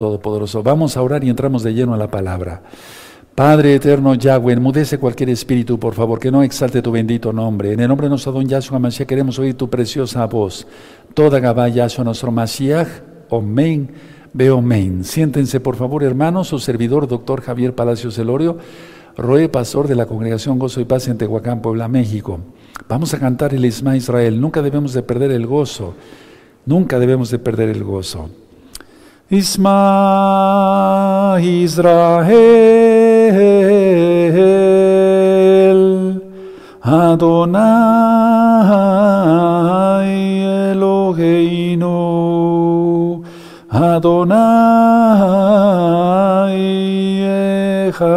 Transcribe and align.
Todopoderoso. 0.00 0.62
Vamos 0.62 0.96
a 0.96 1.02
orar 1.02 1.24
y 1.24 1.28
entramos 1.28 1.64
de 1.64 1.74
lleno 1.74 1.92
a 1.92 1.96
la 1.96 2.08
palabra. 2.08 2.62
Padre 3.34 3.74
eterno 3.74 4.14
Yahweh, 4.14 4.52
enmudece 4.52 4.96
cualquier 4.96 5.30
espíritu, 5.30 5.76
por 5.76 5.94
favor, 5.94 6.20
que 6.20 6.30
no 6.30 6.44
exalte 6.44 6.80
tu 6.80 6.92
bendito 6.92 7.32
nombre. 7.32 7.72
En 7.72 7.80
el 7.80 7.88
nombre 7.88 8.04
de 8.04 8.10
nuestro 8.10 8.30
don 8.30 8.46
Yahshua 8.46 8.78
Mashiach 8.78 9.08
queremos 9.08 9.40
oír 9.40 9.56
tu 9.56 9.68
preciosa 9.68 10.24
voz. 10.26 10.68
Toda 11.14 11.40
Gabá 11.40 11.68
Yahshua 11.68 12.04
nuestro 12.04 12.30
Mashiach, 12.30 12.86
Omen, 13.28 13.90
Beomen. 14.32 15.02
Siéntense, 15.02 15.58
por 15.58 15.74
favor, 15.74 16.04
hermanos, 16.04 16.46
su 16.46 16.60
servidor, 16.60 17.08
doctor 17.08 17.42
Javier 17.42 17.74
Palacios 17.74 18.16
Elorio, 18.18 18.56
Roe, 19.16 19.48
pastor 19.48 19.88
de 19.88 19.96
la 19.96 20.06
Congregación 20.06 20.60
Gozo 20.60 20.80
y 20.80 20.84
Paz 20.84 21.08
en 21.08 21.18
Tehuacán, 21.18 21.60
Puebla, 21.60 21.88
México. 21.88 22.38
Vamos 22.88 23.14
a 23.14 23.18
cantar 23.18 23.52
el 23.52 23.64
Isma 23.64 23.96
Israel. 23.96 24.40
Nunca 24.40 24.62
debemos 24.62 24.92
de 24.92 25.02
perder 25.02 25.32
el 25.32 25.48
gozo. 25.48 25.94
Nunca 26.66 27.00
debemos 27.00 27.32
de 27.32 27.40
perder 27.40 27.70
el 27.70 27.82
gozo. 27.82 28.30
Isma 29.30 29.76
Israel 31.38 32.32
Adonai 36.82 37.68
Eloheinu 40.72 41.92
Adonai 43.70 44.48
Echad. 47.90 48.08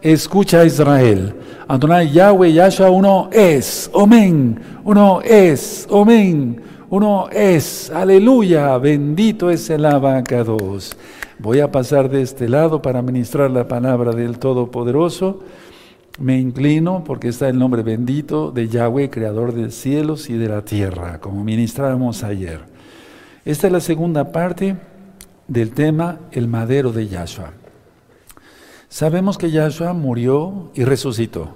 Escucha 0.00 0.64
Israel 0.64 1.33
Adonai 1.66 2.10
Yahweh 2.10 2.52
Yahshua 2.52 2.90
uno 2.90 3.30
es, 3.32 3.88
Omen, 3.94 4.60
uno 4.84 5.22
es, 5.22 5.86
Omen, 5.88 6.60
uno 6.90 7.28
es, 7.30 7.90
aleluya, 7.90 8.76
bendito 8.76 9.48
es 9.48 9.70
el 9.70 9.86
abacados. 9.86 10.94
Voy 11.38 11.60
a 11.60 11.72
pasar 11.72 12.10
de 12.10 12.20
este 12.20 12.50
lado 12.50 12.82
para 12.82 13.00
ministrar 13.00 13.50
la 13.50 13.66
palabra 13.66 14.12
del 14.12 14.38
Todopoderoso. 14.38 15.40
Me 16.18 16.38
inclino 16.38 17.02
porque 17.02 17.28
está 17.28 17.48
el 17.48 17.58
nombre 17.58 17.82
bendito 17.82 18.50
de 18.50 18.68
Yahweh, 18.68 19.08
creador 19.08 19.54
de 19.54 19.70
cielos 19.70 20.28
y 20.28 20.34
de 20.34 20.48
la 20.48 20.62
tierra, 20.66 21.18
como 21.18 21.42
ministramos 21.44 22.22
ayer. 22.24 22.60
Esta 23.46 23.68
es 23.68 23.72
la 23.72 23.80
segunda 23.80 24.32
parte 24.32 24.76
del 25.48 25.70
tema 25.70 26.18
El 26.30 26.46
madero 26.46 26.92
de 26.92 27.08
Yahshua. 27.08 27.63
Sabemos 28.94 29.38
que 29.38 29.50
Yahshua 29.50 29.92
murió 29.92 30.70
y 30.72 30.84
resucitó. 30.84 31.48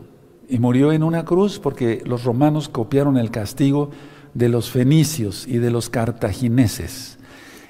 Y 0.48 0.58
murió 0.58 0.90
en 0.90 1.04
una 1.04 1.24
cruz 1.24 1.60
porque 1.60 2.02
los 2.04 2.24
romanos 2.24 2.68
copiaron 2.68 3.16
el 3.16 3.30
castigo 3.30 3.90
de 4.34 4.48
los 4.48 4.70
fenicios 4.70 5.46
y 5.46 5.58
de 5.58 5.70
los 5.70 5.88
cartagineses. 5.88 7.16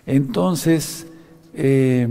Entonces, 0.06 1.06
eh, 1.52 2.08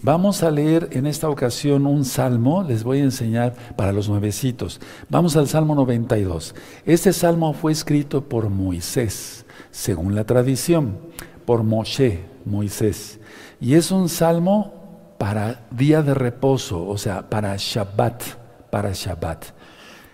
vamos 0.00 0.42
a 0.42 0.50
leer 0.50 0.88
en 0.92 1.06
esta 1.06 1.28
ocasión 1.28 1.86
un 1.86 2.06
salmo, 2.06 2.62
les 2.62 2.84
voy 2.84 3.00
a 3.00 3.04
enseñar 3.04 3.54
para 3.76 3.92
los 3.92 4.08
nuevecitos. 4.08 4.80
Vamos 5.10 5.36
al 5.36 5.46
Salmo 5.46 5.74
92. 5.74 6.54
Este 6.86 7.12
salmo 7.12 7.52
fue 7.52 7.72
escrito 7.72 8.24
por 8.24 8.48
Moisés, 8.48 9.44
según 9.70 10.14
la 10.14 10.24
tradición, 10.24 10.96
por 11.44 11.64
Moshe, 11.64 12.24
Moisés. 12.46 13.20
Y 13.60 13.74
es 13.74 13.90
un 13.90 14.08
salmo 14.08 14.83
para 15.24 15.64
día 15.70 16.02
de 16.02 16.12
reposo, 16.12 16.86
o 16.86 16.98
sea, 16.98 17.30
para 17.30 17.56
Shabbat, 17.56 18.24
para 18.68 18.90
Shabbat. 18.92 19.42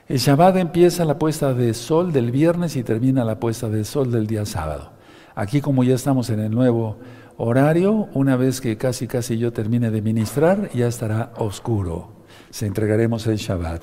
El 0.06 0.18
Shabbat 0.18 0.54
empieza 0.54 1.04
la 1.04 1.18
puesta 1.18 1.52
de 1.52 1.74
sol 1.74 2.12
del 2.12 2.30
viernes 2.30 2.76
y 2.76 2.84
termina 2.84 3.24
la 3.24 3.40
puesta 3.40 3.68
de 3.68 3.84
sol 3.84 4.12
del 4.12 4.28
día 4.28 4.46
sábado. 4.46 4.92
Aquí 5.34 5.60
como 5.60 5.82
ya 5.82 5.96
estamos 5.96 6.30
en 6.30 6.38
el 6.38 6.52
nuevo 6.52 6.98
horario, 7.38 8.08
una 8.14 8.36
vez 8.36 8.60
que 8.60 8.76
casi 8.76 9.08
casi 9.08 9.36
yo 9.36 9.52
termine 9.52 9.90
de 9.90 10.00
ministrar, 10.00 10.70
ya 10.74 10.86
estará 10.86 11.32
oscuro. 11.38 12.12
Se 12.50 12.66
entregaremos 12.66 13.26
el 13.26 13.38
Shabbat. 13.38 13.82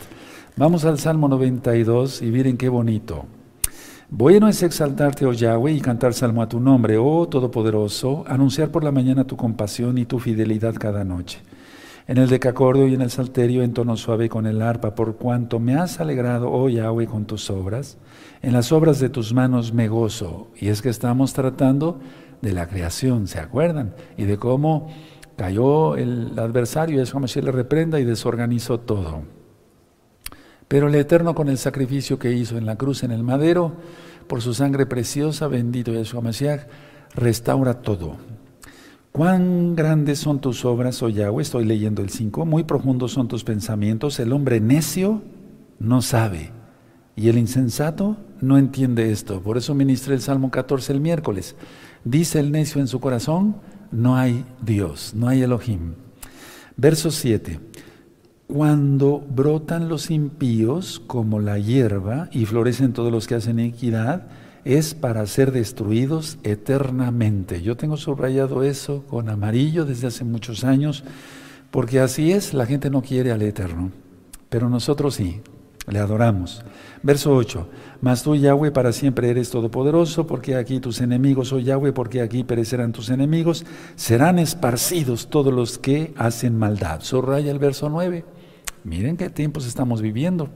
Vamos 0.56 0.86
al 0.86 0.98
Salmo 0.98 1.28
92 1.28 2.22
y 2.22 2.28
miren 2.28 2.56
qué 2.56 2.70
bonito. 2.70 3.26
Bueno 4.10 4.48
es 4.48 4.64
exaltarte, 4.64 5.26
oh 5.26 5.34
Yahweh, 5.34 5.74
y 5.74 5.82
cantar 5.82 6.14
salmo 6.14 6.42
a 6.42 6.48
tu 6.48 6.62
nombre, 6.62 6.98
oh 6.98 7.28
Todopoderoso, 7.28 8.24
anunciar 8.26 8.70
por 8.70 8.82
la 8.82 8.94
mañana 8.94 9.26
tu 9.26 9.36
compasión 9.36 9.98
y 9.98 10.06
tu 10.06 10.20
fidelidad 10.20 10.76
cada 10.76 11.04
noche. 11.04 11.42
En 12.08 12.18
el 12.18 12.30
decacordio 12.30 12.88
y 12.88 12.94
en 12.94 13.02
el 13.02 13.12
salterio 13.12 13.64
en 13.64 13.74
tono 13.74 13.98
suave 13.98 14.30
con 14.30 14.46
el 14.46 14.62
arpa, 14.62 14.96
por 14.96 15.18
cuanto 15.18 15.60
me 15.60 15.76
has 15.76 16.00
alegrado, 16.00 16.50
oh 16.50 16.70
Yahweh, 16.70 17.06
con 17.06 17.26
tus 17.26 17.50
obras. 17.50 17.98
En 18.42 18.54
las 18.54 18.72
obras 18.72 19.02
de 19.02 19.10
tus 19.10 19.34
manos 19.34 19.74
me 19.74 19.90
gozo. 19.90 20.48
Y 20.56 20.70
es 20.70 20.82
que 20.82 20.88
estamos 20.88 21.34
tratando 21.34 22.00
de 22.42 22.54
la 22.54 22.70
creación, 22.70 23.28
¿se 23.28 23.40
acuerdan? 23.40 23.94
Y 24.16 24.24
de 24.24 24.38
cómo 24.38 24.88
cayó 25.36 25.98
el 25.98 26.32
adversario, 26.40 27.02
es 27.02 27.12
como 27.12 27.28
si 27.28 27.42
le 27.42 27.52
reprenda 27.52 28.00
y 28.00 28.06
desorganizó 28.06 28.80
todo. 28.80 29.24
Pero 30.68 30.88
el 30.88 30.96
Eterno 30.96 31.34
con 31.34 31.50
el 31.50 31.58
sacrificio 31.58 32.20
que 32.20 32.34
hizo 32.34 32.58
en 32.58 32.66
la 32.66 32.76
cruz, 32.76 33.04
en 33.04 33.12
el 33.12 33.24
madero, 33.24 33.74
por 34.28 34.42
su 34.42 34.54
sangre 34.54 34.86
preciosa, 34.86 35.48
bendito 35.48 35.94
Yeshua 35.94 36.22
Mashiach, 36.22 36.68
restaura 37.16 37.76
todo. 37.76 38.18
Cuán 39.12 39.76
grandes 39.76 40.20
son 40.20 40.40
tus 40.40 40.64
obras, 40.66 41.02
oh 41.02 41.10
Yahweh, 41.10 41.42
estoy 41.42 41.66
leyendo 41.66 42.02
el 42.02 42.10
5, 42.10 42.46
muy 42.46 42.64
profundos 42.64 43.14
son 43.14 43.28
tus 43.28 43.44
pensamientos, 43.44 44.20
el 44.20 44.32
hombre 44.34 44.60
necio 44.60 45.24
no 45.80 46.02
sabe 46.02 46.52
y 47.16 47.30
el 47.30 47.38
insensato 47.38 48.18
no 48.42 48.58
entiende 48.58 49.12
esto. 49.12 49.42
Por 49.42 49.58
eso 49.58 49.74
ministré 49.74 50.14
el 50.14 50.22
Salmo 50.22 50.52
14 50.52 50.94
el 50.94 51.02
miércoles. 51.02 51.56
Dice 52.04 52.40
el 52.40 52.52
necio 52.52 52.80
en 52.80 52.88
su 52.88 53.00
corazón, 53.00 53.56
no 53.92 54.18
hay 54.18 54.46
Dios, 54.62 55.14
no 55.16 55.28
hay 55.28 55.42
Elohim. 55.42 55.96
Verso 56.76 57.10
7. 57.10 57.60
Cuando 58.48 59.20
brotan 59.20 59.90
los 59.90 60.10
impíos 60.10 61.02
como 61.06 61.42
la 61.42 61.60
hierba 61.60 62.30
y 62.32 62.46
florecen 62.46 62.94
todos 62.94 63.12
los 63.12 63.28
que 63.28 63.36
hacen 63.36 63.60
equidad, 63.60 64.28
es 64.64 64.94
para 64.96 65.26
ser 65.28 65.52
destruidos 65.52 66.38
eternamente. 66.44 67.62
Yo 67.62 67.76
tengo 67.76 67.98
subrayado 67.98 68.64
eso 68.64 69.04
con 69.10 69.28
amarillo 69.28 69.84
desde 69.84 70.08
hace 70.08 70.24
muchos 70.24 70.64
años, 70.64 71.04
porque 71.72 72.00
así 72.00 72.32
es, 72.32 72.54
la 72.54 72.66
gente 72.66 72.90
no 72.90 73.02
quiere 73.02 73.34
al 73.34 73.42
Eterno, 73.42 73.92
pero 74.48 74.70
nosotros 74.70 75.16
sí, 75.16 75.42
le 75.86 76.00
adoramos. 76.00 76.64
Verso 77.04 77.36
8, 77.36 77.68
mas 78.00 78.24
tú 78.24 78.34
Yahweh 78.38 78.72
para 78.72 78.94
siempre 78.94 79.30
eres 79.30 79.50
todopoderoso, 79.50 80.26
porque 80.26 80.56
aquí 80.56 80.80
tus 80.80 81.02
enemigos, 81.02 81.52
oh 81.52 81.60
Yahweh, 81.60 81.92
porque 81.92 82.22
aquí 82.22 82.46
perecerán 82.46 82.94
tus 82.94 83.10
enemigos, 83.10 83.66
serán 83.98 84.40
esparcidos 84.40 85.30
todos 85.30 85.54
los 85.54 85.78
que 85.78 86.14
hacen 86.16 86.58
maldad. 86.58 87.02
Subraya 87.02 87.52
el 87.52 87.60
verso 87.60 87.90
9. 87.90 88.37
Miren 88.88 89.18
qué 89.18 89.30
tiempos 89.30 89.68
estamos 89.68 90.02
viviendo. 90.02 90.48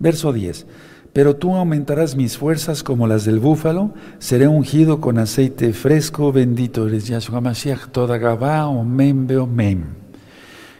Verso 0.00 0.32
10. 0.32 0.66
Pero 1.12 1.36
tú 1.36 1.54
aumentarás 1.54 2.16
mis 2.16 2.36
fuerzas 2.36 2.82
como 2.82 3.06
las 3.06 3.24
del 3.24 3.38
búfalo, 3.38 3.94
seré 4.18 4.48
ungido 4.48 5.00
con 5.00 5.16
aceite 5.18 5.72
fresco, 5.72 6.32
bendito 6.32 6.88
eres 6.88 7.06
Yahshua 7.06 7.40
Mashiach, 7.40 7.90
toda 7.92 8.18
Gabá, 8.18 8.66
Omen, 8.66 9.28
Beomen. 9.28 9.84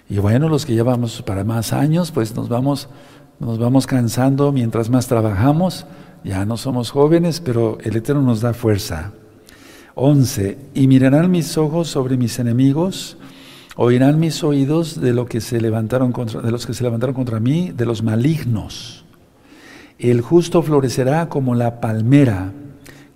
Y 0.09 0.19
bueno, 0.19 0.49
los 0.49 0.67
que 0.67 0.75
llevamos 0.75 1.23
para 1.23 1.45
más 1.45 1.73
años, 1.73 2.11
pues 2.11 2.35
nos 2.35 2.49
vamos, 2.49 2.89
nos 3.39 3.61
vamos 3.61 3.87
cansando 3.87 4.51
mientras 4.51 4.91
más 4.91 5.07
trabajamos. 5.07 5.87
Ya 6.25 6.45
no 6.45 6.57
somos 6.57 6.91
jóvenes, 6.91 7.41
pero 7.41 7.79
el 7.83 7.95
Eterno 7.95 8.23
nos 8.23 8.41
da 8.41 8.53
fuerza. 8.53 9.13
11. 9.95 10.59
Y 10.75 10.89
mirarán 10.89 11.31
mis 11.31 11.57
ojos 11.57 11.87
sobre 11.89 12.17
mis 12.17 12.41
enemigos, 12.41 13.17
Oirán 13.83 14.21
mis 14.21 14.45
oídos 14.45 15.01
de, 15.01 15.15
lo 15.15 15.25
que 15.25 15.41
se 15.41 15.59
levantaron 15.59 16.13
contra, 16.13 16.43
de 16.43 16.51
los 16.51 16.67
que 16.67 16.75
se 16.75 16.85
levantaron 16.85 17.15
contra 17.15 17.41
mí, 17.41 17.73
de 17.75 17.87
los 17.87 18.03
malignos. 18.03 19.07
El 19.99 20.21
justo 20.21 20.61
florecerá 20.61 21.31
como 21.31 21.55
la 21.55 21.81
palmera, 21.81 22.53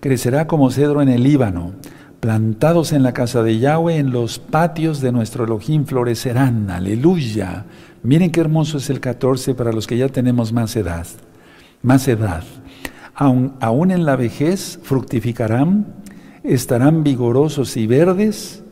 crecerá 0.00 0.46
como 0.46 0.70
cedro 0.70 1.02
en 1.02 1.10
el 1.10 1.22
Líbano. 1.22 1.72
Plantados 2.18 2.94
en 2.94 3.02
la 3.02 3.12
casa 3.12 3.42
de 3.42 3.58
Yahweh, 3.58 3.98
en 3.98 4.10
los 4.10 4.38
patios 4.38 5.02
de 5.02 5.12
nuestro 5.12 5.44
Elohim 5.44 5.84
florecerán. 5.84 6.70
Aleluya. 6.70 7.66
Miren 8.02 8.30
qué 8.30 8.40
hermoso 8.40 8.78
es 8.78 8.88
el 8.88 9.00
14 9.00 9.54
para 9.54 9.70
los 9.70 9.86
que 9.86 9.98
ya 9.98 10.08
tenemos 10.08 10.50
más 10.54 10.74
edad. 10.76 11.06
Más 11.82 12.08
edad. 12.08 12.42
Aún, 13.14 13.52
aún 13.60 13.90
en 13.90 14.06
la 14.06 14.16
vejez 14.16 14.80
fructificarán, 14.82 15.88
estarán 16.42 17.04
vigorosos 17.04 17.76
y 17.76 17.86
verdes 17.86 18.63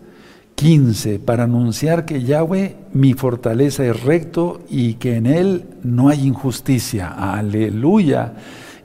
15, 0.63 1.19
para 1.19 1.43
anunciar 1.43 2.05
que 2.05 2.23
Yahweh, 2.23 2.77
mi 2.93 3.15
fortaleza, 3.15 3.85
es 3.85 4.05
recto 4.05 4.61
y 4.71 4.95
que 4.95 5.17
en 5.17 5.27
Él 5.27 5.65
no 5.83 6.09
hay 6.09 6.25
injusticia. 6.25 7.09
Aleluya. 7.09 8.35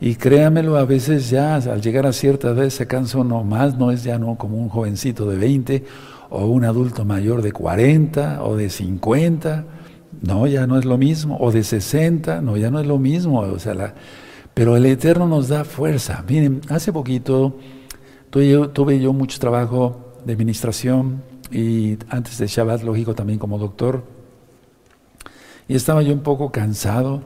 Y 0.02 0.16
créamelo, 0.16 0.78
a 0.78 0.86
veces 0.86 1.30
ya 1.30 1.54
al 1.58 1.82
llegar 1.84 2.08
a 2.08 2.14
cierta 2.14 2.50
edad 2.50 2.68
se 2.70 2.88
cansa 2.88 3.20
uno 3.20 3.44
más, 3.44 3.78
no 3.78 3.92
es 3.92 4.04
ya 4.04 4.18
no 4.18 4.40
como 4.40 4.58
un 4.58 4.70
jovencito 4.70 5.30
de 5.30 5.38
20 5.38 5.84
o 6.32 6.48
un 6.48 6.66
adulto 6.66 7.06
mayor 7.06 7.44
de 7.44 7.52
40 7.52 8.44
o 8.44 8.56
de 8.56 8.72
50, 8.72 9.66
no, 10.24 10.48
ya 10.48 10.66
no 10.66 10.80
es 10.80 10.86
lo 10.86 10.98
mismo, 10.98 11.38
o 11.40 11.52
de 11.52 11.64
60, 11.64 12.42
no, 12.42 12.58
ya 12.58 12.72
no 12.72 12.80
es 12.80 12.88
lo 12.88 12.98
mismo, 12.98 13.42
o 13.42 13.60
sea, 13.60 13.94
pero 14.56 14.78
el 14.78 14.86
Eterno 14.88 15.28
nos 15.28 15.48
da 15.48 15.64
fuerza. 15.64 16.26
Miren, 16.28 16.62
hace 16.70 16.92
poquito 16.92 17.60
tuve, 18.32 18.68
tuve 18.70 19.00
yo 19.00 19.14
mucho 19.14 19.38
trabajo 19.38 20.16
de 20.26 20.34
administración 20.34 21.37
y 21.52 21.98
antes 22.10 22.38
de 22.38 22.48
Shabbat, 22.48 22.84
lógico, 22.84 23.16
también 23.16 23.40
como 23.40 23.58
doctor. 23.58 24.04
Y 25.68 25.76
estaba 25.76 26.02
yo 26.02 26.14
un 26.14 26.22
poco 26.22 26.52
cansado 26.52 27.22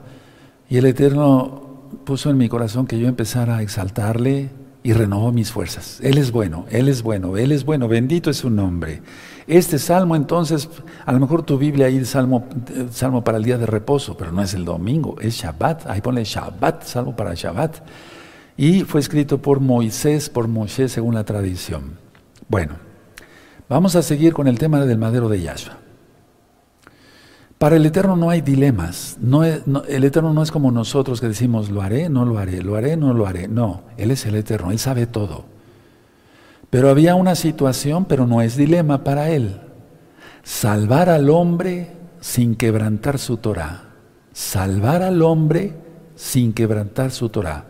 y 0.68 0.78
el 0.78 0.86
Eterno 0.86 1.62
puso 2.04 2.30
en 2.30 2.38
mi 2.38 2.48
corazón 2.48 2.86
que 2.86 2.98
yo 2.98 3.08
empezara 3.08 3.58
a 3.58 3.62
exaltarle 3.62 4.50
y 4.82 4.92
renovó 4.92 5.30
mis 5.30 5.52
fuerzas. 5.52 6.00
Él 6.02 6.18
es 6.18 6.32
bueno, 6.32 6.66
Él 6.70 6.88
es 6.88 7.02
bueno, 7.02 7.36
Él 7.36 7.52
es 7.52 7.64
bueno, 7.64 7.88
bendito 7.88 8.30
es 8.30 8.38
su 8.38 8.50
nombre. 8.50 9.02
Este 9.46 9.78
salmo 9.78 10.16
entonces, 10.16 10.68
a 11.04 11.12
lo 11.12 11.20
mejor 11.20 11.42
tu 11.42 11.58
Biblia 11.58 11.86
ahí 11.86 12.04
salmo, 12.04 12.48
salmo 12.90 13.22
para 13.22 13.38
el 13.38 13.44
día 13.44 13.58
de 13.58 13.66
reposo, 13.66 14.16
pero 14.16 14.32
no 14.32 14.42
es 14.42 14.54
el 14.54 14.64
domingo, 14.64 15.16
es 15.20 15.34
Shabbat, 15.34 15.86
ahí 15.86 16.00
pone 16.00 16.24
Shabbat, 16.24 16.84
salmo 16.84 17.14
para 17.14 17.34
Shabbat. 17.34 17.82
Y 18.56 18.82
fue 18.82 19.00
escrito 19.00 19.40
por 19.40 19.60
Moisés, 19.60 20.28
por 20.28 20.46
Moshe 20.48 20.88
según 20.88 21.14
la 21.14 21.24
tradición. 21.24 21.98
Bueno, 22.48 22.74
vamos 23.72 23.96
a 23.96 24.02
seguir 24.02 24.34
con 24.34 24.46
el 24.48 24.58
tema 24.58 24.84
del 24.84 24.98
madero 24.98 25.28
de 25.28 25.40
Yahshua. 25.40 25.78
Para 27.58 27.76
el 27.76 27.86
Eterno 27.86 28.16
no 28.16 28.28
hay 28.28 28.40
dilemas. 28.40 29.16
El 29.88 30.04
Eterno 30.04 30.34
no 30.34 30.42
es 30.42 30.50
como 30.50 30.70
nosotros 30.70 31.20
que 31.20 31.28
decimos, 31.28 31.70
lo 31.70 31.80
haré, 31.80 32.08
no 32.08 32.24
lo 32.24 32.38
haré, 32.38 32.60
lo 32.60 32.74
haré, 32.74 32.96
no 32.96 33.14
lo 33.14 33.26
haré. 33.26 33.48
No, 33.48 33.82
Él 33.96 34.10
es 34.10 34.26
el 34.26 34.34
Eterno, 34.34 34.72
Él 34.72 34.78
sabe 34.78 35.06
todo. 35.06 35.44
Pero 36.70 36.90
había 36.90 37.14
una 37.14 37.34
situación, 37.34 38.04
pero 38.04 38.26
no 38.26 38.42
es 38.42 38.56
dilema 38.56 39.04
para 39.04 39.30
Él. 39.30 39.60
Salvar 40.42 41.08
al 41.08 41.30
hombre 41.30 41.92
sin 42.20 42.56
quebrantar 42.56 43.18
su 43.18 43.36
Torah. 43.36 43.84
Salvar 44.32 45.02
al 45.02 45.22
hombre 45.22 45.74
sin 46.16 46.52
quebrantar 46.52 47.10
su 47.10 47.28
Torah. 47.28 47.66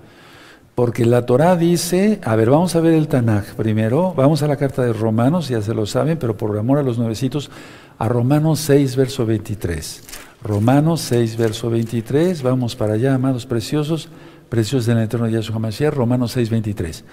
Porque 0.74 1.04
la 1.04 1.26
Torah 1.26 1.56
dice, 1.56 2.18
a 2.24 2.34
ver, 2.34 2.48
vamos 2.48 2.74
a 2.76 2.80
ver 2.80 2.94
el 2.94 3.06
Tanaj 3.06 3.54
primero, 3.56 4.14
vamos 4.14 4.42
a 4.42 4.46
la 4.46 4.56
carta 4.56 4.82
de 4.82 4.94
Romanos, 4.94 5.48
ya 5.48 5.60
se 5.60 5.74
lo 5.74 5.84
saben, 5.84 6.18
pero 6.18 6.36
por 6.36 6.56
amor 6.58 6.78
a 6.78 6.82
los 6.82 6.96
nuevecitos, 6.96 7.50
a 7.98 8.08
Romanos 8.08 8.60
6, 8.60 8.96
verso 8.96 9.26
23. 9.26 10.02
Romanos 10.42 11.02
6, 11.02 11.36
verso 11.36 11.68
23, 11.68 12.42
vamos 12.42 12.74
para 12.74 12.94
allá, 12.94 13.14
amados 13.14 13.44
preciosos, 13.44 14.08
preciosos 14.48 14.86
del 14.86 14.98
eterno 14.98 15.28
Yahshua 15.28 15.58
Mashiach, 15.58 15.92
Romanos 15.92 16.32
6, 16.32 16.48
23. 16.48 17.04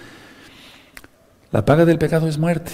La 1.51 1.65
paga 1.65 1.83
del 1.83 1.99
pecado 1.99 2.27
es 2.27 2.37
muerte. 2.37 2.71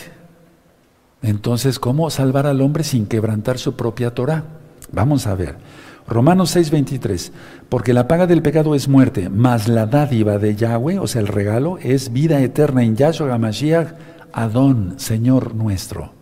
Entonces, 1.21 1.79
¿cómo 1.79 2.09
salvar 2.11 2.45
al 2.45 2.61
hombre 2.61 2.83
sin 2.83 3.07
quebrantar 3.07 3.57
su 3.57 3.75
propia 3.75 4.13
Torah? 4.13 4.43
Vamos 4.91 5.25
a 5.25 5.33
ver. 5.33 5.57
Romanos 6.07 6.51
6, 6.51 6.71
23. 6.71 7.31
Porque 7.69 7.93
la 7.93 8.07
paga 8.07 8.27
del 8.27 8.41
pecado 8.41 8.75
es 8.75 8.87
muerte, 8.87 9.29
mas 9.29 9.67
la 9.67 9.85
dádiva 9.85 10.37
de 10.37 10.55
Yahweh, 10.55 10.99
o 10.99 11.07
sea, 11.07 11.21
el 11.21 11.27
regalo, 11.27 11.77
es 11.79 12.13
vida 12.13 12.39
eterna 12.41 12.83
en 12.83 12.95
Yahshua 12.95 13.37
Mashiach, 13.37 13.93
Adón, 14.31 14.95
Señor 14.97 15.55
nuestro. 15.55 16.13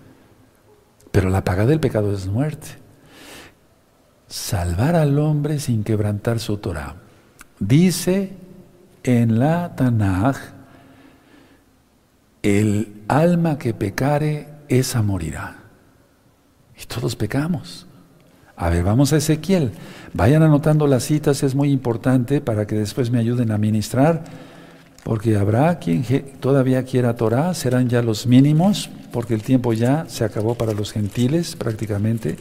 Pero 1.12 1.30
la 1.30 1.44
paga 1.44 1.65
del 1.65 1.80
pecado 1.80 2.13
es 2.13 2.27
muerte. 2.27 2.68
Salvar 4.27 4.95
al 4.95 5.19
hombre 5.19 5.59
sin 5.59 5.83
quebrantar 5.83 6.39
su 6.39 6.57
Torah. 6.57 6.95
Dice 7.59 8.33
en 9.03 9.38
la 9.38 9.75
Tanaj, 9.75 10.38
el 12.41 13.03
alma 13.07 13.57
que 13.57 13.74
pecare, 13.74 14.47
esa 14.69 15.01
morirá. 15.01 15.57
Y 16.81 16.85
todos 16.85 17.15
pecamos. 17.15 17.85
A 18.55 18.69
ver, 18.69 18.83
vamos 18.83 19.13
a 19.13 19.17
Ezequiel. 19.17 19.71
Vayan 20.13 20.44
anotando 20.44 20.85
las 20.85 21.03
citas, 21.03 21.41
es 21.44 21.55
muy 21.55 21.71
importante 21.71 22.39
para 22.39 22.67
que 22.67 22.75
después 22.75 23.09
me 23.09 23.19
ayuden 23.19 23.51
a 23.51 23.57
ministrar, 23.57 24.23
porque 25.03 25.38
habrá 25.38 25.79
quien 25.79 26.03
todavía 26.39 26.83
quiera 26.83 27.15
Torah, 27.15 27.53
serán 27.55 27.89
ya 27.89 28.01
los 28.01 28.27
mínimos, 28.27 28.89
porque 29.11 29.33
el 29.33 29.41
tiempo 29.41 29.73
ya 29.73 30.05
se 30.07 30.23
acabó 30.23 30.55
para 30.55 30.73
los 30.73 30.91
gentiles 30.91 31.55
prácticamente. 31.55 32.38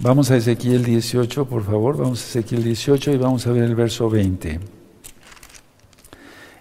Vamos 0.00 0.30
a 0.30 0.36
Ezequiel 0.36 0.84
18, 0.84 1.46
por 1.46 1.64
favor, 1.64 1.96
vamos 1.96 2.20
a 2.22 2.28
Ezequiel 2.28 2.64
18 2.64 3.12
y 3.12 3.16
vamos 3.16 3.46
a 3.46 3.52
ver 3.52 3.64
el 3.64 3.74
verso 3.74 4.10
20. 4.10 4.60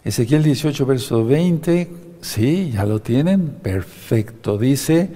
Ezequiel 0.04 0.44
18, 0.44 0.86
verso 0.86 1.26
20, 1.26 2.07
sí, 2.22 2.72
ya 2.72 2.86
lo 2.86 3.02
tienen, 3.02 3.48
perfecto. 3.62 4.58
Dice, 4.58 5.10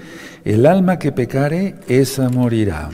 el 0.45 0.65
alma 0.65 0.99
que 0.99 1.11
pecare, 1.11 1.75
esa 1.87 2.29
morirá. 2.29 2.89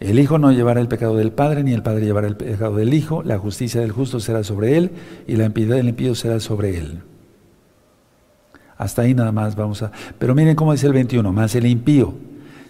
El 0.00 0.18
Hijo 0.18 0.38
no 0.38 0.50
llevará 0.50 0.80
el 0.80 0.88
pecado 0.88 1.16
del 1.16 1.30
Padre, 1.30 1.62
ni 1.62 1.72
el 1.72 1.82
Padre 1.82 2.04
llevará 2.04 2.26
el 2.26 2.36
pecado 2.36 2.76
del 2.76 2.92
Hijo. 2.92 3.22
La 3.22 3.38
justicia 3.38 3.80
del 3.80 3.92
justo 3.92 4.18
será 4.18 4.42
sobre 4.42 4.76
él, 4.76 4.90
y 5.26 5.36
la 5.36 5.44
impiedad 5.44 5.76
del 5.76 5.88
impío 5.88 6.14
será 6.14 6.40
sobre 6.40 6.76
él. 6.76 7.02
Hasta 8.76 9.02
ahí 9.02 9.14
nada 9.14 9.30
más 9.30 9.54
vamos 9.54 9.82
a... 9.82 9.92
Pero 10.18 10.34
miren 10.34 10.56
cómo 10.56 10.72
dice 10.72 10.88
el 10.88 10.92
21, 10.92 11.32
más 11.32 11.54
el 11.54 11.66
impío, 11.66 12.14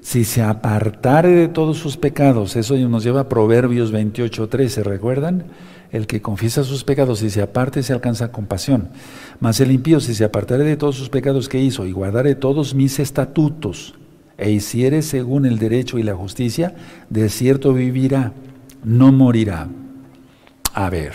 si 0.03 0.25
se 0.25 0.43
apartare 0.43 1.31
de 1.31 1.49
todos 1.49 1.79
sus 1.79 1.97
pecados, 1.97 2.57
eso 2.57 2.77
nos 2.77 3.05
lleva 3.05 3.21
a 3.21 3.29
Proverbios 3.29 3.93
28, 3.93 4.49
13, 4.49 4.83
¿recuerdan? 4.83 5.45
El 5.93 6.09
que 6.09 6.21
confiesa 6.21 6.65
sus 6.65 6.83
pecados 6.83 7.23
y 7.23 7.31
se 7.31 7.41
aparte 7.41 7.85
se 7.85 7.93
alcanza 7.93 8.33
compasión. 8.33 8.89
Mas 9.39 9.61
el 9.61 9.71
impío, 9.71 10.01
si 10.01 10.15
se 10.15 10.25
apartare 10.25 10.65
de 10.65 10.77
todos 10.77 10.97
sus 10.97 11.09
pecados 11.09 11.49
que 11.49 11.61
hizo 11.61 11.87
y 11.87 11.93
guardare 11.93 12.35
todos 12.35 12.75
mis 12.75 12.99
estatutos, 12.99 13.95
e 14.39 14.51
hiciere 14.51 15.03
según 15.03 15.47
el 15.47 15.61
derecho 15.61 15.99
y 15.99 16.03
la 16.03 16.17
justicia, 16.17 16.75
de 17.09 17.29
cierto 17.29 17.73
vivirá, 17.73 18.33
no 18.83 19.13
morirá. 19.13 19.69
A 20.75 20.91
ver, 20.91 21.13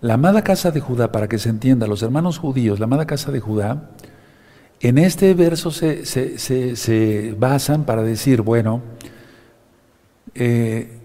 la 0.00 0.14
amada 0.14 0.42
casa 0.42 0.72
de 0.72 0.80
Judá, 0.80 1.12
para 1.12 1.28
que 1.28 1.38
se 1.38 1.48
entienda, 1.48 1.86
los 1.86 2.02
hermanos 2.02 2.38
judíos, 2.38 2.80
la 2.80 2.86
amada 2.86 3.06
casa 3.06 3.30
de 3.30 3.38
Judá, 3.38 3.90
en 4.84 4.98
este 4.98 5.32
verso 5.32 5.70
se, 5.70 7.34
basan 7.38 7.84
para 7.84 8.02
decir, 8.02 8.42
bueno, 8.42 8.82
eh, 10.34 10.98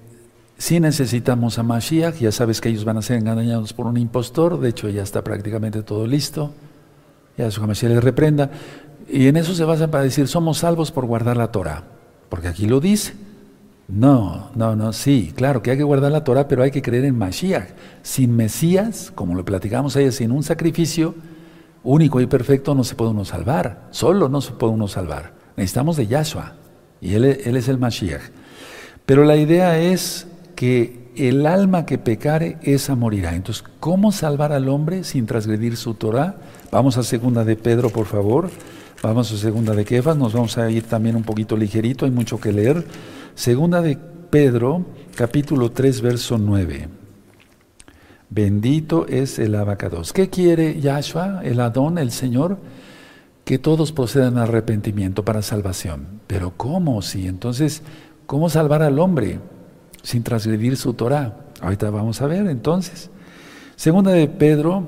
si 0.58 0.82
necesitamos 0.82 1.58
a 1.60 1.64
Mashiach, 1.64 2.16
ya 2.16 2.34
sabes 2.34 2.60
que 2.60 2.68
ellos 2.68 2.84
van 2.84 2.98
a 2.98 3.02
ser 3.02 3.20
engañados 3.20 3.72
por 3.72 3.88
un 3.88 3.96
impostor, 3.96 4.60
de 4.60 4.68
hecho 4.68 4.90
ya 4.90 5.02
está 5.02 5.24
prácticamente 5.24 5.82
todo 5.82 6.06
listo, 6.06 6.52
ya 7.38 7.50
su 7.52 7.66
Mashiach 7.66 7.94
les 7.94 8.04
reprenda, 8.04 8.52
y 9.08 9.28
en 9.28 9.38
eso 9.38 9.56
se 9.56 9.64
basan 9.64 9.90
para 9.90 10.04
decir, 10.04 10.28
somos 10.28 10.58
salvos 10.58 10.92
por 10.92 11.06
guardar 11.06 11.38
la 11.38 11.54
Torah, 11.54 11.86
porque 12.28 12.50
aquí 12.50 12.68
lo 12.68 12.82
dice. 12.82 13.14
No, 13.88 14.52
no, 14.56 14.76
no, 14.76 14.92
sí, 14.92 15.32
claro 15.36 15.64
que 15.64 15.72
hay 15.72 15.78
que 15.78 15.84
guardar 15.84 16.12
la 16.12 16.26
Torah, 16.26 16.50
pero 16.50 16.64
hay 16.64 16.70
que 16.70 16.82
creer 16.82 17.06
en 17.06 17.18
Mashiach. 17.18 17.70
Sin 18.04 18.36
Mesías, 18.36 19.12
como 19.16 19.36
lo 19.36 19.46
platicamos 19.46 19.96
ayer, 19.96 20.12
sin 20.12 20.32
un 20.32 20.44
sacrificio 20.44 21.16
único 21.84 22.22
y 22.22 22.28
perfecto 22.28 22.76
no 22.76 22.84
se 22.84 22.96
puede 22.96 23.12
uno 23.12 23.26
salvar. 23.26 23.88
Solo 23.92 24.30
no 24.30 24.42
se 24.42 24.52
puede 24.54 24.74
uno 24.74 24.88
salvar. 24.88 25.34
Necesitamos 25.56 25.98
de 25.98 26.08
Yahshua 26.08 26.54
y 27.02 27.14
él, 27.14 27.26
él 27.26 27.56
es 27.56 27.68
el 27.68 27.78
Mashiach. 27.78 28.22
Pero 29.06 29.24
la 29.26 29.38
idea 29.38 29.80
es 29.80 30.28
que 30.56 31.10
el 31.16 31.46
alma 31.46 31.86
que 31.86 31.98
pecare, 31.98 32.58
esa 32.62 32.96
morirá. 32.96 33.36
Entonces, 33.36 33.64
¿cómo 33.80 34.12
salvar 34.12 34.54
al 34.54 34.70
hombre 34.70 35.04
sin 35.04 35.26
transgredir 35.26 35.76
su 35.78 35.94
Torah? 35.94 36.38
Vamos 36.72 36.98
a 36.98 37.04
segunda 37.04 37.44
de 37.44 37.56
Pedro, 37.56 37.90
por 37.90 38.06
favor. 38.06 38.50
Vamos 39.02 39.32
a 39.32 39.38
segunda 39.38 39.74
de 39.74 39.86
Kefas. 39.86 40.18
Nos 40.18 40.34
vamos 40.34 40.58
a 40.58 40.70
ir 40.70 40.84
también 40.84 41.16
un 41.16 41.24
poquito 41.24 41.58
ligerito, 41.58 42.06
hay 42.06 42.12
mucho 42.12 42.40
que 42.40 42.52
leer. 42.52 42.86
Segunda 43.36 43.82
de 43.82 43.98
Pedro, 44.30 44.86
capítulo 45.16 45.72
3, 45.72 46.02
verso 46.02 46.38
9. 46.38 46.99
Bendito 48.30 49.08
es 49.08 49.40
el 49.40 49.56
abacados. 49.56 50.14
¿Qué 50.14 50.30
quiere 50.30 50.80
Yahshua, 50.80 51.42
el 51.44 51.60
Adón, 51.60 51.98
el 51.98 52.12
Señor? 52.12 52.60
Que 53.44 53.58
todos 53.58 53.92
procedan 53.92 54.38
al 54.38 54.44
arrepentimiento 54.44 55.26
para 55.26 55.42
salvación. 55.42 56.22
Pero 56.28 56.54
¿cómo? 56.56 57.02
Si 57.02 57.28
entonces, 57.28 57.82
¿cómo 58.28 58.50
salvar 58.50 58.84
al 58.84 59.00
hombre 59.00 59.40
sin 60.04 60.22
transgredir 60.22 60.78
su 60.78 60.94
Torah? 60.94 61.38
Ahorita 61.60 61.90
vamos 61.90 62.22
a 62.22 62.28
ver 62.28 62.46
entonces. 62.46 63.10
Segunda 63.76 64.12
de 64.12 64.28
Pedro 64.28 64.86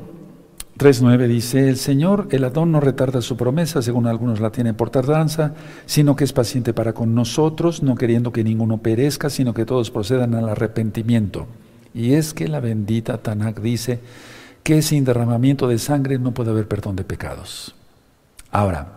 3.9 0.77 1.27
dice, 1.27 1.69
el 1.69 1.77
Señor, 1.77 2.27
el 2.31 2.43
Adón 2.43 2.71
no 2.71 2.79
retarda 2.79 3.21
su 3.21 3.37
promesa, 3.37 3.81
según 3.81 4.05
algunos 4.05 4.39
la 4.39 4.51
tienen 4.51 4.75
por 4.75 4.89
tardanza, 4.91 5.53
sino 5.85 6.15
que 6.15 6.23
es 6.23 6.33
paciente 6.33 6.73
para 6.73 6.93
con 6.93 7.15
nosotros, 7.15 7.81
no 7.81 7.95
queriendo 7.95 8.31
que 8.31 8.43
ninguno 8.43 8.79
perezca, 8.79 9.29
sino 9.29 9.53
que 9.53 9.65
todos 9.65 9.89
procedan 9.91 10.35
al 10.35 10.49
arrepentimiento. 10.49 11.47
Y 11.93 12.13
es 12.13 12.33
que 12.33 12.47
la 12.47 12.59
bendita 12.59 13.17
Tanakh 13.17 13.59
dice 13.59 13.99
que 14.63 14.81
sin 14.81 15.03
derramamiento 15.03 15.67
de 15.67 15.79
sangre 15.79 16.19
no 16.19 16.33
puede 16.33 16.51
haber 16.51 16.67
perdón 16.67 16.95
de 16.95 17.03
pecados. 17.03 17.75
Ahora, 18.51 18.87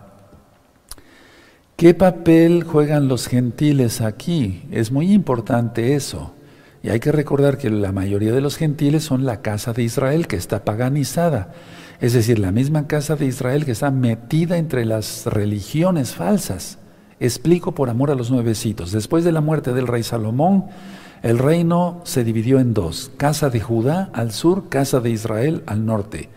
¿qué 1.75 1.93
papel 1.93 2.63
juegan 2.63 3.07
los 3.07 3.27
gentiles 3.27 4.01
aquí? 4.01 4.63
Es 4.71 4.91
muy 4.91 5.11
importante 5.11 5.95
eso. 5.95 6.33
Y 6.83 6.89
hay 6.89 6.99
que 6.99 7.11
recordar 7.11 7.57
que 7.57 7.69
la 7.71 7.91
mayoría 7.91 8.31
de 8.31 8.41
los 8.41 8.57
gentiles 8.57 9.03
son 9.03 9.25
la 9.25 9.41
casa 9.41 9.73
de 9.73 9.81
Israel 9.81 10.27
que 10.27 10.35
está 10.35 10.63
paganizada. 10.63 11.51
Es 11.99 12.13
decir, 12.13 12.37
la 12.37 12.51
misma 12.51 12.85
casa 12.87 13.15
de 13.15 13.25
Israel 13.25 13.65
que 13.65 13.71
está 13.71 13.89
metida 13.89 14.57
entre 14.57 14.85
las 14.85 15.25
religiones 15.25 16.13
falsas. 16.13 16.77
Explico 17.19 17.73
por 17.73 17.89
amor 17.89 18.11
a 18.11 18.15
los 18.15 18.29
nuevecitos. 18.29 18.91
Después 18.91 19.23
de 19.23 19.31
la 19.31 19.41
muerte 19.41 19.73
del 19.73 19.87
rey 19.87 20.03
Salomón, 20.03 20.65
el 21.25 21.39
reino 21.39 22.01
se 22.03 22.23
dividió 22.23 22.59
en 22.59 22.75
dos. 22.75 23.09
Casa 23.17 23.49
de 23.49 23.59
Judá 23.59 24.11
al 24.13 24.31
sur, 24.31 24.69
casa 24.69 24.99
de 24.99 25.09
Israel 25.09 25.63
al 25.65 25.83
norte. 25.83 26.29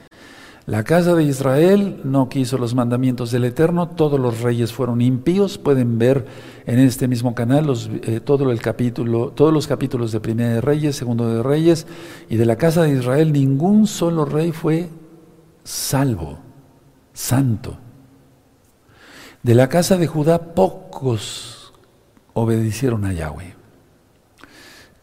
La 0.64 0.82
casa 0.82 1.14
de 1.14 1.24
Israel 1.24 2.00
no 2.04 2.30
quiso 2.30 2.56
los 2.56 2.74
mandamientos 2.74 3.30
del 3.30 3.44
Eterno, 3.44 3.90
todos 3.90 4.18
los 4.18 4.40
reyes 4.40 4.72
fueron 4.72 5.02
impíos. 5.02 5.58
Pueden 5.58 5.98
ver 5.98 6.24
en 6.64 6.78
este 6.78 7.06
mismo 7.06 7.34
canal 7.34 7.70
eh, 8.02 8.20
todo 8.20 8.50
el 8.50 8.62
capítulo, 8.62 9.28
todos 9.32 9.52
los 9.52 9.66
capítulos 9.66 10.10
de 10.10 10.20
Primera 10.20 10.54
de 10.54 10.60
Reyes, 10.62 10.96
Segundo 10.96 11.34
de 11.34 11.42
Reyes, 11.42 11.86
y 12.30 12.36
de 12.36 12.46
la 12.46 12.56
casa 12.56 12.84
de 12.84 12.94
Israel 12.94 13.30
ningún 13.30 13.86
solo 13.86 14.24
rey 14.24 14.52
fue 14.52 14.88
salvo, 15.64 16.38
santo. 17.12 17.76
De 19.42 19.54
la 19.54 19.68
casa 19.68 19.98
de 19.98 20.06
Judá 20.06 20.54
pocos 20.54 21.74
obedecieron 22.32 23.04
a 23.04 23.12
Yahweh. 23.12 23.57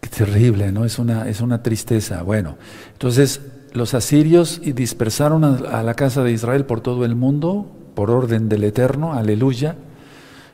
Qué 0.06 0.24
terrible, 0.24 0.72
¿no? 0.72 0.86
Es 0.86 1.00
una, 1.00 1.28
es 1.28 1.42
una 1.42 1.64
tristeza. 1.64 2.22
Bueno, 2.22 2.60
entonces 2.94 3.42
los 3.74 3.96
asirios 3.96 4.62
dispersaron 4.64 5.44
a, 5.44 5.82
la 5.82 5.96
casa 5.96 6.24
de 6.24 6.32
Israel 6.32 6.66
por 6.66 6.82
todo 6.82 7.06
el 7.06 7.16
mundo, 7.16 7.76
por 7.96 8.12
orden 8.12 8.48
del 8.48 8.66
Eterno, 8.66 9.14
aleluya. 9.14 9.78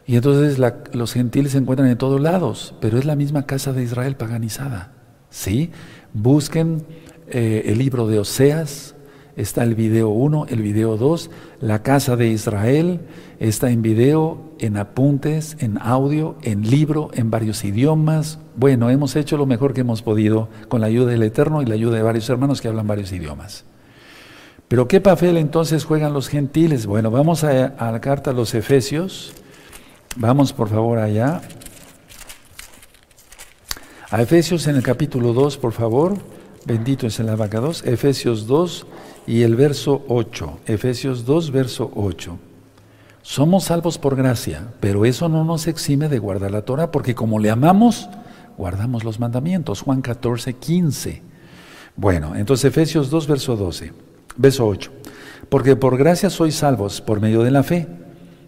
Y 0.08 0.16
entonces 0.16 0.58
los 0.94 1.12
gentiles 1.12 1.52
se 1.52 1.58
encuentran 1.58 1.90
en 1.90 1.98
todos 1.98 2.22
lados, 2.22 2.76
pero 2.80 2.98
es 2.98 3.04
la 3.04 3.18
misma 3.18 3.46
casa 3.46 3.74
de 3.74 3.84
Israel 3.84 4.16
paganizada. 4.16 4.94
¿Sí? 5.30 5.72
Busquen 6.14 6.86
eh, 7.28 7.64
el 7.66 7.78
libro 7.78 8.08
de 8.08 8.20
Oseas, 8.20 8.96
está 9.36 9.64
el 9.64 9.76
video 9.76 10.10
1, 10.10 10.48
el 10.50 10.62
video 10.62 10.98
2, 10.98 11.30
la 11.60 11.84
casa 11.84 12.16
de 12.16 12.28
Israel, 12.28 13.02
está 13.40 13.72
en 13.72 13.82
video, 13.82 14.52
en 14.60 14.78
apuntes, 14.78 15.58
en 15.60 15.78
audio, 15.80 16.36
en 16.44 16.70
libro, 16.70 17.10
en 17.14 17.32
varios 17.32 17.64
idiomas. 17.64 18.40
Bueno, 18.56 18.90
hemos 18.90 19.16
hecho 19.16 19.38
lo 19.38 19.46
mejor 19.46 19.74
que 19.74 19.82
hemos 19.82 20.02
podido 20.02 20.50
con 20.68 20.82
la 20.82 20.88
ayuda 20.88 21.12
del 21.12 21.24
Eterno 21.24 21.62
y 21.62 21.66
la 21.66 21.76
ayuda 21.76 21.98
de 21.98 22.04
varios 22.04 22.30
hermanos 22.30 22.62
que 22.62 22.68
hablan 22.68 22.88
varios 22.88 23.12
idiomas. 23.12 23.66
Pero 24.72 24.88
¿qué 24.88 25.02
papel 25.02 25.36
entonces 25.36 25.84
juegan 25.84 26.14
los 26.14 26.30
gentiles? 26.30 26.86
Bueno, 26.86 27.12
vamos 27.12 27.44
a, 27.44 27.74
la 27.78 28.00
carta 28.00 28.32
a 28.32 28.34
los 28.34 28.54
Efesios. 28.54 29.34
Vamos 30.16 30.54
por 30.54 30.70
favor 30.70 30.98
allá. 30.98 31.42
A 34.10 34.22
Efesios 34.22 34.68
en 34.68 34.78
el 34.78 34.82
capítulo 34.82 35.34
2, 35.34 35.58
por 35.58 35.74
favor. 35.74 36.18
Bendito 36.66 37.06
es 37.06 37.20
el 37.20 37.28
abacados. 37.28 37.84
Efesios 37.86 38.48
2 38.48 38.86
y 39.32 39.44
el 39.44 39.56
verso 39.56 40.04
8. 40.10 40.60
Efesios 40.66 41.26
2, 41.26 41.52
verso 41.52 41.90
8. 41.96 42.38
Somos 43.22 43.64
salvos 43.64 43.98
por 43.98 44.18
gracia, 44.18 44.74
pero 44.82 45.06
eso 45.06 45.30
no 45.30 45.46
nos 45.46 45.68
exime 45.68 46.10
de 46.10 46.20
guardar 46.20 46.52
la 46.52 46.64
Torah, 46.64 46.92
porque 46.92 47.16
como 47.16 47.40
le 47.40 47.50
amamos, 47.50 48.10
guardamos 48.58 49.06
los 49.06 49.22
mandamientos. 49.22 49.84
Juan 49.84 50.02
14, 50.02 50.56
15. 50.56 51.22
Bueno, 51.96 52.36
entonces 52.36 52.66
Efesios 52.66 53.10
2, 53.10 53.28
verso 53.28 53.56
12, 53.56 53.94
verso 54.36 54.68
8. 54.68 54.92
Porque 55.48 55.78
por 55.78 55.98
gracia 55.98 56.30
sois 56.30 56.56
salvos 56.56 57.00
por 57.00 57.22
medio 57.22 57.44
de 57.44 57.52
la 57.52 57.64
fe, 57.64 57.88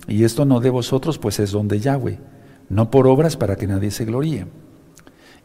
y 0.09 0.25
esto 0.25 0.43
no 0.43 0.59
de 0.59 0.69
vosotros, 0.69 1.17
pues 1.17 1.39
es 1.39 1.51
don 1.51 1.69
de 1.69 1.79
Yahweh, 1.79 2.19
no 2.67 2.91
por 2.91 3.07
obras 3.07 3.37
para 3.37 3.55
que 3.55 3.67
nadie 3.67 3.89
se 3.89 4.03
gloríe 4.03 4.47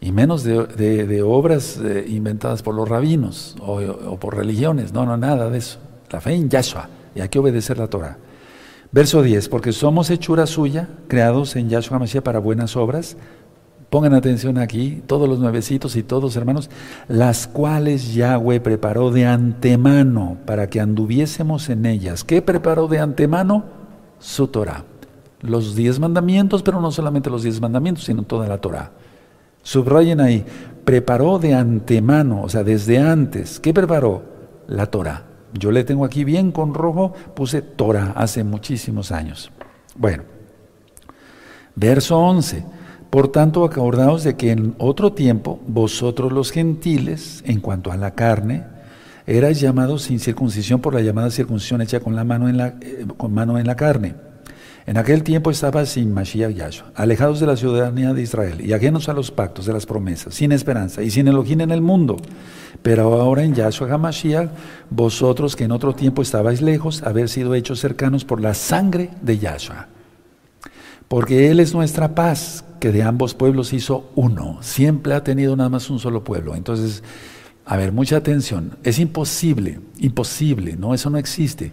y 0.00 0.12
menos 0.12 0.44
de, 0.44 1.22
obras 1.22 1.78
eh, 1.82 2.04
inventadas 2.08 2.62
por 2.62 2.74
los 2.74 2.88
rabinos 2.88 3.56
o, 3.60 4.16
por 4.18 4.36
religiones, 4.36 4.92
no, 4.92 5.04
no, 5.04 5.16
nada 5.16 5.50
de 5.50 5.58
eso. 5.58 5.78
La 6.10 6.20
fe 6.20 6.34
en 6.34 6.48
Yahshua, 6.48 6.88
y 7.14 7.20
hay 7.20 7.28
que 7.28 7.38
obedecer 7.38 7.78
la 7.78 7.88
Torah. 7.88 8.18
Verso 8.90 9.22
10, 9.22 9.48
porque 9.48 9.72
somos 9.72 10.08
hechura 10.10 10.46
suya, 10.46 10.88
creados 11.08 11.56
en 11.56 11.68
Yahshua 11.68 11.98
Mashiach 11.98 12.22
para 12.22 12.38
buenas 12.38 12.76
obras. 12.76 13.16
Pongan 13.90 14.14
atención 14.14 14.58
aquí, 14.58 15.02
todos 15.06 15.28
los 15.28 15.40
nuevecitos 15.40 15.96
y 15.96 16.02
todos 16.02 16.36
hermanos, 16.36 16.70
las 17.08 17.46
cuales 17.46 18.14
Yahweh 18.14 18.60
preparó 18.60 19.10
de 19.10 19.26
antemano 19.26 20.36
para 20.46 20.68
que 20.68 20.80
anduviésemos 20.80 21.68
en 21.70 21.86
ellas. 21.86 22.22
¿Qué 22.22 22.40
preparó 22.40 22.86
de 22.86 22.98
antemano? 22.98 23.64
Su 24.18 24.48
Torah. 24.48 24.84
Los 25.40 25.74
diez 25.74 25.98
mandamientos, 25.98 26.62
pero 26.62 26.80
no 26.80 26.90
solamente 26.90 27.30
los 27.30 27.42
diez 27.42 27.60
mandamientos, 27.60 28.04
sino 28.04 28.22
toda 28.22 28.46
la 28.46 28.58
Torah. 28.58 28.92
Subrayen 29.68 30.18
ahí, 30.22 30.46
preparó 30.86 31.38
de 31.38 31.52
antemano, 31.52 32.40
o 32.40 32.48
sea, 32.48 32.64
desde 32.64 32.96
antes. 32.96 33.60
¿Qué 33.60 33.74
preparó? 33.74 34.22
La 34.66 34.86
Torah. 34.86 35.24
Yo 35.52 35.72
le 35.72 35.84
tengo 35.84 36.06
aquí 36.06 36.24
bien 36.24 36.52
con 36.52 36.72
rojo, 36.72 37.12
puse 37.34 37.60
Torah 37.60 38.14
hace 38.16 38.44
muchísimos 38.44 39.12
años. 39.12 39.50
Bueno, 39.94 40.22
verso 41.76 42.18
11. 42.18 42.64
Por 43.10 43.28
tanto, 43.28 43.62
acordaos 43.62 44.24
de 44.24 44.36
que 44.36 44.52
en 44.52 44.74
otro 44.78 45.12
tiempo 45.12 45.60
vosotros 45.66 46.32
los 46.32 46.50
gentiles, 46.50 47.42
en 47.44 47.60
cuanto 47.60 47.92
a 47.92 47.98
la 47.98 48.14
carne, 48.14 48.64
erais 49.26 49.60
llamados 49.60 50.04
sin 50.04 50.18
circuncisión 50.18 50.80
por 50.80 50.94
la 50.94 51.02
llamada 51.02 51.30
circuncisión 51.30 51.82
hecha 51.82 52.00
con 52.00 52.16
la 52.16 52.24
mano 52.24 52.48
en 52.48 52.56
la, 52.56 52.68
eh, 52.80 53.06
con 53.18 53.34
mano 53.34 53.58
en 53.58 53.66
la 53.66 53.76
carne 53.76 54.14
en 54.88 54.96
aquel 54.96 55.22
tiempo 55.22 55.50
estaba 55.50 55.84
sin 55.84 56.14
Mashiach 56.14 56.54
Yahshua, 56.54 56.92
alejados 56.94 57.40
de 57.40 57.46
la 57.46 57.58
ciudadanía 57.58 58.14
de 58.14 58.22
Israel 58.22 58.62
y 58.62 58.72
ajenos 58.72 59.10
a 59.10 59.12
los 59.12 59.30
pactos 59.30 59.66
de 59.66 59.74
las 59.74 59.84
promesas, 59.84 60.32
sin 60.32 60.50
esperanza 60.50 61.02
y 61.02 61.10
sin 61.10 61.28
Elohim 61.28 61.60
en 61.60 61.72
el 61.72 61.82
mundo. 61.82 62.16
Pero 62.80 63.20
ahora 63.20 63.44
en 63.44 63.54
Yahshua 63.54 63.92
HaMashiach, 63.92 64.48
vosotros 64.88 65.56
que 65.56 65.64
en 65.64 65.72
otro 65.72 65.94
tiempo 65.94 66.22
estabais 66.22 66.62
lejos, 66.62 67.02
haber 67.02 67.28
sido 67.28 67.54
hechos 67.54 67.80
cercanos 67.80 68.24
por 68.24 68.40
la 68.40 68.54
sangre 68.54 69.10
de 69.20 69.36
Yahshua. 69.36 69.88
Porque 71.06 71.50
Él 71.50 71.60
es 71.60 71.74
nuestra 71.74 72.14
paz, 72.14 72.64
que 72.80 72.90
de 72.90 73.02
ambos 73.02 73.34
pueblos 73.34 73.74
hizo 73.74 74.10
uno. 74.14 74.56
Siempre 74.62 75.12
ha 75.12 75.22
tenido 75.22 75.54
nada 75.54 75.68
más 75.68 75.90
un 75.90 75.98
solo 75.98 76.24
pueblo. 76.24 76.54
Entonces, 76.54 77.02
a 77.66 77.76
ver, 77.76 77.92
mucha 77.92 78.16
atención. 78.16 78.78
Es 78.84 78.98
imposible, 78.98 79.80
imposible, 79.98 80.76
no, 80.78 80.94
eso 80.94 81.10
no 81.10 81.18
existe 81.18 81.72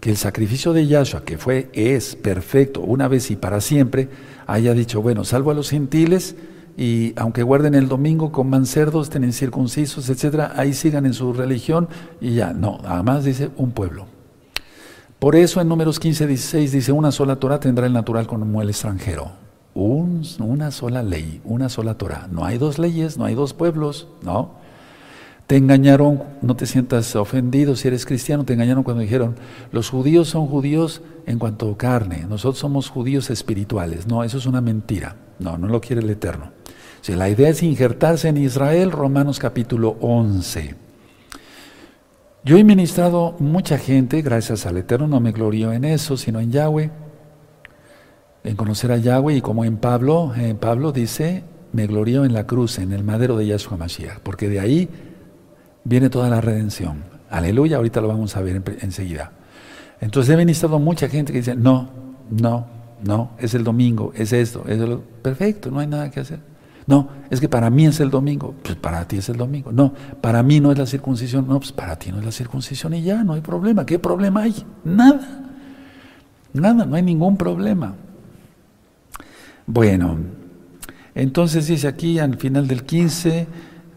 que 0.00 0.10
el 0.10 0.16
sacrificio 0.16 0.72
de 0.72 0.86
Yahshua, 0.86 1.24
que 1.24 1.38
fue, 1.38 1.70
es 1.72 2.16
perfecto 2.16 2.80
una 2.80 3.08
vez 3.08 3.30
y 3.30 3.36
para 3.36 3.60
siempre, 3.60 4.08
haya 4.46 4.74
dicho, 4.74 5.02
bueno, 5.02 5.24
salvo 5.24 5.50
a 5.50 5.54
los 5.54 5.70
gentiles 5.70 6.36
y 6.76 7.14
aunque 7.16 7.42
guarden 7.42 7.74
el 7.74 7.88
domingo, 7.88 8.32
coman 8.32 8.66
cerdos, 8.66 9.08
estén 9.08 9.32
circuncisos, 9.32 10.10
etcétera, 10.10 10.52
ahí 10.56 10.74
sigan 10.74 11.06
en 11.06 11.14
su 11.14 11.32
religión 11.32 11.88
y 12.20 12.34
ya, 12.34 12.52
no, 12.52 12.78
además 12.84 13.24
dice 13.24 13.50
un 13.56 13.70
pueblo. 13.70 14.06
Por 15.18 15.34
eso 15.34 15.62
en 15.62 15.68
números 15.68 15.98
15, 15.98 16.26
16 16.26 16.72
dice, 16.72 16.92
una 16.92 17.10
sola 17.10 17.36
Torah 17.36 17.58
tendrá 17.58 17.86
el 17.86 17.92
natural 17.94 18.26
como 18.26 18.60
el 18.60 18.68
extranjero. 18.68 19.32
una 19.74 20.70
sola 20.70 21.02
ley, 21.02 21.40
una 21.44 21.70
sola 21.70 21.96
Torah. 21.96 22.28
No 22.30 22.44
hay 22.44 22.58
dos 22.58 22.78
leyes, 22.78 23.16
no 23.16 23.24
hay 23.24 23.34
dos 23.34 23.54
pueblos, 23.54 24.08
¿no? 24.22 24.65
Te 25.46 25.56
engañaron, 25.56 26.24
no 26.42 26.56
te 26.56 26.66
sientas 26.66 27.14
ofendido 27.14 27.76
si 27.76 27.86
eres 27.86 28.04
cristiano, 28.04 28.44
te 28.44 28.54
engañaron 28.54 28.82
cuando 28.82 29.02
dijeron, 29.02 29.36
los 29.70 29.90
judíos 29.90 30.28
son 30.28 30.48
judíos 30.48 31.02
en 31.24 31.38
cuanto 31.38 31.70
a 31.70 31.78
carne, 31.78 32.26
nosotros 32.28 32.58
somos 32.58 32.90
judíos 32.90 33.30
espirituales. 33.30 34.08
No, 34.08 34.24
eso 34.24 34.38
es 34.38 34.46
una 34.46 34.60
mentira. 34.60 35.16
No, 35.38 35.56
no 35.56 35.68
lo 35.68 35.80
quiere 35.80 36.02
el 36.02 36.10
Eterno. 36.10 36.50
Si 37.00 37.14
la 37.14 37.28
idea 37.28 37.48
es 37.48 37.62
injertarse 37.62 38.28
en 38.28 38.38
Israel, 38.38 38.90
Romanos 38.90 39.38
capítulo 39.38 39.96
11. 40.00 40.74
Yo 42.44 42.56
he 42.56 42.64
ministrado 42.64 43.36
mucha 43.38 43.78
gente, 43.78 44.22
gracias 44.22 44.66
al 44.66 44.76
Eterno, 44.76 45.06
no 45.06 45.20
me 45.20 45.30
glorío 45.30 45.72
en 45.72 45.84
eso, 45.84 46.16
sino 46.16 46.40
en 46.40 46.50
Yahweh, 46.50 46.90
en 48.42 48.56
conocer 48.56 48.90
a 48.90 48.96
Yahweh 48.96 49.36
y 49.36 49.40
como 49.40 49.64
en 49.64 49.76
Pablo, 49.76 50.32
en 50.36 50.56
Pablo 50.56 50.90
dice, 50.90 51.44
me 51.72 51.86
glorío 51.86 52.24
en 52.24 52.32
la 52.32 52.46
cruz, 52.46 52.78
en 52.78 52.92
el 52.92 53.04
madero 53.04 53.36
de 53.36 53.46
Yahshua 53.46 53.76
Mashiach, 53.76 54.20
porque 54.20 54.48
de 54.48 54.60
ahí 54.60 54.88
viene 55.86 56.10
toda 56.10 56.28
la 56.28 56.40
redención. 56.40 57.04
Aleluya, 57.30 57.76
ahorita 57.76 58.00
lo 58.00 58.08
vamos 58.08 58.36
a 58.36 58.40
ver 58.40 58.62
enseguida. 58.80 59.32
Entonces 60.00 60.34
he 60.34 60.36
ministrado 60.36 60.78
mucha 60.78 61.08
gente 61.08 61.32
que 61.32 61.38
dice, 61.38 61.54
no, 61.54 61.88
no, 62.30 62.66
no, 63.02 63.30
es 63.38 63.54
el 63.54 63.64
domingo, 63.64 64.12
es 64.14 64.32
esto, 64.32 64.64
es 64.66 64.78
lo 64.78 65.00
perfecto, 65.00 65.70
no 65.70 65.78
hay 65.80 65.86
nada 65.86 66.10
que 66.10 66.20
hacer. 66.20 66.40
No, 66.86 67.08
es 67.30 67.40
que 67.40 67.48
para 67.48 67.68
mí 67.68 67.86
es 67.86 67.98
el 67.98 68.10
domingo, 68.10 68.54
pues 68.62 68.76
para 68.76 69.08
ti 69.08 69.16
es 69.16 69.28
el 69.28 69.36
domingo. 69.36 69.72
No, 69.72 69.92
para 70.20 70.42
mí 70.42 70.60
no 70.60 70.70
es 70.70 70.78
la 70.78 70.86
circuncisión, 70.86 71.46
no, 71.48 71.58
pues 71.58 71.72
para 71.72 71.96
ti 71.98 72.12
no 72.12 72.18
es 72.18 72.24
la 72.24 72.30
circuncisión 72.30 72.94
y 72.94 73.02
ya, 73.02 73.24
no 73.24 73.32
hay 73.32 73.40
problema. 73.40 73.84
¿Qué 73.84 73.98
problema 73.98 74.42
hay? 74.42 74.54
Nada, 74.84 75.42
nada, 76.52 76.84
no 76.86 76.94
hay 76.94 77.02
ningún 77.02 77.36
problema. 77.36 77.94
Bueno, 79.66 80.16
entonces 81.16 81.66
dice 81.66 81.88
aquí 81.88 82.20
al 82.20 82.36
final 82.36 82.68
del 82.68 82.84
15, 82.84 83.48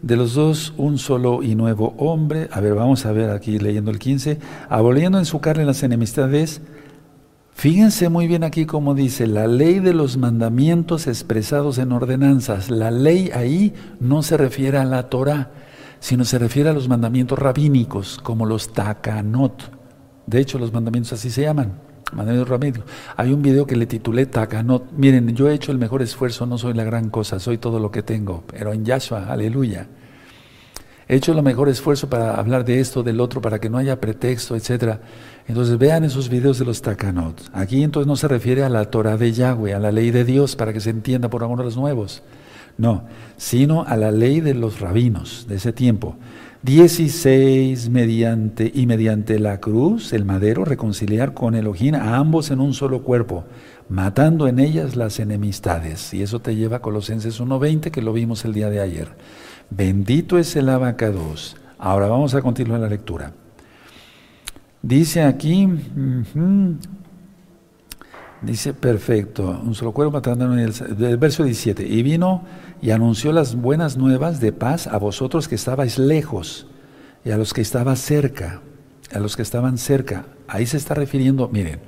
de 0.02 0.16
los 0.16 0.34
dos 0.34 0.72
un 0.76 0.98
solo 0.98 1.42
y 1.42 1.54
nuevo 1.54 1.94
hombre. 1.98 2.48
A 2.52 2.60
ver, 2.60 2.74
vamos 2.74 3.06
a 3.06 3.12
ver 3.12 3.30
aquí 3.30 3.58
leyendo 3.58 3.90
el 3.90 3.98
15. 3.98 4.38
Aboliendo 4.68 5.18
en 5.18 5.24
su 5.24 5.40
carne 5.40 5.64
las 5.64 5.82
enemistades. 5.82 6.62
Fíjense 7.52 8.08
muy 8.08 8.26
bien 8.26 8.42
aquí 8.42 8.64
como 8.64 8.94
dice, 8.94 9.26
la 9.26 9.46
ley 9.46 9.80
de 9.80 9.92
los 9.92 10.16
mandamientos 10.16 11.06
expresados 11.06 11.78
en 11.78 11.92
ordenanzas. 11.92 12.70
La 12.70 12.90
ley 12.90 13.30
ahí 13.34 13.74
no 14.00 14.22
se 14.22 14.36
refiere 14.36 14.78
a 14.78 14.84
la 14.84 15.10
Torah, 15.10 15.50
sino 15.98 16.24
se 16.24 16.38
refiere 16.38 16.70
a 16.70 16.72
los 16.72 16.88
mandamientos 16.88 17.38
rabínicos, 17.38 18.18
como 18.22 18.46
los 18.46 18.72
takanot. 18.72 19.72
De 20.26 20.40
hecho, 20.40 20.58
los 20.58 20.72
mandamientos 20.72 21.12
así 21.12 21.28
se 21.28 21.42
llaman. 21.42 21.89
Mandamientos 22.12 22.48
rabínicos. 22.48 22.84
Hay 23.16 23.32
un 23.32 23.42
video 23.42 23.66
que 23.66 23.76
le 23.76 23.86
titulé 23.86 24.26
Takanot. 24.26 24.92
Miren, 24.92 25.34
yo 25.34 25.48
he 25.48 25.54
hecho 25.54 25.72
el 25.72 25.78
mejor 25.78 26.02
esfuerzo, 26.02 26.46
no 26.46 26.58
soy 26.58 26.74
la 26.74 26.84
gran 26.84 27.10
cosa, 27.10 27.38
soy 27.38 27.58
todo 27.58 27.78
lo 27.78 27.90
que 27.90 28.02
tengo, 28.02 28.44
pero 28.46 28.72
en 28.72 28.84
Yahshua, 28.84 29.26
aleluya. 29.30 29.86
He 31.10 31.16
hecho 31.16 31.34
lo 31.34 31.42
mejor 31.42 31.68
esfuerzo 31.68 32.08
para 32.08 32.34
hablar 32.34 32.64
de 32.64 32.78
esto, 32.78 33.02
del 33.02 33.20
otro, 33.20 33.40
para 33.40 33.58
que 33.58 33.68
no 33.68 33.78
haya 33.78 34.00
pretexto, 34.00 34.54
etc. 34.54 34.98
Entonces 35.48 35.76
vean 35.76 36.04
esos 36.04 36.28
videos 36.28 36.60
de 36.60 36.64
los 36.64 36.82
takanot. 36.82 37.50
Aquí 37.52 37.82
entonces 37.82 38.06
no 38.06 38.14
se 38.14 38.28
refiere 38.28 38.62
a 38.62 38.68
la 38.68 38.84
Torah 38.84 39.16
de 39.16 39.32
Yahweh, 39.32 39.74
a 39.74 39.80
la 39.80 39.90
ley 39.90 40.12
de 40.12 40.24
Dios, 40.24 40.54
para 40.54 40.72
que 40.72 40.78
se 40.78 40.90
entienda 40.90 41.28
por 41.28 41.42
amor 41.42 41.60
a 41.62 41.64
los 41.64 41.76
nuevos. 41.76 42.22
No, 42.78 43.06
sino 43.36 43.82
a 43.82 43.96
la 43.96 44.12
ley 44.12 44.40
de 44.40 44.54
los 44.54 44.78
rabinos 44.78 45.46
de 45.48 45.56
ese 45.56 45.72
tiempo. 45.72 46.16
16 46.62 47.88
mediante 47.88 48.70
y 48.74 48.86
mediante 48.86 49.38
la 49.38 49.60
cruz, 49.60 50.12
el 50.12 50.26
madero, 50.26 50.66
reconciliar 50.66 51.32
con 51.32 51.54
Elohim 51.54 51.94
a 51.94 52.16
ambos 52.16 52.50
en 52.50 52.60
un 52.60 52.74
solo 52.74 53.02
cuerpo, 53.02 53.44
matando 53.88 54.46
en 54.46 54.58
ellas 54.58 54.94
las 54.94 55.20
enemistades. 55.20 56.12
Y 56.12 56.22
eso 56.22 56.40
te 56.40 56.56
lleva 56.56 56.76
a 56.76 56.82
Colosenses 56.82 57.40
1.20, 57.40 57.90
que 57.90 58.02
lo 58.02 58.12
vimos 58.12 58.44
el 58.44 58.52
día 58.52 58.68
de 58.68 58.80
ayer. 58.80 59.08
Bendito 59.70 60.36
es 60.36 60.54
el 60.54 60.68
abacados. 60.68 61.56
Ahora 61.78 62.08
vamos 62.08 62.34
a 62.34 62.42
continuar 62.42 62.80
la 62.80 62.88
lectura. 62.88 63.32
Dice 64.82 65.22
aquí, 65.22 65.66
dice 68.42 68.72
perfecto, 68.72 69.60
un 69.64 69.74
solo 69.74 69.92
cuerpo 69.92 70.12
matando 70.12 70.52
en 70.52 70.58
el, 70.58 71.16
verso 71.16 71.44
17, 71.44 71.86
y 71.86 72.02
vino 72.02 72.42
y 72.80 72.90
anunció 72.90 73.32
las 73.32 73.54
buenas 73.54 73.96
nuevas 73.96 74.40
de 74.40 74.52
paz 74.52 74.86
a 74.86 74.98
vosotros 74.98 75.48
que 75.48 75.54
estabais 75.54 75.98
lejos 75.98 76.66
y 77.24 77.30
a 77.30 77.36
los 77.36 77.52
que 77.52 77.60
estaban 77.60 77.96
cerca, 77.96 78.60
a 79.12 79.18
los 79.18 79.36
que 79.36 79.42
estaban 79.42 79.78
cerca. 79.78 80.26
Ahí 80.48 80.66
se 80.66 80.78
está 80.78 80.94
refiriendo, 80.94 81.48
miren, 81.48 81.80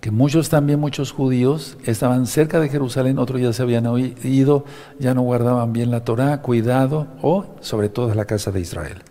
que 0.00 0.10
muchos 0.10 0.48
también, 0.48 0.80
muchos 0.80 1.12
judíos, 1.12 1.78
estaban 1.84 2.26
cerca 2.26 2.58
de 2.58 2.68
Jerusalén, 2.68 3.18
otros 3.18 3.40
ya 3.40 3.52
se 3.52 3.62
habían 3.62 3.86
ido, 4.24 4.64
ya 4.98 5.14
no 5.14 5.22
guardaban 5.22 5.72
bien 5.72 5.92
la 5.92 6.04
Torah, 6.04 6.42
cuidado, 6.42 7.06
o 7.22 7.54
sobre 7.60 7.88
todo 7.88 8.12
la 8.14 8.24
casa 8.24 8.50
de 8.50 8.60
Israel. 8.60 9.02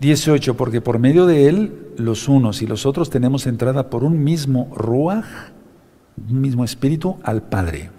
18, 0.00 0.56
porque 0.56 0.80
por 0.80 0.98
medio 0.98 1.26
de 1.26 1.48
él, 1.48 1.92
los 1.96 2.28
unos 2.28 2.62
y 2.62 2.66
los 2.66 2.86
otros 2.86 3.10
tenemos 3.10 3.46
entrada 3.46 3.90
por 3.90 4.02
un 4.02 4.24
mismo 4.24 4.68
un 4.72 5.52
mismo 6.28 6.64
espíritu, 6.64 7.18
al 7.22 7.42
Padre 7.42 7.90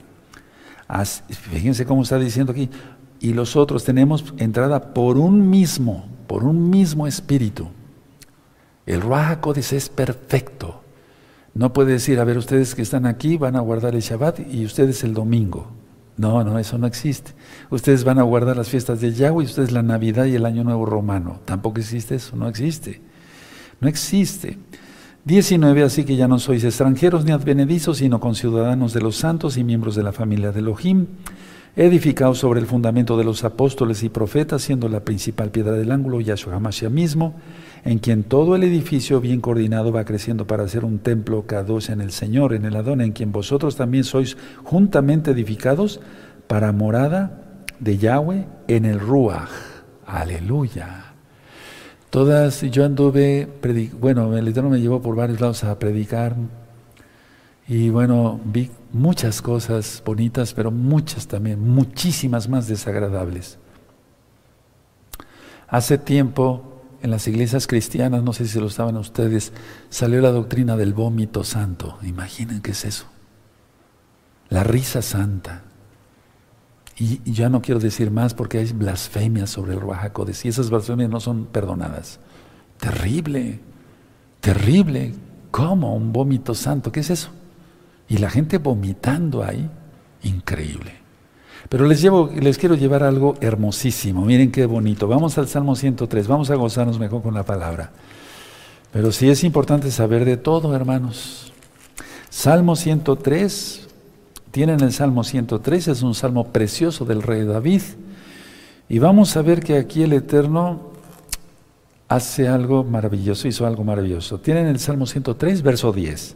fíjense 1.29 1.85
cómo 1.85 2.03
está 2.03 2.17
diciendo 2.17 2.51
aquí, 2.51 2.69
y 3.19 3.33
los 3.33 3.55
otros 3.55 3.83
tenemos 3.83 4.33
entrada 4.37 4.93
por 4.93 5.17
un 5.17 5.49
mismo, 5.49 6.07
por 6.27 6.43
un 6.43 6.69
mismo 6.69 7.05
espíritu. 7.05 7.69
El 8.85 9.01
Ruach 9.01 9.39
es 9.57 9.89
perfecto. 9.89 10.81
No 11.53 11.73
puede 11.73 11.93
decir, 11.93 12.19
a 12.19 12.23
ver, 12.23 12.37
ustedes 12.37 12.73
que 12.73 12.81
están 12.81 13.05
aquí 13.05 13.37
van 13.37 13.55
a 13.55 13.59
guardar 13.59 13.93
el 13.93 14.01
Shabbat 14.01 14.39
y 14.51 14.65
ustedes 14.65 15.03
el 15.03 15.13
domingo. 15.13 15.67
No, 16.17 16.43
no, 16.43 16.57
eso 16.57 16.77
no 16.77 16.87
existe. 16.87 17.31
Ustedes 17.69 18.03
van 18.03 18.19
a 18.19 18.23
guardar 18.23 18.57
las 18.57 18.69
fiestas 18.69 18.99
de 18.99 19.13
Yahweh 19.13 19.43
y 19.43 19.45
ustedes 19.45 19.71
la 19.71 19.83
Navidad 19.83 20.25
y 20.25 20.35
el 20.35 20.45
Año 20.45 20.63
Nuevo 20.63 20.85
Romano. 20.85 21.39
Tampoco 21.45 21.79
existe 21.79 22.15
eso, 22.15 22.35
no 22.35 22.47
existe. 22.47 23.01
No 23.79 23.87
existe. 23.87 24.57
19. 25.25 25.83
Así 25.83 26.05
que 26.05 26.15
ya 26.15 26.27
no 26.27 26.39
sois 26.39 26.63
extranjeros 26.63 27.25
ni 27.25 27.31
advenedizos, 27.31 27.97
sino 27.97 28.19
conciudadanos 28.19 28.93
de 28.93 29.01
los 29.01 29.17
santos 29.17 29.57
y 29.57 29.63
miembros 29.63 29.95
de 29.95 30.03
la 30.03 30.11
familia 30.11 30.51
de 30.51 30.59
Elohim, 30.59 31.07
edificados 31.75 32.39
sobre 32.39 32.59
el 32.59 32.65
fundamento 32.65 33.17
de 33.17 33.23
los 33.23 33.43
apóstoles 33.43 34.03
y 34.03 34.09
profetas, 34.09 34.61
siendo 34.61 34.89
la 34.89 35.01
principal 35.01 35.51
piedra 35.51 35.73
del 35.73 35.91
ángulo 35.91 36.21
Yahshua 36.21 36.55
HaMashiach 36.55 36.91
mismo, 36.91 37.35
en 37.85 37.99
quien 37.99 38.23
todo 38.23 38.55
el 38.55 38.63
edificio 38.63 39.21
bien 39.21 39.41
coordinado 39.41 39.91
va 39.91 40.03
creciendo 40.03 40.47
para 40.47 40.67
ser 40.67 40.83
un 40.83 40.99
templo 40.99 41.45
dos 41.65 41.89
en 41.89 42.01
el 42.01 42.11
Señor, 42.11 42.53
en 42.53 42.65
el 42.65 42.75
Adón, 42.75 43.01
en 43.01 43.11
quien 43.11 43.31
vosotros 43.31 43.75
también 43.75 44.03
sois 44.03 44.37
juntamente 44.63 45.31
edificados 45.31 46.01
para 46.47 46.71
morada 46.71 47.41
de 47.79 47.97
Yahweh 47.97 48.47
en 48.67 48.85
el 48.85 48.99
Ruach. 48.99 49.49
Aleluya. 50.05 51.08
Todas, 52.09 52.61
yo 52.61 52.85
anduve, 52.85 53.47
bueno, 53.99 54.35
el 54.35 54.47
Eterno 54.47 54.69
me 54.69 54.81
llevó 54.81 55.01
por 55.01 55.15
varios 55.15 55.39
lados 55.39 55.63
a 55.63 55.77
predicar 55.77 56.35
y 57.67 57.89
bueno, 57.89 58.39
vi 58.45 58.71
muchas 58.91 59.43
cosas 59.43 60.01
bonitas, 60.03 60.55
pero 60.55 60.71
muchas 60.71 61.27
también, 61.27 61.59
muchísimas 61.59 62.49
más 62.49 62.67
desagradables. 62.67 63.59
Hace 65.67 65.99
tiempo, 65.99 66.81
en 67.03 67.11
las 67.11 67.27
iglesias 67.27 67.67
cristianas, 67.67 68.23
no 68.23 68.33
sé 68.33 68.47
si 68.47 68.59
lo 68.59 68.65
estaban 68.65 68.97
ustedes, 68.97 69.53
salió 69.91 70.19
la 70.19 70.31
doctrina 70.31 70.75
del 70.77 70.93
vómito 70.93 71.43
santo. 71.43 71.99
Imaginen 72.01 72.61
qué 72.61 72.71
es 72.71 72.85
eso. 72.85 73.05
La 74.49 74.63
risa 74.63 75.03
santa. 75.03 75.61
Y, 76.99 77.31
ya 77.31 77.49
no 77.49 77.61
quiero 77.61 77.79
decir 77.79 78.11
más 78.11 78.33
porque 78.33 78.57
hay 78.57 78.71
blasfemias 78.73 79.49
sobre 79.49 79.73
el 79.73 79.79
Ruach 79.79 80.11
y 80.43 80.47
esas 80.47 80.69
blasfemias 80.69 81.09
no 81.09 81.19
son 81.19 81.45
perdonadas. 81.45 82.19
Terrible, 82.77 83.59
terrible. 84.41 85.13
¿Cómo? 85.51 85.95
Un 85.95 86.11
vómito 86.11 86.53
santo. 86.53 86.91
¿Qué 86.91 86.99
es 86.99 87.09
eso? 87.09 87.29
Y 88.07 88.17
la 88.17 88.29
gente 88.29 88.57
vomitando 88.57 89.43
ahí. 89.43 89.69
Increíble. 90.23 90.93
Pero 91.69 91.85
les, 91.85 92.01
llevo, 92.01 92.29
les 92.35 92.57
quiero 92.57 92.75
llevar 92.75 93.03
algo 93.03 93.35
hermosísimo. 93.41 94.25
Miren 94.25 94.51
qué 94.51 94.65
bonito. 94.65 95.07
Vamos 95.07 95.37
al 95.37 95.47
Salmo 95.47 95.75
103. 95.75 96.27
Vamos 96.27 96.49
a 96.51 96.55
gozarnos 96.55 96.99
mejor 96.99 97.21
con 97.21 97.33
la 97.33 97.43
palabra. 97.43 97.91
Pero 98.91 99.11
sí 99.11 99.29
es 99.29 99.43
importante 99.43 99.91
saber 99.91 100.25
de 100.25 100.37
todo, 100.37 100.75
hermanos. 100.75 101.53
Salmo 102.29 102.75
103, 102.75 103.88
tienen 104.51 104.81
el 104.81 104.91
Salmo 104.91 105.23
103, 105.23 105.89
es 105.89 106.01
un 106.01 106.15
salmo 106.15 106.47
precioso 106.47 107.05
del 107.05 107.21
rey 107.21 107.43
David. 107.43 107.81
Y 108.87 108.99
vamos 108.99 109.37
a 109.37 109.41
ver 109.41 109.61
que 109.61 109.77
aquí 109.77 110.03
el 110.03 110.13
Eterno 110.13 110.89
hace 112.07 112.47
algo 112.47 112.83
maravilloso, 112.83 113.47
hizo 113.47 113.67
algo 113.67 113.83
maravilloso. 113.83 114.39
Tienen 114.39 114.65
el 114.65 114.79
Salmo 114.79 115.05
103, 115.05 115.61
verso 115.61 115.91
10. 115.93 116.35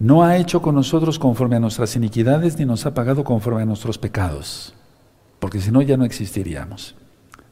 No 0.00 0.24
ha 0.24 0.36
hecho 0.36 0.60
con 0.60 0.74
nosotros 0.74 1.20
conforme 1.20 1.56
a 1.56 1.60
nuestras 1.60 1.94
iniquidades, 1.94 2.58
ni 2.58 2.64
nos 2.64 2.84
ha 2.86 2.94
pagado 2.94 3.22
conforme 3.22 3.62
a 3.62 3.66
nuestros 3.66 3.98
pecados, 3.98 4.74
porque 5.38 5.60
si 5.60 5.70
no 5.70 5.80
ya 5.80 5.96
no 5.96 6.04
existiríamos. 6.04 6.96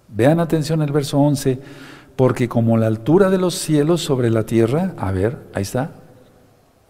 Vean 0.09 0.41
atención 0.41 0.83
el 0.83 0.91
verso 0.91 1.21
11, 1.21 1.61
porque 2.17 2.49
como 2.49 2.77
la 2.77 2.89
altura 2.89 3.31
de 3.31 3.39
los 3.39 3.55
cielos 3.55 4.03
sobre 4.03 4.31
la 4.31 4.47
tierra, 4.47 4.95
a 4.99 5.13
ver, 5.13 5.39
ahí 5.55 5.63
está, 5.63 5.93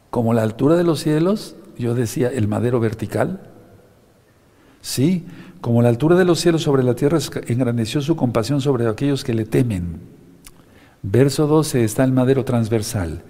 como 0.09 0.33
la 0.33 0.43
altura 0.43 0.77
de 0.77 0.85
los 0.85 1.01
cielos 1.01 1.57
yo 1.81 1.95
decía, 1.95 2.29
el 2.29 2.49
madero 2.49 2.79
vertical. 2.81 3.41
Sí, 4.81 5.27
como 5.61 5.83
la 5.83 5.89
altura 5.89 6.17
de 6.17 6.25
los 6.25 6.41
cielos 6.41 6.63
sobre 6.63 6.83
la 6.83 6.95
tierra 6.95 7.19
engrandeció 7.47 8.01
su 8.01 8.17
compasión 8.17 8.61
sobre 8.61 8.89
aquellos 8.89 9.25
que 9.25 9.35
le 9.35 9.45
temen. 9.45 10.01
Verso 11.03 11.47
12 11.47 11.85
está 11.85 12.05
el 12.05 12.13
madero 12.13 12.45
transversal. 12.45 13.23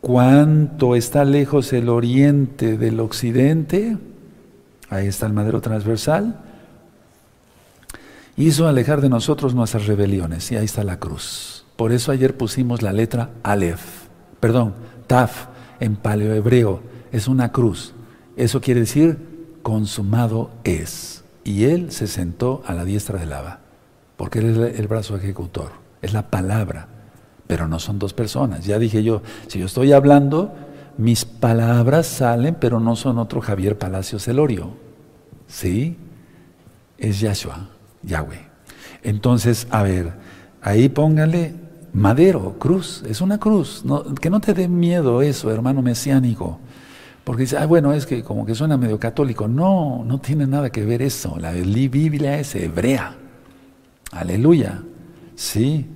¿Cuánto 0.00 0.94
está 0.96 1.24
lejos 1.24 1.72
el 1.72 1.88
oriente 1.88 2.76
del 2.76 3.00
occidente? 3.00 3.96
Ahí 4.88 5.06
está 5.06 5.26
el 5.26 5.32
madero 5.32 5.60
transversal. 5.60 6.40
Hizo 8.36 8.68
alejar 8.68 9.00
de 9.00 9.08
nosotros 9.08 9.54
nuestras 9.54 9.86
rebeliones. 9.86 10.52
Y 10.52 10.56
ahí 10.56 10.66
está 10.66 10.84
la 10.84 10.98
cruz. 10.98 11.64
Por 11.76 11.92
eso 11.92 12.12
ayer 12.12 12.36
pusimos 12.36 12.82
la 12.82 12.92
letra 12.92 13.30
Aleph, 13.42 14.08
perdón, 14.40 14.74
Taf 15.06 15.46
en 15.78 15.96
paleohebreo 15.96 16.80
es 17.16 17.28
una 17.28 17.50
cruz. 17.52 17.94
Eso 18.36 18.60
quiere 18.60 18.80
decir, 18.80 19.18
consumado 19.62 20.50
es. 20.64 21.24
Y 21.44 21.64
él 21.64 21.90
se 21.90 22.06
sentó 22.06 22.62
a 22.66 22.74
la 22.74 22.84
diestra 22.84 23.18
del 23.18 23.32
Abba, 23.32 23.60
porque 24.16 24.40
él 24.40 24.64
es 24.64 24.78
el 24.78 24.88
brazo 24.88 25.16
ejecutor, 25.16 25.70
es 26.02 26.12
la 26.12 26.30
palabra, 26.30 26.88
pero 27.46 27.68
no 27.68 27.78
son 27.78 27.98
dos 27.98 28.12
personas. 28.12 28.66
Ya 28.66 28.78
dije 28.78 29.02
yo, 29.02 29.22
si 29.46 29.58
yo 29.58 29.66
estoy 29.66 29.92
hablando, 29.92 30.54
mis 30.98 31.24
palabras 31.24 32.06
salen, 32.06 32.56
pero 32.60 32.80
no 32.80 32.96
son 32.96 33.18
otro 33.18 33.40
Javier 33.40 33.78
Palacio 33.78 34.18
Celorio. 34.18 34.70
¿Sí? 35.46 35.96
Es 36.98 37.20
Yahshua, 37.20 37.68
Yahweh. 38.02 38.46
Entonces, 39.02 39.68
a 39.70 39.82
ver, 39.82 40.12
ahí 40.60 40.88
póngale 40.88 41.54
madero, 41.92 42.58
cruz, 42.58 43.02
es 43.08 43.20
una 43.20 43.38
cruz. 43.38 43.84
que 44.20 44.28
no 44.28 44.40
te 44.40 44.52
dé 44.52 44.68
miedo 44.68 45.22
eso, 45.22 45.50
hermano 45.50 45.80
mesiánico. 45.80 46.58
Porque 47.26 47.42
dice, 47.42 47.58
ah, 47.58 47.66
bueno, 47.66 47.92
es 47.92 48.06
que 48.06 48.22
como 48.22 48.46
que 48.46 48.54
suena 48.54 48.76
medio 48.76 49.00
católico. 49.00 49.48
No, 49.48 50.04
no 50.04 50.20
tiene 50.20 50.46
nada 50.46 50.70
que 50.70 50.84
ver 50.84 51.02
eso. 51.02 51.36
La 51.40 51.50
Biblia 51.50 52.38
es 52.38 52.54
hebrea. 52.54 53.16
Aleluya. 54.12 54.84
Sí, 55.34 55.86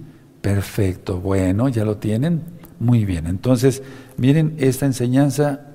perfecto. 0.40 1.20
Bueno, 1.20 1.68
ya 1.68 1.84
lo 1.84 1.98
tienen. 1.98 2.42
Muy 2.80 3.04
bien. 3.04 3.28
Entonces, 3.28 3.80
miren, 4.16 4.56
esta 4.58 4.86
enseñanza, 4.86 5.68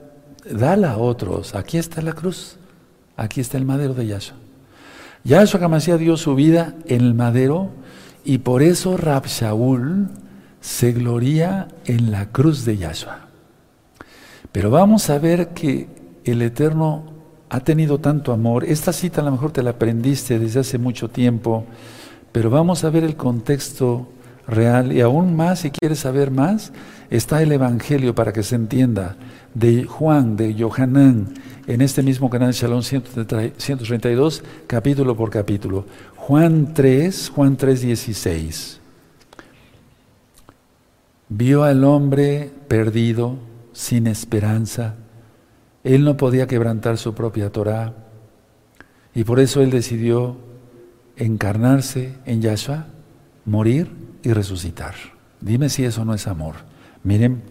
dala 0.52 0.92
a 0.92 0.98
otros. 0.98 1.56
Aquí 1.56 1.78
está 1.78 2.02
la 2.02 2.12
cruz. 2.12 2.58
Aquí 3.16 3.40
está 3.40 3.58
el 3.58 3.64
madero 3.64 3.94
de 3.94 4.08
Yahshua. 4.08 4.36
Yahshua 5.24 5.64
Hamashiach 5.64 6.00
dio 6.00 6.18
su 6.18 6.36
vida 6.36 6.76
en 6.86 7.00
el 7.00 7.14
madero 7.14 7.70
y 8.26 8.40
por 8.40 8.62
eso 8.62 8.98
Rab 8.98 9.28
Shaul 9.28 10.10
se 10.60 10.92
gloria 10.92 11.70
en 11.86 12.12
la 12.12 12.26
cruz 12.34 12.66
de 12.66 12.76
Yahshua. 12.76 13.25
Pero 14.56 14.70
vamos 14.70 15.10
a 15.10 15.20
ver 15.20 15.50
que 15.50 15.90
el 16.24 16.42
Eterno 16.42 17.04
ha 17.50 17.60
tenido 17.60 17.98
tanto 18.00 18.32
amor. 18.32 18.64
Esta 18.64 18.94
cita 18.94 19.20
a 19.20 19.26
lo 19.26 19.32
mejor 19.32 19.52
te 19.52 19.62
la 19.62 19.72
aprendiste 19.72 20.40
desde 20.40 20.62
hace 20.62 20.78
mucho 20.78 21.10
tiempo, 21.10 21.66
Pero 22.32 22.50
vamos 22.50 22.86
a 22.86 22.90
ver 22.90 23.04
el 23.04 23.18
contexto 23.18 24.08
real 24.48 24.94
y 24.94 25.02
aún 25.02 25.36
más, 25.36 25.60
si 25.60 25.72
quieres 25.72 26.00
saber 26.00 26.32
más, 26.32 26.72
está 27.10 27.42
el 27.42 27.52
Evangelio 27.52 28.16
para 28.16 28.32
que 28.32 28.44
se 28.44 28.56
entienda 28.56 29.18
de 29.54 29.84
Juan, 29.84 30.38
de 30.38 30.56
Johanán, 30.58 31.34
en 31.68 31.82
este 31.82 32.02
mismo 32.02 32.30
canal 32.30 32.54
Shalom 32.54 32.82
132, 32.82 34.44
capítulo 34.68 35.18
por 35.18 35.32
capítulo. 35.32 35.86
Juan 36.16 36.74
3, 36.74 37.30
Juan 37.36 37.58
3, 37.58 37.82
16. 37.82 38.80
Vio 41.28 41.64
al 41.66 41.84
hombre 41.84 42.52
perdido, 42.70 43.36
sin 43.76 44.08
esperanza. 44.08 44.96
Él 45.84 46.06
no 46.06 46.16
podía 46.16 46.48
quebrantar 46.48 46.98
su 46.98 47.14
propia 47.14 47.52
Torah. 47.52 47.94
Y 49.14 49.26
por 49.26 49.42
eso 49.42 49.62
él 49.62 49.70
decidió 49.70 50.38
encarnarse 51.18 52.16
en 52.26 52.42
Yahshua, 52.42 52.88
morir 53.44 53.92
y 54.24 54.32
resucitar. 54.32 54.96
Dime 55.42 55.68
si 55.70 55.84
eso 55.84 56.06
no 56.06 56.14
es 56.14 56.26
amor. 56.26 56.56
Miren, 57.04 57.44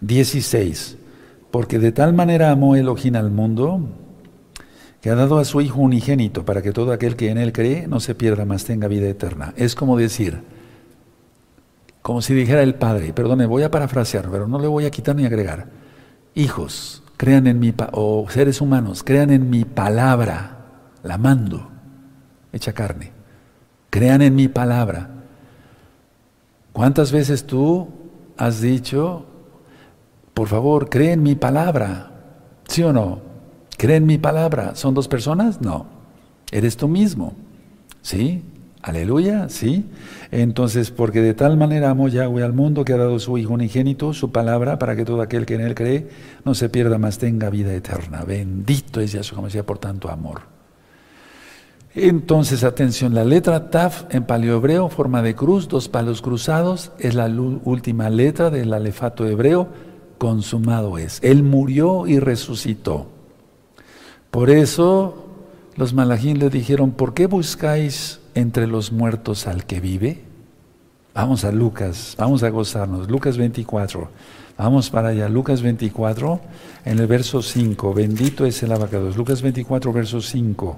16. 0.00 0.98
Porque 1.52 1.78
de 1.78 1.92
tal 1.92 2.12
manera 2.12 2.50
amó 2.50 2.74
Elohim 2.74 3.14
al 3.14 3.30
mundo 3.30 3.88
que 5.00 5.10
ha 5.10 5.14
dado 5.14 5.38
a 5.38 5.44
su 5.44 5.60
Hijo 5.60 5.80
unigénito 5.80 6.44
para 6.44 6.60
que 6.60 6.72
todo 6.72 6.90
aquel 6.90 7.14
que 7.14 7.30
en 7.30 7.38
él 7.38 7.52
cree 7.52 7.86
no 7.86 8.00
se 8.00 8.16
pierda, 8.16 8.44
más 8.44 8.64
tenga 8.64 8.88
vida 8.88 9.08
eterna. 9.08 9.54
Es 9.56 9.76
como 9.76 9.96
decir, 9.96 10.42
como 12.06 12.22
si 12.22 12.34
dijera 12.34 12.62
el 12.62 12.76
Padre, 12.76 13.12
perdone, 13.12 13.46
voy 13.46 13.64
a 13.64 13.70
parafrasear, 13.72 14.30
pero 14.30 14.46
no 14.46 14.60
le 14.60 14.68
voy 14.68 14.84
a 14.84 14.92
quitar 14.92 15.16
ni 15.16 15.26
agregar. 15.26 15.66
Hijos, 16.36 17.02
crean 17.16 17.48
en 17.48 17.58
mi, 17.58 17.74
o 17.90 18.24
seres 18.30 18.60
humanos, 18.60 19.02
crean 19.02 19.30
en 19.30 19.50
mi 19.50 19.64
palabra, 19.64 20.66
la 21.02 21.18
mando, 21.18 21.68
hecha 22.52 22.72
carne. 22.72 23.10
Crean 23.90 24.22
en 24.22 24.36
mi 24.36 24.46
palabra. 24.46 25.10
¿Cuántas 26.72 27.10
veces 27.10 27.44
tú 27.44 27.88
has 28.36 28.60
dicho, 28.60 29.26
por 30.32 30.46
favor, 30.46 30.88
cree 30.88 31.10
en 31.10 31.24
mi 31.24 31.34
palabra? 31.34 32.12
¿Sí 32.68 32.84
o 32.84 32.92
no? 32.92 33.18
¿Cree 33.76 33.96
en 33.96 34.06
mi 34.06 34.18
palabra? 34.18 34.76
¿Son 34.76 34.94
dos 34.94 35.08
personas? 35.08 35.60
No. 35.60 35.86
Eres 36.52 36.76
tú 36.76 36.86
mismo. 36.86 37.34
¿Sí? 38.00 38.44
Aleluya, 38.82 39.48
¿sí? 39.48 39.84
Entonces, 40.30 40.90
porque 40.90 41.20
de 41.20 41.34
tal 41.34 41.56
manera 41.56 41.90
amó 41.90 42.08
Yahweh 42.08 42.44
al 42.44 42.52
mundo 42.52 42.84
que 42.84 42.92
ha 42.92 42.96
dado 42.96 43.18
su 43.18 43.36
Hijo 43.36 43.54
unigénito, 43.54 44.12
su 44.12 44.30
palabra, 44.30 44.78
para 44.78 44.94
que 44.94 45.04
todo 45.04 45.22
aquel 45.22 45.44
que 45.44 45.54
en 45.54 45.62
él 45.62 45.74
cree 45.74 46.08
no 46.44 46.54
se 46.54 46.68
pierda, 46.68 46.98
más 46.98 47.18
tenga 47.18 47.50
vida 47.50 47.74
eterna. 47.74 48.24
Bendito 48.24 49.00
es 49.00 49.12
Yahshua, 49.12 49.42
decía, 49.42 49.66
por 49.66 49.78
tanto 49.78 50.08
amor. 50.08 50.42
Entonces, 51.94 52.62
atención, 52.62 53.14
la 53.14 53.24
letra 53.24 53.70
Taf 53.70 54.04
en 54.10 54.24
paleohebreo, 54.24 54.90
forma 54.90 55.22
de 55.22 55.34
cruz, 55.34 55.66
dos 55.66 55.88
palos 55.88 56.20
cruzados, 56.20 56.92
es 56.98 57.14
la 57.14 57.26
última 57.26 58.10
letra 58.10 58.50
del 58.50 58.74
alefato 58.74 59.26
hebreo, 59.26 59.68
consumado 60.18 60.98
es. 60.98 61.20
Él 61.22 61.42
murió 61.42 62.06
y 62.06 62.18
resucitó. 62.18 63.08
Por 64.30 64.50
eso 64.50 65.24
los 65.76 65.94
malajín 65.94 66.38
le 66.38 66.50
dijeron, 66.50 66.90
¿por 66.90 67.14
qué 67.14 67.26
buscáis 67.26 68.20
entre 68.36 68.68
los 68.68 68.92
muertos 68.92 69.48
al 69.48 69.64
que 69.64 69.80
vive? 69.80 70.22
Vamos 71.14 71.44
a 71.44 71.50
Lucas, 71.50 72.14
vamos 72.18 72.42
a 72.42 72.50
gozarnos. 72.50 73.10
Lucas 73.10 73.36
24. 73.38 74.08
Vamos 74.58 74.90
para 74.90 75.08
allá. 75.08 75.28
Lucas 75.28 75.62
24, 75.62 76.40
en 76.84 76.98
el 76.98 77.06
verso 77.06 77.42
5. 77.42 77.94
Bendito 77.94 78.46
es 78.46 78.62
el 78.62 78.72
abacados. 78.72 79.16
Lucas 79.16 79.42
24, 79.42 79.92
verso 79.92 80.20
5. 80.20 80.76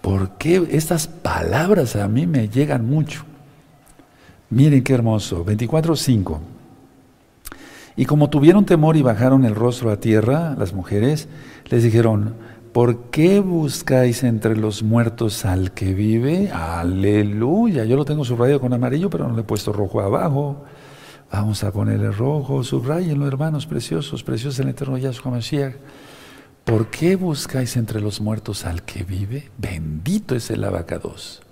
¿Por 0.00 0.32
qué 0.36 0.66
estas 0.70 1.08
palabras 1.08 1.96
a 1.96 2.06
mí 2.08 2.26
me 2.26 2.48
llegan 2.48 2.86
mucho? 2.86 3.24
Miren 4.50 4.84
qué 4.84 4.92
hermoso. 4.92 5.44
24.5. 5.44 6.38
Y 7.96 8.04
como 8.04 8.28
tuvieron 8.28 8.66
temor 8.66 8.96
y 8.96 9.02
bajaron 9.02 9.44
el 9.44 9.54
rostro 9.54 9.90
a 9.90 10.00
tierra, 10.00 10.54
las 10.58 10.74
mujeres, 10.74 11.28
les 11.70 11.82
dijeron, 11.82 12.34
¿por 12.74 13.04
qué 13.04 13.38
buscáis 13.38 14.24
entre 14.24 14.56
los 14.56 14.82
muertos 14.82 15.44
al 15.44 15.70
que 15.72 15.94
vive? 15.94 16.50
Aleluya. 16.50 17.84
Yo 17.84 17.94
lo 17.96 18.04
tengo 18.04 18.24
subrayado 18.24 18.60
con 18.60 18.72
amarillo, 18.72 19.08
pero 19.08 19.28
no 19.28 19.34
le 19.36 19.42
he 19.42 19.44
puesto 19.44 19.72
rojo 19.72 20.00
abajo. 20.00 20.64
Vamos 21.30 21.62
a 21.62 21.70
ponerle 21.70 22.10
rojo, 22.10 22.64
subrayenlo, 22.64 23.28
hermanos 23.28 23.66
preciosos, 23.66 24.24
preciosos 24.24 24.58
en 24.58 24.66
el 24.66 24.74
eterno 24.74 24.98
Yahshua 24.98 25.30
Mashiach. 25.30 25.76
¿Por 26.64 26.88
qué 26.88 27.14
buscáis 27.14 27.76
entre 27.76 28.00
los 28.00 28.20
muertos 28.20 28.66
al 28.66 28.82
que 28.82 29.04
vive? 29.04 29.50
Bendito 29.56 30.34
es 30.34 30.50
el 30.50 30.64
abacados. 30.64 31.42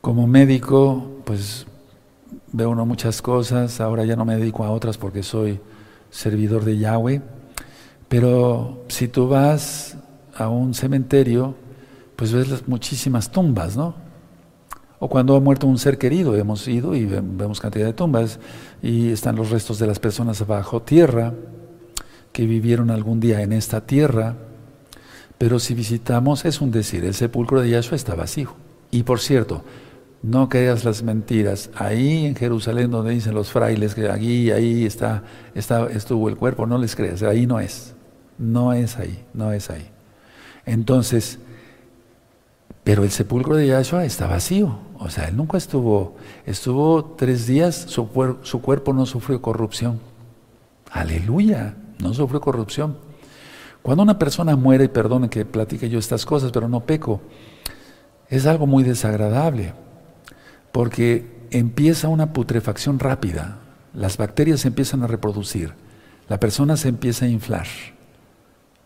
Como 0.00 0.28
médico, 0.28 1.22
pues 1.24 1.66
veo 2.52 2.70
uno 2.70 2.86
muchas 2.86 3.20
cosas, 3.20 3.80
ahora 3.80 4.04
ya 4.04 4.14
no 4.14 4.24
me 4.24 4.36
dedico 4.36 4.62
a 4.62 4.70
otras 4.70 4.96
porque 4.96 5.24
soy 5.24 5.60
servidor 6.10 6.64
de 6.64 6.78
Yahweh, 6.78 7.20
pero 8.10 8.82
si 8.88 9.06
tú 9.06 9.28
vas 9.28 9.96
a 10.34 10.48
un 10.48 10.74
cementerio, 10.74 11.54
pues 12.16 12.32
ves 12.32 12.66
muchísimas 12.66 13.30
tumbas, 13.30 13.76
¿no? 13.76 13.94
O 14.98 15.08
cuando 15.08 15.36
ha 15.36 15.40
muerto 15.40 15.68
un 15.68 15.78
ser 15.78 15.96
querido, 15.96 16.34
hemos 16.34 16.66
ido 16.66 16.96
y 16.96 17.06
vemos 17.06 17.60
cantidad 17.60 17.86
de 17.86 17.92
tumbas 17.92 18.40
y 18.82 19.12
están 19.12 19.36
los 19.36 19.50
restos 19.50 19.78
de 19.78 19.86
las 19.86 20.00
personas 20.00 20.44
bajo 20.44 20.82
tierra 20.82 21.32
que 22.32 22.46
vivieron 22.46 22.90
algún 22.90 23.20
día 23.20 23.42
en 23.42 23.52
esta 23.52 23.86
tierra, 23.86 24.34
pero 25.38 25.60
si 25.60 25.74
visitamos, 25.74 26.44
es 26.44 26.60
un 26.60 26.72
decir, 26.72 27.04
el 27.04 27.14
sepulcro 27.14 27.60
de 27.60 27.70
Yahshua 27.70 27.94
está 27.94 28.16
vacío. 28.16 28.54
Y 28.90 29.04
por 29.04 29.20
cierto, 29.20 29.62
no 30.20 30.48
creas 30.48 30.84
las 30.84 31.04
mentiras. 31.04 31.70
Ahí 31.76 32.26
en 32.26 32.34
Jerusalén 32.34 32.90
donde 32.90 33.12
dicen 33.12 33.34
los 33.34 33.52
frailes 33.52 33.94
que 33.94 34.10
aquí, 34.10 34.50
ahí 34.50 34.84
está, 34.84 35.22
está, 35.54 35.86
estuvo 35.86 36.28
el 36.28 36.36
cuerpo, 36.36 36.66
no 36.66 36.76
les 36.76 36.96
creas, 36.96 37.22
ahí 37.22 37.46
no 37.46 37.60
es. 37.60 37.94
No 38.40 38.72
es 38.72 38.96
ahí, 38.96 39.24
no 39.32 39.52
es 39.52 39.70
ahí. 39.70 39.88
Entonces, 40.66 41.38
pero 42.82 43.04
el 43.04 43.12
sepulcro 43.12 43.54
de 43.54 43.68
Yahshua 43.68 44.04
está 44.04 44.26
vacío. 44.26 44.78
O 44.98 45.10
sea, 45.10 45.26
él 45.26 45.36
nunca 45.36 45.58
estuvo, 45.58 46.16
estuvo 46.44 47.04
tres 47.16 47.46
días, 47.46 47.76
su, 47.76 48.08
cuerpo 48.08 48.92
no 48.92 49.06
sufrió 49.06 49.40
corrupción. 49.40 50.00
Aleluya 50.90 51.76
no 52.00 52.14
sufrió 52.14 52.40
corrupción. 52.40 52.96
Cuando 53.82 54.02
una 54.02 54.18
persona 54.18 54.56
muere, 54.56 54.84
y 54.84 54.88
perdone 54.88 55.30
que 55.30 55.44
platique 55.44 55.88
yo 55.88 55.98
estas 55.98 56.26
cosas, 56.26 56.52
pero 56.52 56.68
no 56.68 56.80
peco, 56.80 57.20
es 58.28 58.46
algo 58.46 58.66
muy 58.66 58.84
desagradable, 58.84 59.72
porque 60.72 61.46
empieza 61.50 62.08
una 62.08 62.32
putrefacción 62.32 62.98
rápida, 62.98 63.58
las 63.94 64.16
bacterias 64.16 64.60
se 64.60 64.68
empiezan 64.68 65.02
a 65.02 65.06
reproducir, 65.06 65.72
la 66.28 66.38
persona 66.38 66.76
se 66.76 66.88
empieza 66.88 67.24
a 67.24 67.28
inflar, 67.28 67.66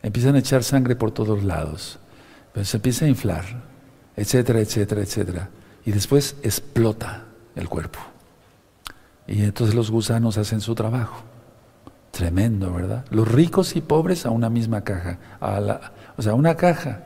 empiezan 0.04 0.34
a 0.34 0.38
echar 0.38 0.62
sangre 0.62 0.96
por 0.96 1.10
todos 1.10 1.42
lados, 1.42 1.98
pero 2.52 2.64
se 2.64 2.76
empieza 2.76 3.06
a 3.06 3.08
inflar, 3.08 3.44
etcétera, 4.16 4.60
etcétera, 4.60 5.00
etcétera, 5.00 5.48
y 5.86 5.92
después 5.92 6.36
explota 6.42 7.24
el 7.56 7.68
cuerpo. 7.68 7.98
Y 9.26 9.42
entonces 9.42 9.74
los 9.74 9.90
gusanos 9.90 10.36
hacen 10.36 10.60
su 10.60 10.74
trabajo. 10.74 11.16
Tremendo, 12.10 12.72
¿verdad? 12.72 13.06
Los 13.10 13.26
ricos 13.26 13.74
y 13.76 13.80
pobres 13.80 14.26
a 14.26 14.30
una 14.30 14.50
misma 14.50 14.82
caja. 14.82 15.18
A 15.40 15.58
la, 15.58 15.92
o 16.16 16.22
sea, 16.22 16.34
una 16.34 16.54
caja. 16.54 17.00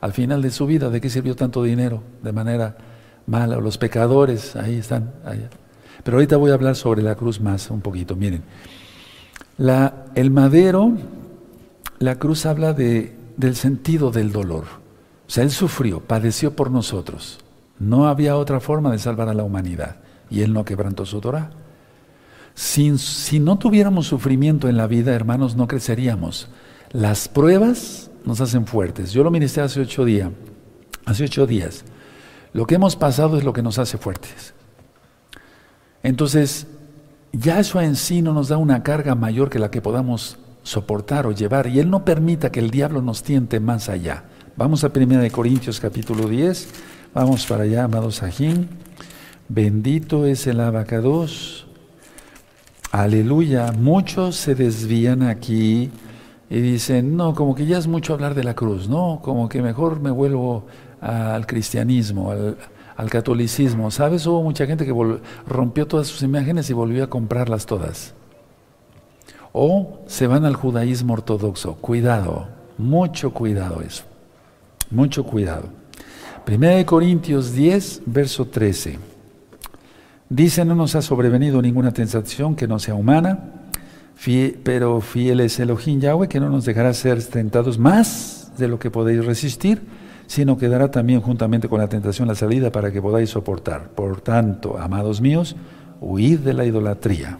Al 0.00 0.12
final 0.12 0.40
de 0.40 0.50
su 0.50 0.66
vida, 0.66 0.88
¿de 0.90 1.00
qué 1.00 1.10
sirvió 1.10 1.34
tanto 1.34 1.62
dinero? 1.64 2.02
De 2.22 2.32
manera 2.32 2.76
mala. 3.26 3.56
Los 3.56 3.76
pecadores, 3.76 4.54
ahí 4.54 4.76
están. 4.76 5.12
Pero 6.04 6.16
ahorita 6.16 6.36
voy 6.36 6.52
a 6.52 6.54
hablar 6.54 6.76
sobre 6.76 7.02
la 7.02 7.16
cruz 7.16 7.40
más 7.40 7.70
un 7.70 7.80
poquito. 7.80 8.14
Miren, 8.14 8.42
el 10.14 10.30
madero, 10.30 10.92
la 11.98 12.18
cruz 12.18 12.46
habla 12.46 12.72
de, 12.72 13.16
del 13.36 13.56
sentido 13.56 14.10
del 14.10 14.32
dolor. 14.32 14.64
O 15.26 15.30
sea, 15.30 15.44
Él 15.44 15.50
sufrió, 15.50 16.00
padeció 16.00 16.54
por 16.54 16.70
nosotros. 16.70 17.38
No 17.78 18.08
había 18.08 18.36
otra 18.36 18.60
forma 18.60 18.92
de 18.92 18.98
salvar 18.98 19.28
a 19.28 19.34
la 19.34 19.44
humanidad. 19.44 19.96
Y 20.30 20.42
Él 20.42 20.52
no 20.52 20.64
quebrantó 20.64 21.06
su 21.06 21.20
Torah. 21.20 21.50
Si, 22.54 23.40
no 23.40 23.58
tuviéramos 23.58 24.06
sufrimiento 24.06 24.68
en 24.68 24.76
la 24.76 24.86
vida, 24.86 25.14
hermanos, 25.14 25.56
no 25.56 25.66
creceríamos. 25.66 26.48
Las 26.92 27.28
pruebas 27.28 28.10
nos 28.24 28.40
hacen 28.40 28.66
fuertes. 28.66 29.12
Yo 29.12 29.24
lo 29.24 29.30
ministré 29.30 29.62
hace 29.62 29.80
ocho 29.80 30.04
días. 30.04 30.30
Hace 31.04 31.24
ocho 31.24 31.46
días. 31.46 31.84
Lo 32.52 32.66
que 32.66 32.76
hemos 32.76 32.94
pasado 32.94 33.36
es 33.36 33.44
lo 33.44 33.52
que 33.52 33.62
nos 33.62 33.78
hace 33.78 33.98
fuertes. 33.98 34.54
Entonces, 36.02 36.68
Yahshua 37.32 37.84
en 37.84 37.96
sí 37.96 38.22
no 38.22 38.32
nos 38.32 38.48
da 38.48 38.56
una 38.56 38.82
carga 38.84 39.14
mayor 39.16 39.50
que 39.50 39.58
la 39.58 39.70
que 39.70 39.82
podamos 39.82 40.38
soportar 40.64 41.26
o 41.26 41.32
llevar, 41.32 41.68
y 41.68 41.78
Él 41.78 41.88
no 41.88 42.04
permita 42.04 42.50
que 42.50 42.58
el 42.58 42.70
diablo 42.70 43.00
nos 43.00 43.22
tiente 43.22 43.60
más 43.60 43.88
allá. 43.88 44.24
Vamos 44.56 44.82
a 44.82 44.90
1 44.94 45.30
Corintios 45.30 45.78
capítulo 45.78 46.26
10, 46.26 46.68
vamos 47.14 47.46
para 47.46 47.62
allá, 47.62 47.84
amados 47.84 48.16
Sajín. 48.16 48.68
Bendito 49.48 50.26
es 50.26 50.46
el 50.46 50.60
abacados. 50.60 51.66
Aleluya. 52.90 53.72
Muchos 53.72 54.36
se 54.36 54.54
desvían 54.54 55.22
aquí 55.22 55.90
y 56.48 56.60
dicen, 56.60 57.16
no, 57.16 57.34
como 57.34 57.54
que 57.54 57.66
ya 57.66 57.76
es 57.76 57.86
mucho 57.86 58.14
hablar 58.14 58.34
de 58.34 58.44
la 58.44 58.54
cruz, 58.54 58.88
no, 58.88 59.20
como 59.22 59.48
que 59.48 59.60
mejor 59.60 60.00
me 60.00 60.10
vuelvo 60.10 60.66
al 61.00 61.46
cristianismo, 61.46 62.30
al, 62.30 62.56
al 62.96 63.10
catolicismo. 63.10 63.90
¿Sabes? 63.90 64.26
Hubo 64.26 64.42
mucha 64.42 64.66
gente 64.66 64.86
que 64.86 65.18
rompió 65.46 65.86
todas 65.86 66.06
sus 66.06 66.22
imágenes 66.22 66.70
y 66.70 66.72
volvió 66.72 67.04
a 67.04 67.10
comprarlas 67.10 67.66
todas. 67.66 68.14
O 69.56 70.00
se 70.08 70.26
van 70.26 70.44
al 70.44 70.56
judaísmo 70.56 71.12
ortodoxo. 71.12 71.76
Cuidado, 71.76 72.48
mucho 72.76 73.32
cuidado 73.32 73.82
eso. 73.82 74.02
Mucho 74.90 75.22
cuidado. 75.22 75.68
Primera 76.44 76.74
de 76.74 76.84
Corintios 76.84 77.52
10, 77.52 78.02
verso 78.04 78.46
13. 78.46 78.98
Dice, 80.28 80.64
no 80.64 80.74
nos 80.74 80.96
ha 80.96 81.02
sobrevenido 81.02 81.62
ninguna 81.62 81.92
tentación 81.92 82.56
que 82.56 82.66
no 82.66 82.80
sea 82.80 82.96
humana, 82.96 83.52
pero 84.64 85.00
fiel 85.00 85.38
es 85.38 85.60
Elohim 85.60 86.00
Yahweh, 86.00 86.26
que 86.28 86.40
no 86.40 86.50
nos 86.50 86.64
dejará 86.64 86.92
ser 86.92 87.22
tentados 87.22 87.78
más 87.78 88.50
de 88.58 88.66
lo 88.66 88.80
que 88.80 88.90
podéis 88.90 89.24
resistir, 89.24 89.82
sino 90.26 90.58
que 90.58 90.68
dará 90.68 90.90
también 90.90 91.20
juntamente 91.20 91.68
con 91.68 91.78
la 91.78 91.88
tentación 91.88 92.26
la 92.26 92.34
salida 92.34 92.72
para 92.72 92.90
que 92.90 93.00
podáis 93.00 93.30
soportar. 93.30 93.90
Por 93.90 94.20
tanto, 94.20 94.78
amados 94.78 95.20
míos, 95.20 95.54
huid 96.00 96.40
de 96.40 96.54
la 96.54 96.64
idolatría. 96.64 97.38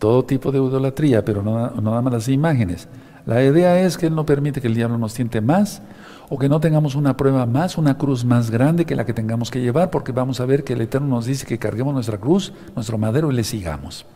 Todo 0.00 0.24
tipo 0.24 0.50
de 0.50 0.58
idolatría, 0.58 1.24
pero 1.24 1.44
no, 1.44 1.70
no 1.70 1.80
nada 1.80 2.02
más 2.02 2.12
las 2.12 2.28
imágenes. 2.28 2.88
La 3.24 3.44
idea 3.44 3.78
es 3.80 3.96
que 3.96 4.06
Él 4.06 4.16
no 4.16 4.26
permite 4.26 4.60
que 4.60 4.66
el 4.66 4.74
diablo 4.74 4.98
nos 4.98 5.14
tiente 5.14 5.40
más 5.40 5.82
o 6.28 6.38
que 6.38 6.48
no 6.48 6.58
tengamos 6.58 6.96
una 6.96 7.16
prueba 7.16 7.46
más, 7.46 7.78
una 7.78 7.96
cruz 7.96 8.24
más 8.24 8.50
grande 8.50 8.84
que 8.84 8.96
la 8.96 9.06
que 9.06 9.12
tengamos 9.12 9.50
que 9.50 9.60
llevar, 9.60 9.90
porque 9.90 10.10
vamos 10.10 10.40
a 10.40 10.46
ver 10.46 10.64
que 10.64 10.72
el 10.72 10.80
Eterno 10.80 11.06
nos 11.06 11.26
dice 11.26 11.46
que 11.46 11.58
carguemos 11.58 11.94
nuestra 11.94 12.18
cruz, 12.18 12.52
nuestro 12.74 12.98
madero 12.98 13.30
y 13.30 13.34
le 13.34 13.44
sigamos. 13.44 14.06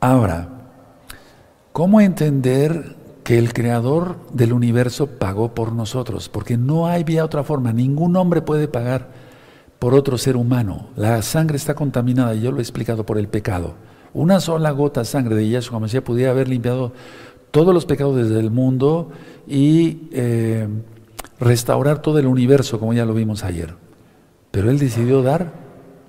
Ahora, 0.00 0.48
¿cómo 1.72 2.00
entender 2.00 2.96
que 3.28 3.38
el 3.38 3.52
creador 3.52 4.16
del 4.32 4.54
universo 4.54 5.06
pagó 5.06 5.54
por 5.54 5.72
nosotros, 5.72 6.30
porque 6.30 6.56
no 6.56 6.86
había 6.86 7.26
otra 7.26 7.44
forma, 7.44 7.74
ningún 7.74 8.16
hombre 8.16 8.40
puede 8.40 8.68
pagar 8.68 9.08
por 9.78 9.92
otro 9.92 10.16
ser 10.16 10.34
humano. 10.34 10.88
La 10.96 11.20
sangre 11.20 11.58
está 11.58 11.74
contaminada, 11.74 12.34
y 12.34 12.40
yo 12.40 12.52
lo 12.52 12.58
he 12.58 12.62
explicado 12.62 13.04
por 13.04 13.18
el 13.18 13.28
pecado. 13.28 13.74
Una 14.14 14.40
sola 14.40 14.70
gota 14.70 15.00
de 15.00 15.06
sangre 15.06 15.34
de 15.34 15.48
Yeshua 15.48 15.80
Mesías 15.80 16.02
podía 16.02 16.30
haber 16.30 16.48
limpiado 16.48 16.92
todos 17.50 17.74
los 17.74 17.86
pecados 17.86 18.16
desde 18.16 18.40
el 18.40 18.50
mundo 18.50 19.10
y 19.46 20.08
eh, 20.12 20.68
restaurar 21.40 22.02
todo 22.02 22.18
el 22.18 22.26
universo, 22.26 22.78
como 22.78 22.92
ya 22.94 23.04
lo 23.04 23.14
vimos 23.14 23.44
ayer. 23.44 23.74
Pero 24.50 24.70
él 24.70 24.78
decidió 24.78 25.22
dar 25.22 25.52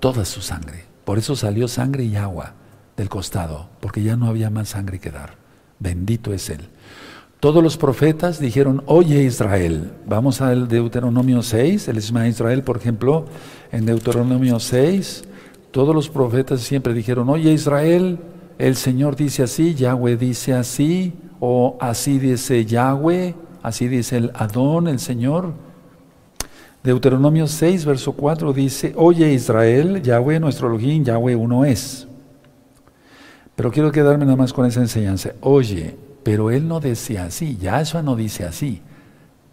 toda 0.00 0.24
su 0.24 0.40
sangre. 0.40 0.84
Por 1.04 1.18
eso 1.18 1.36
salió 1.36 1.68
sangre 1.68 2.04
y 2.04 2.16
agua 2.16 2.54
del 2.96 3.08
costado, 3.08 3.68
porque 3.80 4.02
ya 4.02 4.16
no 4.16 4.26
había 4.26 4.50
más 4.50 4.70
sangre 4.70 4.98
que 4.98 5.10
dar. 5.10 5.36
Bendito 5.78 6.32
es 6.32 6.50
él. 6.50 6.68
Todos 7.40 7.62
los 7.62 7.78
profetas 7.78 8.38
dijeron, 8.38 8.82
oye 8.84 9.22
Israel, 9.22 9.92
vamos 10.06 10.42
al 10.42 10.68
Deuteronomio 10.68 11.42
6, 11.42 11.88
el 11.88 11.96
Isma 11.96 12.28
Israel, 12.28 12.62
por 12.62 12.76
ejemplo, 12.76 13.24
en 13.72 13.86
Deuteronomio 13.86 14.60
6, 14.60 15.24
todos 15.70 15.94
los 15.94 16.08
profetas 16.08 16.60
siempre 16.60 16.94
dijeron, 16.94 17.28
oye 17.28 17.52
Israel, 17.52 18.18
el 18.58 18.76
Señor 18.76 19.16
dice 19.16 19.42
así, 19.42 19.74
Yahweh 19.74 20.16
dice 20.16 20.52
así, 20.52 21.14
o 21.38 21.78
así 21.80 22.18
dice 22.18 22.64
Yahweh, 22.64 23.34
así 23.62 23.88
dice 23.88 24.18
el 24.18 24.30
Adón, 24.34 24.88
el 24.88 24.98
Señor. 24.98 25.54
Deuteronomio 26.82 27.46
6, 27.46 27.84
verso 27.84 28.12
4 28.12 28.52
dice, 28.52 28.94
oye 28.96 29.32
Israel, 29.32 30.02
Yahweh 30.02 30.40
nuestro 30.40 30.68
Elohim, 30.68 31.04
Yahweh 31.04 31.36
uno 31.36 31.64
es. 31.64 32.06
Pero 33.54 33.70
quiero 33.70 33.92
quedarme 33.92 34.24
nada 34.24 34.36
más 34.36 34.52
con 34.52 34.66
esa 34.66 34.80
enseñanza. 34.80 35.32
Oye, 35.42 35.96
pero 36.22 36.50
él 36.50 36.66
no 36.66 36.80
decía 36.80 37.24
así, 37.24 37.58
Yahshua 37.58 38.02
no 38.02 38.16
dice 38.16 38.44
así. 38.44 38.82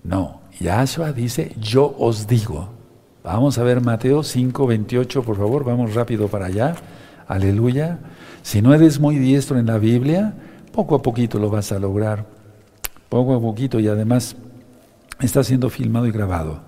No, 0.04 0.42
Yahshua 0.60 1.12
dice, 1.12 1.54
yo 1.60 1.94
os 1.98 2.28
digo. 2.28 2.77
Vamos 3.28 3.58
a 3.58 3.64
ver 3.64 3.82
Mateo 3.82 4.24
5, 4.24 4.66
28, 4.66 5.22
por 5.22 5.36
favor, 5.36 5.66
vamos 5.66 5.94
rápido 5.94 6.30
para 6.30 6.46
allá. 6.46 6.78
Aleluya. 7.28 8.00
Si 8.42 8.62
no 8.62 8.74
eres 8.74 9.02
muy 9.02 9.18
diestro 9.18 9.60
en 9.60 9.66
la 9.66 9.78
Biblia, 9.80 10.34
poco 10.72 10.96
a 10.96 11.02
poquito 11.02 11.38
lo 11.38 11.50
vas 11.50 11.74
a 11.74 11.80
lograr. 11.80 12.26
Poco 13.10 13.36
a 13.36 13.42
poquito 13.42 13.82
y 13.82 13.90
además 13.90 14.38
está 15.20 15.44
siendo 15.44 15.70
filmado 15.70 16.08
y 16.08 16.12
grabado. 16.12 16.62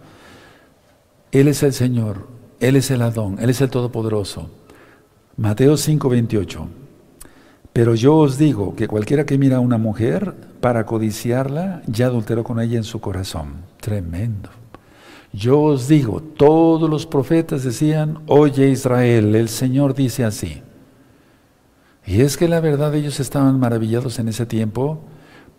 Él 1.31 1.47
es 1.47 1.63
el 1.63 1.71
Señor, 1.71 2.27
Él 2.59 2.75
es 2.75 2.91
el 2.91 3.03
Adón, 3.03 3.37
Él 3.39 3.49
es 3.49 3.61
el 3.61 3.69
Todopoderoso. 3.69 4.49
Mateo 5.37 5.77
5, 5.77 6.09
28. 6.09 6.67
Pero 7.71 7.95
yo 7.95 8.17
os 8.17 8.37
digo 8.37 8.75
que 8.75 8.89
cualquiera 8.89 9.25
que 9.25 9.37
mira 9.37 9.57
a 9.57 9.61
una 9.61 9.77
mujer 9.77 10.35
para 10.59 10.85
codiciarla, 10.85 11.83
ya 11.87 12.07
adulteró 12.07 12.43
con 12.43 12.59
ella 12.59 12.75
en 12.75 12.83
su 12.83 12.99
corazón. 12.99 13.63
Tremendo. 13.79 14.58
Yo 15.31 15.61
os 15.61 15.87
digo, 15.87 16.21
todos 16.21 16.89
los 16.89 17.05
profetas 17.05 17.63
decían, 17.63 18.19
oye 18.27 18.69
Israel, 18.69 19.35
el 19.35 19.49
Señor 19.49 19.93
dice 19.93 20.25
así. 20.25 20.61
Y 22.05 22.21
es 22.21 22.37
que 22.37 22.47
la 22.47 22.59
verdad 22.59 22.95
ellos 22.95 23.19
estaban 23.19 23.59
maravillados 23.59 24.17
en 24.17 24.29
ese 24.29 24.45
tiempo 24.47 25.03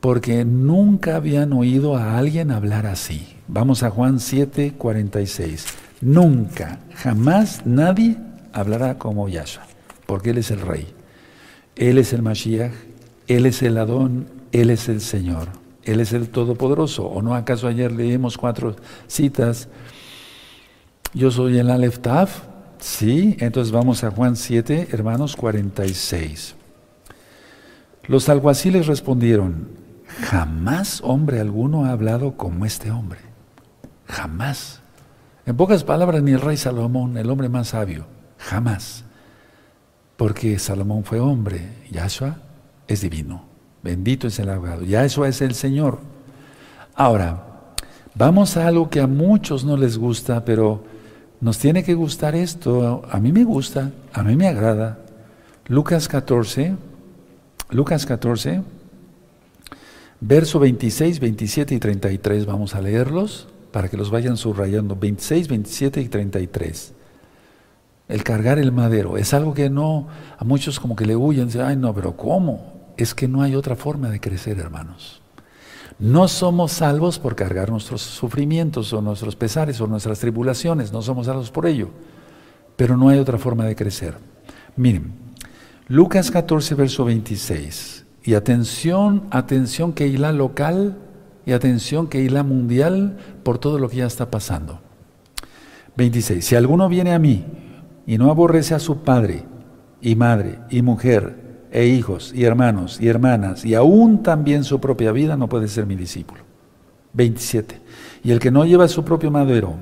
porque 0.00 0.44
nunca 0.44 1.16
habían 1.16 1.52
oído 1.52 1.96
a 1.96 2.18
alguien 2.18 2.50
hablar 2.50 2.86
así. 2.86 3.36
Vamos 3.46 3.82
a 3.82 3.90
Juan 3.90 4.18
7, 4.18 4.74
46. 4.76 5.66
Nunca, 6.00 6.80
jamás 6.94 7.66
nadie 7.66 8.16
hablará 8.52 8.98
como 8.98 9.28
Yahshua, 9.28 9.66
porque 10.06 10.30
Él 10.30 10.38
es 10.38 10.50
el 10.50 10.62
Rey. 10.62 10.88
Él 11.76 11.98
es 11.98 12.12
el 12.12 12.22
Mashiach, 12.22 12.72
Él 13.28 13.46
es 13.46 13.62
el 13.62 13.78
Adón, 13.78 14.26
Él 14.50 14.70
es 14.70 14.88
el 14.88 15.00
Señor, 15.00 15.48
Él 15.84 16.00
es 16.00 16.12
el 16.12 16.28
Todopoderoso. 16.28 17.06
¿O 17.06 17.22
no 17.22 17.34
acaso 17.34 17.66
ayer 17.66 17.92
leímos 17.92 18.36
cuatro 18.36 18.76
citas? 19.06 19.68
Yo 21.12 21.30
soy 21.30 21.58
el 21.58 21.70
Aleph 21.70 21.98
Taf, 21.98 22.42
sí, 22.78 23.36
entonces 23.40 23.72
vamos 23.72 24.04
a 24.04 24.10
Juan 24.10 24.36
7, 24.36 24.88
hermanos 24.92 25.34
46. 25.36 26.54
Los 28.06 28.28
alguaciles 28.28 28.86
respondieron, 28.86 29.68
jamás 30.20 31.00
hombre 31.02 31.40
alguno 31.40 31.84
ha 31.84 31.90
hablado 31.90 32.36
como 32.36 32.64
este 32.64 32.90
hombre, 32.90 33.18
jamás. 34.06 34.80
En 35.46 35.56
pocas 35.56 35.82
palabras, 35.82 36.22
ni 36.22 36.32
el 36.32 36.40
rey 36.40 36.56
Salomón, 36.56 37.16
el 37.16 37.28
hombre 37.28 37.48
más 37.48 37.68
sabio, 37.68 38.06
jamás 38.38 39.04
porque 40.20 40.58
Salomón 40.58 41.02
fue 41.02 41.18
hombre, 41.18 41.78
Yahshua 41.90 42.36
es 42.86 43.00
divino. 43.00 43.49
Bendito 43.82 44.26
es 44.26 44.38
el 44.38 44.50
abogado. 44.50 44.82
Yahshua 44.82 45.28
es 45.28 45.40
el 45.40 45.54
Señor. 45.54 46.00
Ahora, 46.94 47.74
vamos 48.14 48.56
a 48.56 48.66
algo 48.66 48.90
que 48.90 49.00
a 49.00 49.06
muchos 49.06 49.64
no 49.64 49.76
les 49.76 49.96
gusta, 49.96 50.44
pero 50.44 50.84
nos 51.40 51.58
tiene 51.58 51.82
que 51.82 51.94
gustar 51.94 52.34
esto. 52.34 53.02
A 53.10 53.18
mí 53.20 53.32
me 53.32 53.44
gusta, 53.44 53.90
a 54.12 54.22
mí 54.22 54.36
me 54.36 54.48
agrada. 54.48 54.98
Lucas 55.66 56.08
14, 56.08 56.76
Lucas 57.70 58.04
14, 58.04 58.62
verso 60.20 60.58
26, 60.58 61.20
27 61.20 61.74
y 61.74 61.78
33, 61.78 62.44
vamos 62.44 62.74
a 62.74 62.82
leerlos 62.82 63.48
para 63.72 63.88
que 63.88 63.96
los 63.96 64.10
vayan 64.10 64.36
subrayando. 64.36 64.96
26, 64.96 65.48
27 65.48 66.00
y 66.00 66.08
33 66.08 66.94
el 68.10 68.24
cargar 68.24 68.58
el 68.58 68.72
madero. 68.72 69.16
Es 69.16 69.32
algo 69.32 69.54
que 69.54 69.70
no, 69.70 70.08
a 70.36 70.44
muchos 70.44 70.80
como 70.80 70.96
que 70.96 71.06
le 71.06 71.14
huyen, 71.14 71.46
dicen, 71.46 71.62
ay 71.62 71.76
no, 71.76 71.94
pero 71.94 72.16
¿cómo? 72.16 72.79
Es 73.00 73.14
que 73.14 73.26
no 73.26 73.40
hay 73.40 73.54
otra 73.54 73.76
forma 73.76 74.10
de 74.10 74.20
crecer, 74.20 74.58
hermanos. 74.58 75.22
No 75.98 76.28
somos 76.28 76.72
salvos 76.72 77.18
por 77.18 77.34
cargar 77.34 77.70
nuestros 77.70 78.02
sufrimientos 78.02 78.92
o 78.92 79.00
nuestros 79.00 79.36
pesares 79.36 79.80
o 79.80 79.86
nuestras 79.86 80.20
tribulaciones, 80.20 80.92
no 80.92 81.00
somos 81.00 81.24
salvos 81.24 81.50
por 81.50 81.66
ello, 81.66 81.88
pero 82.76 82.98
no 82.98 83.08
hay 83.08 83.18
otra 83.18 83.38
forma 83.38 83.64
de 83.64 83.74
crecer. 83.74 84.18
Miren, 84.76 85.14
Lucas 85.88 86.30
14, 86.30 86.74
verso 86.74 87.06
26, 87.06 88.04
y 88.22 88.34
atención, 88.34 89.22
atención 89.30 89.94
que 89.94 90.06
la 90.18 90.32
local 90.32 90.98
y 91.46 91.52
atención 91.52 92.06
que 92.06 92.28
la 92.28 92.42
mundial 92.42 93.16
por 93.42 93.56
todo 93.56 93.78
lo 93.78 93.88
que 93.88 93.96
ya 93.96 94.06
está 94.06 94.30
pasando. 94.30 94.80
26, 95.96 96.44
si 96.44 96.54
alguno 96.54 96.86
viene 96.90 97.14
a 97.14 97.18
mí 97.18 97.46
y 98.06 98.18
no 98.18 98.30
aborrece 98.30 98.74
a 98.74 98.78
su 98.78 98.98
padre 98.98 99.44
y 100.02 100.16
madre 100.16 100.58
y 100.68 100.82
mujer 100.82 101.49
e 101.70 101.86
hijos 101.86 102.32
y 102.34 102.44
hermanos 102.44 103.00
y 103.00 103.08
hermanas 103.08 103.64
y 103.64 103.74
aún 103.74 104.22
también 104.22 104.64
su 104.64 104.80
propia 104.80 105.12
vida, 105.12 105.36
no 105.36 105.48
puede 105.48 105.68
ser 105.68 105.86
mi 105.86 105.96
discípulo. 105.96 106.42
27. 107.12 107.80
Y 108.22 108.30
el 108.30 108.38
que 108.38 108.50
no 108.50 108.64
lleva 108.64 108.88
su 108.88 109.04
propio 109.04 109.30
madero 109.30 109.74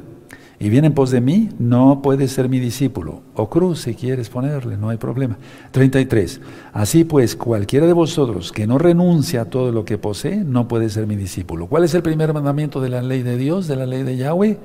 y 0.61 0.71
viene 0.71 0.89
en 0.89 0.95
pos 0.95 1.11
de 1.11 1.21
mí, 1.21 1.51
no 1.59 2.03
puede 2.03 2.27
ser 2.27 2.49
mi 2.49 2.59
discípulo. 2.59 3.23
O 3.35 3.49
cruz, 3.49 3.83
si 3.83 3.95
quieres 3.95 4.29
ponerle, 4.29 4.77
no 4.77 4.89
hay 4.89 4.97
problema. 4.97 5.39
33. 5.71 6.41
Así 6.73 7.05
pues, 7.05 7.37
cualquiera 7.37 7.87
de 7.87 7.93
vosotros 7.93 8.51
que 8.51 8.67
no 8.67 8.77
renuncia 8.77 9.43
a 9.43 9.45
todo 9.45 9.71
lo 9.71 9.85
que 9.85 9.99
posee, 9.99 10.39
no 10.39 10.67
puede 10.67 10.89
ser 10.89 11.07
mi 11.07 11.15
discípulo. 11.15 11.69
¿Cuál 11.69 11.85
es 11.85 11.95
el 11.95 12.03
primer 12.03 12.33
mandamiento 12.35 12.81
de 12.81 12.89
la 12.89 13.03
ley 13.03 13.23
de 13.23 13.37
Dios, 13.37 13.69
de 13.69 13.77
la 13.77 13.87
ley 13.87 14.03
de 14.03 14.17
Yahweh? 14.17 14.59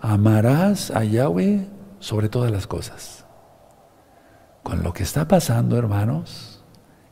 Amarás 0.00 0.90
a 0.90 1.04
Yahweh 1.04 1.66
sobre 2.00 2.28
todas 2.28 2.50
las 2.50 2.66
cosas. 2.66 3.24
Con 4.64 4.82
lo 4.82 4.92
que 4.92 5.04
está 5.04 5.28
pasando, 5.28 5.78
hermanos, 5.78 6.49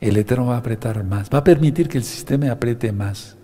el 0.01 0.17
Eterno 0.17 0.47
va 0.47 0.55
a 0.55 0.59
apretar 0.59 1.03
más, 1.03 1.29
va 1.29 1.39
a 1.39 1.43
permitir 1.43 1.89
que 1.89 1.97
el 1.97 2.03
sistema 2.03 2.51
apriete 2.51 2.91
más, 2.91 3.35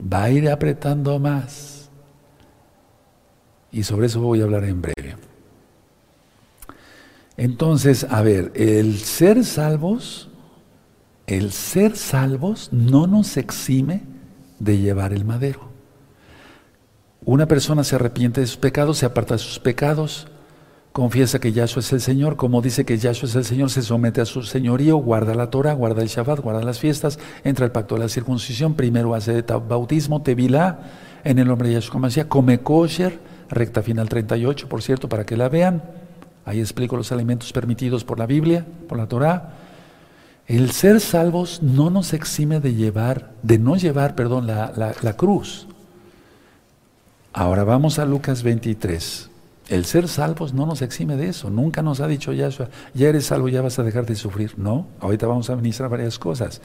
va 0.00 0.24
a 0.24 0.30
ir 0.30 0.48
apretando 0.48 1.18
más. 1.18 1.88
Y 3.70 3.82
sobre 3.82 4.06
eso 4.06 4.20
voy 4.20 4.40
a 4.40 4.44
hablar 4.44 4.64
en 4.64 4.80
breve. 4.80 5.16
Entonces, 7.36 8.06
a 8.08 8.22
ver, 8.22 8.50
el 8.54 8.98
ser 8.98 9.44
salvos, 9.44 10.28
el 11.26 11.52
ser 11.52 11.96
salvos 11.96 12.70
no 12.72 13.06
nos 13.06 13.36
exime 13.36 14.02
de 14.58 14.78
llevar 14.78 15.12
el 15.12 15.24
madero. 15.24 15.68
Una 17.24 17.46
persona 17.46 17.84
se 17.84 17.96
arrepiente 17.96 18.40
de 18.40 18.46
sus 18.46 18.56
pecados, 18.56 18.98
se 18.98 19.06
aparta 19.06 19.34
de 19.34 19.38
sus 19.38 19.58
pecados, 19.58 20.28
confiesa 20.96 21.38
que 21.38 21.52
Yahshua 21.52 21.80
es 21.80 21.92
el 21.92 22.00
Señor, 22.00 22.36
como 22.36 22.62
dice 22.62 22.86
que 22.86 22.96
Yahshua 22.96 23.28
es 23.28 23.34
el 23.34 23.44
Señor, 23.44 23.68
se 23.68 23.82
somete 23.82 24.22
a 24.22 24.24
su 24.24 24.42
señorío, 24.42 24.96
guarda 24.96 25.34
la 25.34 25.50
Torah, 25.50 25.74
guarda 25.74 26.00
el 26.00 26.08
Shabbat, 26.08 26.40
guarda 26.40 26.62
las 26.62 26.78
fiestas, 26.80 27.18
entra 27.44 27.66
al 27.66 27.70
pacto 27.70 27.96
de 27.96 28.00
la 28.00 28.08
circuncisión, 28.08 28.72
primero 28.72 29.14
hace 29.14 29.42
bautismo, 29.42 30.22
tevilá, 30.22 30.78
en 31.22 31.38
el 31.38 31.48
nombre 31.48 31.68
de 31.68 31.74
Yahshua 31.74 32.00
Mashiach, 32.00 32.28
come 32.28 32.60
kosher, 32.60 33.18
recta 33.50 33.82
final 33.82 34.08
38, 34.08 34.70
por 34.70 34.80
cierto, 34.80 35.06
para 35.06 35.26
que 35.26 35.36
la 35.36 35.50
vean. 35.50 35.82
Ahí 36.46 36.60
explico 36.60 36.96
los 36.96 37.12
alimentos 37.12 37.52
permitidos 37.52 38.02
por 38.02 38.18
la 38.18 38.24
Biblia, 38.24 38.64
por 38.88 38.96
la 38.96 39.06
Torah. 39.06 39.52
El 40.46 40.70
ser 40.70 41.00
salvos 41.00 41.60
no 41.62 41.90
nos 41.90 42.14
exime 42.14 42.58
de 42.58 42.72
llevar, 42.72 43.32
de 43.42 43.58
no 43.58 43.76
llevar, 43.76 44.14
perdón, 44.14 44.46
la, 44.46 44.94
la 45.02 45.12
cruz. 45.18 45.66
Ahora 47.34 47.64
vamos 47.64 47.98
a 47.98 48.06
Lucas 48.06 48.42
23. 48.42 49.35
El 49.68 49.84
ser 49.84 50.06
salvos 50.06 50.54
no 50.54 50.64
nos 50.64 50.80
exime 50.80 51.16
de 51.16 51.28
eso. 51.28 51.50
Nunca 51.50 51.82
nos 51.82 52.00
ha 52.00 52.06
dicho 52.06 52.32
Yahshua, 52.32 52.68
ya 52.94 53.08
eres 53.08 53.26
salvo, 53.26 53.48
ya 53.48 53.62
vas 53.62 53.78
a 53.78 53.82
dejar 53.82 54.06
de 54.06 54.14
sufrir. 54.14 54.52
No, 54.56 54.86
ahorita 55.00 55.26
vamos 55.26 55.50
a 55.50 55.56
ministrar 55.56 55.90
varias 55.90 56.18
cosas. 56.18 56.60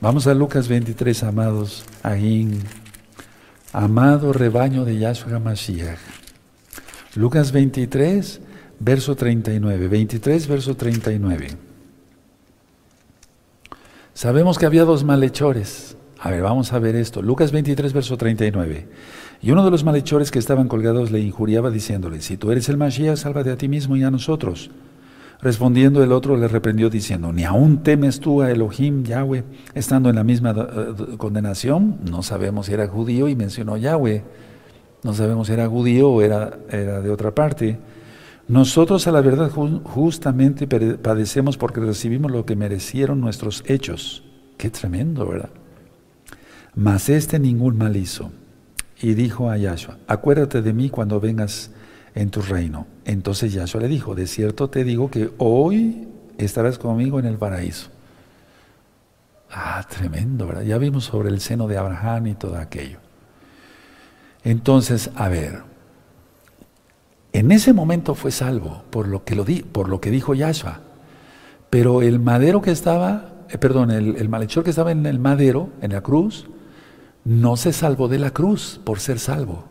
Vamos 0.00 0.26
a 0.28 0.34
Lucas 0.34 0.68
23, 0.68 1.24
amados, 1.24 1.84
ahí, 2.04 2.60
amado 3.72 4.32
rebaño 4.32 4.84
de 4.84 4.98
Yahshua 4.98 5.40
Mashiach. 5.40 5.98
Lucas 7.16 7.50
23, 7.50 8.40
verso 8.78 9.16
39. 9.16 9.88
23, 9.88 10.46
verso 10.46 10.76
39. 10.76 11.48
Sabemos 14.14 14.58
que 14.58 14.66
había 14.66 14.84
dos 14.84 15.02
malhechores. 15.02 15.96
A 16.20 16.30
ver, 16.30 16.42
vamos 16.42 16.72
a 16.72 16.78
ver 16.78 16.94
esto. 16.94 17.20
Lucas 17.20 17.50
23, 17.50 17.92
verso 17.92 18.16
39. 18.16 18.86
Y 19.42 19.50
uno 19.50 19.64
de 19.64 19.70
los 19.70 19.84
malhechores 19.84 20.30
que 20.30 20.38
estaban 20.38 20.68
colgados 20.68 21.10
le 21.10 21.20
injuriaba 21.20 21.70
diciéndole, 21.70 22.20
si 22.22 22.36
tú 22.36 22.50
eres 22.50 22.68
el 22.68 22.76
Mashiach, 22.76 23.16
sálvate 23.16 23.50
a 23.50 23.56
ti 23.56 23.68
mismo 23.68 23.96
y 23.96 24.02
a 24.02 24.10
nosotros. 24.10 24.70
Respondiendo 25.42 26.02
el 26.02 26.12
otro 26.12 26.36
le 26.38 26.48
reprendió 26.48 26.88
diciendo, 26.88 27.30
ni 27.30 27.44
aún 27.44 27.82
temes 27.82 28.20
tú 28.20 28.40
a 28.40 28.50
Elohim, 28.50 29.04
Yahweh, 29.04 29.44
estando 29.74 30.08
en 30.08 30.16
la 30.16 30.24
misma 30.24 30.54
eh, 30.56 31.16
condenación. 31.18 31.98
No 32.10 32.22
sabemos 32.22 32.66
si 32.66 32.72
era 32.72 32.88
judío 32.88 33.28
y 33.28 33.36
mencionó 33.36 33.76
Yahweh. 33.76 34.24
No 35.02 35.12
sabemos 35.12 35.48
si 35.48 35.52
era 35.52 35.68
judío 35.68 36.08
o 36.08 36.22
era, 36.22 36.56
era 36.70 37.02
de 37.02 37.10
otra 37.10 37.34
parte. 37.34 37.78
Nosotros 38.48 39.06
a 39.06 39.12
la 39.12 39.20
verdad 39.20 39.50
justamente 39.50 40.66
padecemos 40.66 41.58
porque 41.58 41.80
recibimos 41.80 42.30
lo 42.30 42.46
que 42.46 42.56
merecieron 42.56 43.20
nuestros 43.20 43.64
hechos. 43.66 44.24
Qué 44.56 44.70
tremendo, 44.70 45.26
¿verdad? 45.26 45.50
Mas 46.74 47.10
este 47.10 47.38
ningún 47.38 47.76
mal 47.76 47.96
hizo 47.96 48.30
y 49.00 49.14
dijo 49.14 49.50
a 49.50 49.56
Yahshua, 49.56 49.98
acuérdate 50.06 50.62
de 50.62 50.72
mí 50.72 50.90
cuando 50.90 51.20
vengas 51.20 51.70
en 52.14 52.30
tu 52.30 52.40
reino. 52.40 52.86
Entonces 53.04 53.52
Yahshua 53.52 53.82
le 53.82 53.88
dijo, 53.88 54.14
de 54.14 54.26
cierto 54.26 54.70
te 54.70 54.84
digo 54.84 55.10
que 55.10 55.30
hoy 55.38 56.08
estarás 56.38 56.78
conmigo 56.78 57.18
en 57.18 57.26
el 57.26 57.36
paraíso. 57.36 57.88
Ah, 59.50 59.86
tremendo, 59.88 60.46
¿verdad? 60.46 60.62
Ya 60.62 60.78
vimos 60.78 61.04
sobre 61.04 61.28
el 61.28 61.40
seno 61.40 61.68
de 61.68 61.78
Abraham 61.78 62.28
y 62.28 62.34
todo 62.34 62.56
aquello. 62.56 62.98
Entonces, 64.42 65.10
a 65.14 65.28
ver, 65.28 65.62
en 67.32 67.50
ese 67.50 67.72
momento 67.72 68.14
fue 68.14 68.30
salvo 68.30 68.84
por 68.90 69.08
lo 69.08 69.24
que, 69.24 69.34
lo 69.34 69.44
di, 69.44 69.62
por 69.62 69.88
lo 69.88 70.00
que 70.00 70.10
dijo 70.10 70.34
Yahshua. 70.34 70.80
Pero 71.70 72.02
el 72.02 72.20
madero 72.20 72.62
que 72.62 72.70
estaba, 72.70 73.32
eh, 73.48 73.58
perdón, 73.58 73.90
el, 73.90 74.16
el 74.16 74.28
malhechor 74.28 74.64
que 74.64 74.70
estaba 74.70 74.92
en 74.92 75.06
el 75.06 75.18
madero, 75.18 75.70
en 75.80 75.92
la 75.92 76.00
cruz, 76.00 76.46
no 77.24 77.56
se 77.56 77.72
salvó 77.72 78.08
de 78.08 78.18
la 78.18 78.30
cruz 78.30 78.80
por 78.84 79.00
ser 79.00 79.18
salvo. 79.18 79.64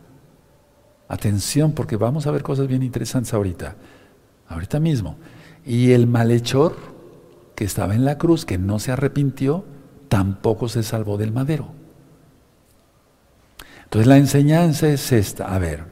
Atención, 1.07 1.73
porque 1.73 1.95
vamos 1.95 2.25
a 2.25 2.31
ver 2.31 2.43
cosas 2.43 2.67
bien 2.67 2.81
interesantes 2.81 3.33
ahorita, 3.33 3.75
ahorita 4.47 4.79
mismo. 4.79 5.17
Y 5.65 5.91
el 5.91 6.07
malhechor 6.07 6.75
que 7.55 7.65
estaba 7.65 7.93
en 7.93 8.05
la 8.05 8.17
cruz, 8.17 8.45
que 8.45 8.57
no 8.57 8.79
se 8.79 8.91
arrepintió, 8.91 9.63
tampoco 10.09 10.67
se 10.69 10.83
salvó 10.83 11.17
del 11.17 11.31
madero. 11.31 11.67
Entonces 13.83 14.07
la 14.07 14.17
enseñanza 14.17 14.87
es 14.87 15.11
esta, 15.11 15.53
a 15.53 15.59
ver, 15.59 15.83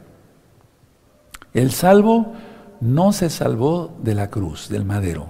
el 1.54 1.72
salvo 1.72 2.34
no 2.80 3.14
se 3.14 3.30
salvó 3.30 3.96
de 4.02 4.16
la 4.16 4.30
cruz, 4.32 4.70
del 4.70 4.86
madero. 4.86 5.30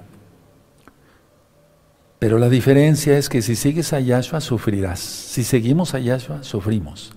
Pero 2.22 2.38
la 2.38 2.50
diferencia 2.50 3.18
es 3.18 3.30
que 3.30 3.42
si 3.42 3.56
sigues 3.56 3.94
a 3.94 4.00
Yahshua, 4.00 4.42
sufrirás. 4.42 5.00
Si 5.00 5.44
seguimos 5.44 5.96
a 5.96 6.00
Yahshua, 6.00 6.44
sufrimos. 6.44 7.14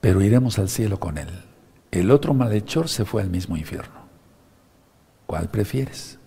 Pero 0.00 0.22
iremos 0.22 0.58
al 0.58 0.70
cielo 0.70 0.98
con 0.98 1.18
Él. 1.18 1.28
El 1.90 2.10
otro 2.10 2.32
malhechor 2.32 2.88
se 2.88 3.04
fue 3.04 3.20
al 3.20 3.28
mismo 3.28 3.58
infierno. 3.58 4.06
¿Cuál 5.26 5.50
prefieres? 5.50 6.18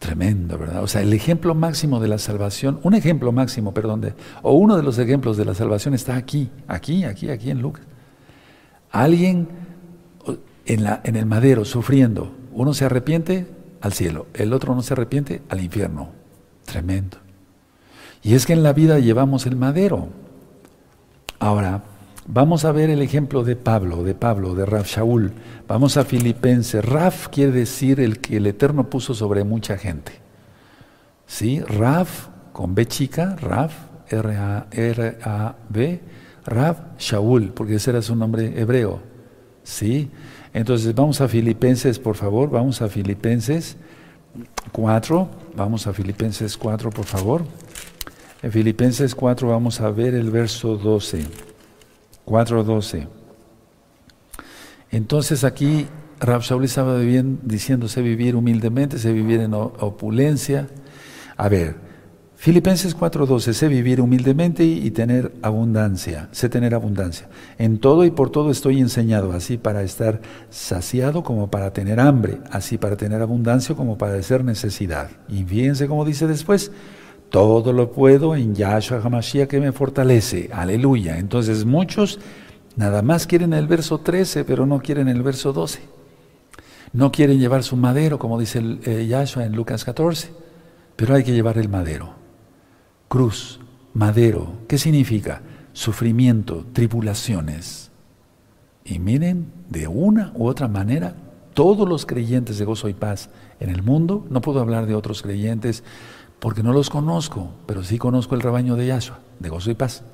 Tremendo, 0.00 0.58
¿verdad? 0.58 0.82
O 0.82 0.88
sea, 0.88 1.00
el 1.00 1.12
ejemplo 1.12 1.54
máximo 1.54 2.00
de 2.00 2.08
la 2.08 2.18
salvación, 2.18 2.80
un 2.82 2.94
ejemplo 2.94 3.30
máximo, 3.30 3.72
perdón, 3.72 4.00
de, 4.00 4.14
o 4.42 4.54
uno 4.54 4.76
de 4.76 4.82
los 4.82 4.98
ejemplos 4.98 5.36
de 5.36 5.44
la 5.44 5.54
salvación 5.54 5.94
está 5.94 6.16
aquí, 6.16 6.50
aquí, 6.66 7.04
aquí, 7.04 7.30
aquí 7.30 7.52
en 7.52 7.62
Lucas. 7.62 7.84
Alguien 8.90 9.46
en, 10.66 10.82
la, 10.82 11.02
en 11.04 11.14
el 11.14 11.26
madero 11.26 11.64
sufriendo, 11.64 12.34
uno 12.50 12.74
se 12.74 12.84
arrepiente, 12.84 13.61
al 13.82 13.92
cielo, 13.92 14.26
el 14.32 14.52
otro 14.52 14.74
no 14.74 14.82
se 14.82 14.94
arrepiente 14.94 15.42
al 15.48 15.60
infierno. 15.60 16.10
Tremendo. 16.64 17.18
Y 18.22 18.34
es 18.34 18.46
que 18.46 18.52
en 18.52 18.62
la 18.62 18.72
vida 18.72 19.00
llevamos 19.00 19.46
el 19.46 19.56
madero. 19.56 20.08
Ahora, 21.40 21.82
vamos 22.26 22.64
a 22.64 22.70
ver 22.70 22.88
el 22.88 23.02
ejemplo 23.02 23.42
de 23.42 23.56
Pablo, 23.56 24.04
de 24.04 24.14
Pablo, 24.14 24.54
de 24.54 24.64
Raf 24.64 24.86
Shaul. 24.86 25.32
Vamos 25.66 25.96
a 25.96 26.04
Filipenses. 26.04 26.84
Raf 26.84 27.26
quiere 27.28 27.50
decir 27.50 27.98
el 27.98 28.20
que 28.20 28.36
el 28.36 28.46
Eterno 28.46 28.88
puso 28.88 29.12
sobre 29.14 29.42
mucha 29.42 29.76
gente. 29.76 30.12
¿Sí? 31.26 31.60
Raf, 31.60 32.28
con 32.52 32.76
B 32.76 32.86
chica, 32.86 33.34
Raf, 33.34 33.74
R-A-R-A-B, 34.08 36.00
Raf 36.44 36.78
Shaul, 36.98 37.52
porque 37.52 37.74
ese 37.76 37.90
era 37.90 38.02
su 38.02 38.14
nombre 38.14 38.60
hebreo. 38.60 39.00
¿Sí? 39.64 40.10
Entonces 40.54 40.94
vamos 40.94 41.20
a 41.20 41.28
Filipenses, 41.28 41.98
por 41.98 42.16
favor, 42.16 42.50
vamos 42.50 42.82
a 42.82 42.88
Filipenses 42.88 43.76
4, 44.70 45.28
vamos 45.56 45.86
a 45.86 45.92
Filipenses 45.92 46.56
4, 46.56 46.90
por 46.90 47.04
favor. 47.06 47.44
En 48.42 48.52
Filipenses 48.52 49.14
4 49.14 49.48
vamos 49.48 49.80
a 49.80 49.90
ver 49.90 50.14
el 50.14 50.30
verso 50.30 50.76
12, 50.76 51.24
4, 52.24 52.64
12. 52.64 53.08
Entonces 54.90 55.44
aquí 55.44 55.86
Rab 56.20 56.42
Shaul 56.42 56.64
estaba 56.64 56.98
diciendo, 56.98 57.88
sé 57.88 58.02
vivir 58.02 58.36
humildemente, 58.36 58.98
sé 58.98 59.12
vivir 59.12 59.40
en 59.40 59.54
opulencia. 59.54 60.68
A 61.36 61.48
ver, 61.48 61.76
Filipenses 62.42 62.96
4:12, 62.96 63.52
sé 63.52 63.68
vivir 63.68 64.00
humildemente 64.00 64.64
y 64.64 64.90
tener 64.90 65.30
abundancia, 65.42 66.28
sé 66.32 66.48
tener 66.48 66.74
abundancia. 66.74 67.28
En 67.56 67.78
todo 67.78 68.04
y 68.04 68.10
por 68.10 68.30
todo 68.30 68.50
estoy 68.50 68.80
enseñado, 68.80 69.30
así 69.30 69.58
para 69.58 69.84
estar 69.84 70.20
saciado 70.50 71.22
como 71.22 71.52
para 71.52 71.72
tener 71.72 72.00
hambre, 72.00 72.40
así 72.50 72.78
para 72.78 72.96
tener 72.96 73.22
abundancia 73.22 73.76
como 73.76 73.96
para 73.96 74.16
hacer 74.16 74.42
necesidad. 74.42 75.08
Y 75.28 75.44
fíjense 75.44 75.86
cómo 75.86 76.04
dice 76.04 76.26
después, 76.26 76.72
todo 77.30 77.72
lo 77.72 77.92
puedo 77.92 78.34
en 78.34 78.56
Yahshua 78.56 79.00
HaMashiach 79.04 79.48
que 79.48 79.60
me 79.60 79.70
fortalece. 79.70 80.50
Aleluya. 80.52 81.18
Entonces 81.18 81.64
muchos 81.64 82.18
nada 82.74 83.02
más 83.02 83.28
quieren 83.28 83.52
el 83.52 83.68
verso 83.68 83.98
13, 83.98 84.42
pero 84.42 84.66
no 84.66 84.80
quieren 84.80 85.06
el 85.06 85.22
verso 85.22 85.52
12. 85.52 85.78
No 86.92 87.12
quieren 87.12 87.38
llevar 87.38 87.62
su 87.62 87.76
madero, 87.76 88.18
como 88.18 88.36
dice 88.40 88.60
eh, 88.82 89.06
Yahshua 89.06 89.44
en 89.44 89.52
Lucas 89.52 89.84
14, 89.84 90.32
pero 90.96 91.14
hay 91.14 91.22
que 91.22 91.30
llevar 91.30 91.56
el 91.56 91.68
madero 91.68 92.20
cruz, 93.12 93.60
madero. 93.92 94.54
¿Qué 94.66 94.78
significa? 94.78 95.42
Sufrimiento, 95.74 96.64
tribulaciones. 96.72 97.90
Y 98.86 99.00
miren, 99.00 99.52
de 99.68 99.86
una 99.86 100.32
u 100.34 100.46
otra 100.46 100.66
manera, 100.66 101.14
todos 101.52 101.86
los 101.86 102.06
creyentes 102.06 102.56
de 102.56 102.64
gozo 102.64 102.88
y 102.88 102.94
paz 102.94 103.28
en 103.60 103.68
el 103.68 103.82
mundo, 103.82 104.24
no 104.30 104.40
puedo 104.40 104.60
hablar 104.60 104.86
de 104.86 104.94
otros 104.94 105.20
creyentes 105.20 105.84
porque 106.40 106.62
no 106.62 106.72
los 106.72 106.88
conozco, 106.88 107.50
pero 107.66 107.84
sí 107.84 107.98
conozco 107.98 108.34
el 108.34 108.40
rebaño 108.40 108.76
de 108.76 108.86
Yahshua, 108.86 109.18
de 109.40 109.50
gozo 109.50 109.70
y 109.70 109.74
paz. 109.74 110.04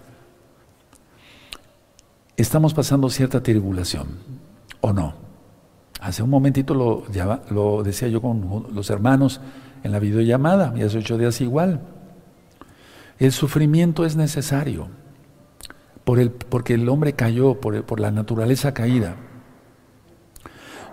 Estamos 2.37 2.75
pasando 2.75 3.11
cierta 3.11 3.45
tribulación, 3.45 4.09
¿o 4.81 4.93
no? 4.93 5.15
Hace 6.01 6.25
un 6.25 6.31
momentito 6.31 6.75
lo, 6.75 7.83
decía 7.85 8.09
yo 8.09 8.21
con 8.21 8.67
los 8.75 8.91
hermanos 8.91 9.41
en 9.85 9.93
la 9.93 10.01
videollamada, 10.01 10.75
y 10.77 10.83
hace 10.83 10.99
ocho 10.99 11.17
días 11.17 11.41
igual. 11.41 11.81
El 13.19 13.33
sufrimiento 13.33 14.05
es 14.05 14.17
necesario 14.17 14.89
por 16.05 16.21
el, 16.21 16.31
porque 16.31 16.75
el 16.75 16.89
hombre 16.89 17.13
cayó, 17.13 17.61
por, 17.61 18.01
la 18.01 18.11
naturaleza 18.11 18.73
caída. 18.73 19.17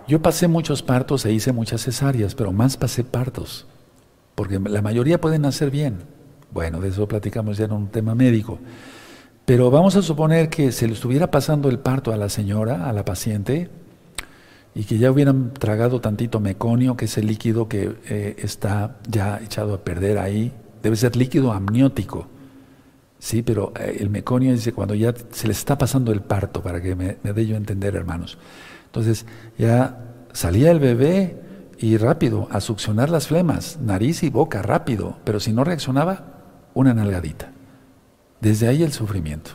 Yo 0.08 0.20
pasé 0.20 0.46
muchos 0.46 0.82
partos 0.82 1.24
e 1.24 1.32
hice 1.32 1.52
muchas 1.52 1.82
cesáreas, 1.82 2.34
pero 2.34 2.52
más 2.52 2.76
pasé 2.76 3.02
partos, 3.02 3.66
porque 4.34 4.58
la 4.58 4.82
mayoría 4.82 5.20
pueden 5.20 5.42
nacer 5.42 5.70
bien. 5.70 5.98
Bueno, 6.52 6.80
de 6.80 6.88
eso 6.88 7.08
platicamos 7.08 7.58
ya 7.58 7.64
en 7.64 7.72
un 7.72 7.88
tema 7.88 8.14
médico. 8.14 8.58
Pero 9.46 9.70
vamos 9.70 9.96
a 9.96 10.02
suponer 10.02 10.48
que 10.48 10.72
se 10.72 10.86
le 10.86 10.94
estuviera 10.94 11.30
pasando 11.30 11.68
el 11.68 11.78
parto 11.78 12.12
a 12.12 12.16
la 12.16 12.28
señora, 12.28 12.88
a 12.88 12.92
la 12.92 13.04
paciente, 13.04 13.70
y 14.74 14.84
que 14.84 14.98
ya 14.98 15.10
hubieran 15.10 15.54
tragado 15.54 16.00
tantito 16.00 16.40
meconio, 16.40 16.96
que 16.96 17.06
es 17.06 17.16
el 17.16 17.26
líquido 17.26 17.68
que 17.68 17.96
eh, 18.08 18.36
está 18.38 18.98
ya 19.08 19.40
echado 19.42 19.74
a 19.74 19.84
perder 19.84 20.18
ahí. 20.18 20.52
Debe 20.86 20.94
ser 20.94 21.16
líquido 21.16 21.52
amniótico. 21.52 22.28
Sí, 23.18 23.42
pero 23.42 23.72
eh, 23.76 23.96
el 23.98 24.08
meconio 24.08 24.52
dice 24.52 24.72
cuando 24.72 24.94
ya 24.94 25.12
se 25.32 25.48
le 25.48 25.52
está 25.52 25.76
pasando 25.76 26.12
el 26.12 26.20
parto, 26.20 26.62
para 26.62 26.80
que 26.80 26.94
me, 26.94 27.16
me 27.24 27.32
dé 27.32 27.44
yo 27.44 27.56
entender, 27.56 27.96
hermanos. 27.96 28.38
Entonces 28.84 29.26
ya 29.58 30.14
salía 30.32 30.70
el 30.70 30.78
bebé 30.78 31.42
y 31.80 31.96
rápido, 31.96 32.46
a 32.52 32.60
succionar 32.60 33.10
las 33.10 33.26
flemas, 33.26 33.80
nariz 33.82 34.22
y 34.22 34.30
boca, 34.30 34.62
rápido, 34.62 35.18
pero 35.24 35.40
si 35.40 35.52
no 35.52 35.64
reaccionaba, 35.64 36.44
una 36.72 36.94
nalgadita. 36.94 37.50
Desde 38.40 38.68
ahí 38.68 38.84
el 38.84 38.92
sufrimiento. 38.92 39.50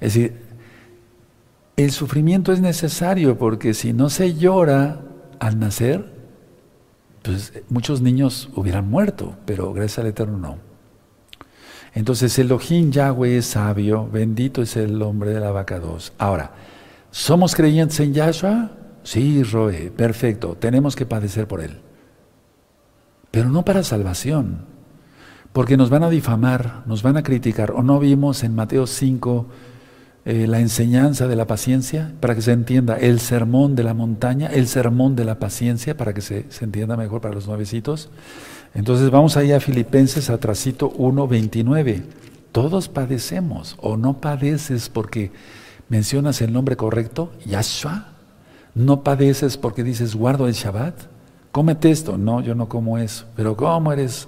Es 0.00 0.14
decir, 0.14 0.40
el 1.76 1.92
sufrimiento 1.92 2.52
es 2.52 2.60
necesario 2.60 3.38
porque 3.38 3.74
si 3.74 3.92
no 3.92 4.10
se 4.10 4.34
llora 4.34 5.02
al 5.38 5.60
nacer, 5.60 6.15
pues 7.26 7.52
muchos 7.68 8.00
niños 8.00 8.48
hubieran 8.54 8.88
muerto, 8.88 9.36
pero 9.44 9.72
gracias 9.72 9.98
al 9.98 10.06
Eterno 10.06 10.38
no. 10.38 10.58
Entonces 11.94 12.38
Elohim 12.38 12.90
Yahweh 12.90 13.38
es 13.38 13.46
sabio, 13.46 14.08
bendito 14.10 14.62
es 14.62 14.76
el 14.76 15.00
hombre 15.02 15.30
de 15.30 15.40
la 15.40 15.50
vaca 15.50 15.78
2. 15.78 16.12
Ahora, 16.18 16.52
¿Somos 17.16 17.54
creyentes 17.54 17.98
en 18.00 18.12
Yahshua? 18.12 18.72
Sí, 19.02 19.42
Roe, 19.42 19.90
perfecto, 19.90 20.54
tenemos 20.60 20.94
que 20.94 21.06
padecer 21.06 21.48
por 21.48 21.62
Él. 21.62 21.80
Pero 23.30 23.48
no 23.48 23.64
para 23.64 23.82
salvación, 23.82 24.66
porque 25.54 25.78
nos 25.78 25.88
van 25.88 26.02
a 26.02 26.10
difamar, 26.10 26.82
nos 26.84 27.02
van 27.02 27.16
a 27.16 27.22
criticar. 27.22 27.70
¿O 27.70 27.82
no 27.82 27.98
vimos 28.00 28.44
en 28.44 28.54
Mateo 28.54 28.86
5 28.86 29.46
eh, 30.26 30.48
la 30.48 30.58
enseñanza 30.58 31.28
de 31.28 31.36
la 31.36 31.46
paciencia? 31.46 32.12
Para 32.18 32.34
que 32.34 32.42
se 32.42 32.50
entienda, 32.50 32.96
el 32.96 33.20
sermón 33.20 33.76
de 33.76 33.84
la 33.84 33.94
montaña, 33.94 34.48
el 34.48 34.66
sermón 34.66 35.14
de 35.14 35.24
la 35.24 35.38
paciencia, 35.38 35.96
para 35.96 36.12
que 36.14 36.20
se, 36.20 36.46
entienda 36.60 36.96
mejor 36.96 37.20
para 37.20 37.32
los 37.32 37.46
nuevecitos. 37.46 38.10
Entonces 38.74 39.10
vamos 39.10 39.36
ahí 39.36 39.52
a 39.52 39.60
Filipenses, 39.60 40.28
atrasito 40.28 40.92
1.29. 40.92 42.02
Todos 42.50 42.88
padecemos, 42.88 43.76
o 43.80 43.96
no 43.96 44.20
padeces 44.20 44.88
porque 44.88 45.30
mencionas 45.88 46.42
el 46.42 46.52
nombre 46.52 46.76
correcto, 46.76 47.30
Yahshua, 47.44 48.08
no 48.74 49.04
padeces 49.04 49.56
porque 49.56 49.84
dices 49.84 50.16
guardo 50.16 50.48
el 50.48 50.54
Shabbat, 50.54 51.02
cómete 51.52 51.92
esto, 51.92 52.18
no, 52.18 52.40
yo 52.40 52.56
no 52.56 52.68
como 52.68 52.98
eso, 52.98 53.26
pero 53.36 53.56
¿cómo 53.56 53.92
eres 53.92 54.26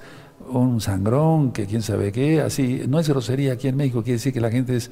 un 0.48 0.80
sangrón, 0.80 1.50
que 1.50 1.66
quién 1.66 1.82
sabe 1.82 2.12
qué, 2.12 2.40
así, 2.40 2.84
no 2.88 3.00
es 3.00 3.08
grosería 3.08 3.54
aquí 3.54 3.66
en 3.66 3.76
México, 3.76 4.02
quiere 4.02 4.18
decir 4.18 4.32
que 4.32 4.40
la 4.40 4.50
gente 4.50 4.76
es, 4.76 4.90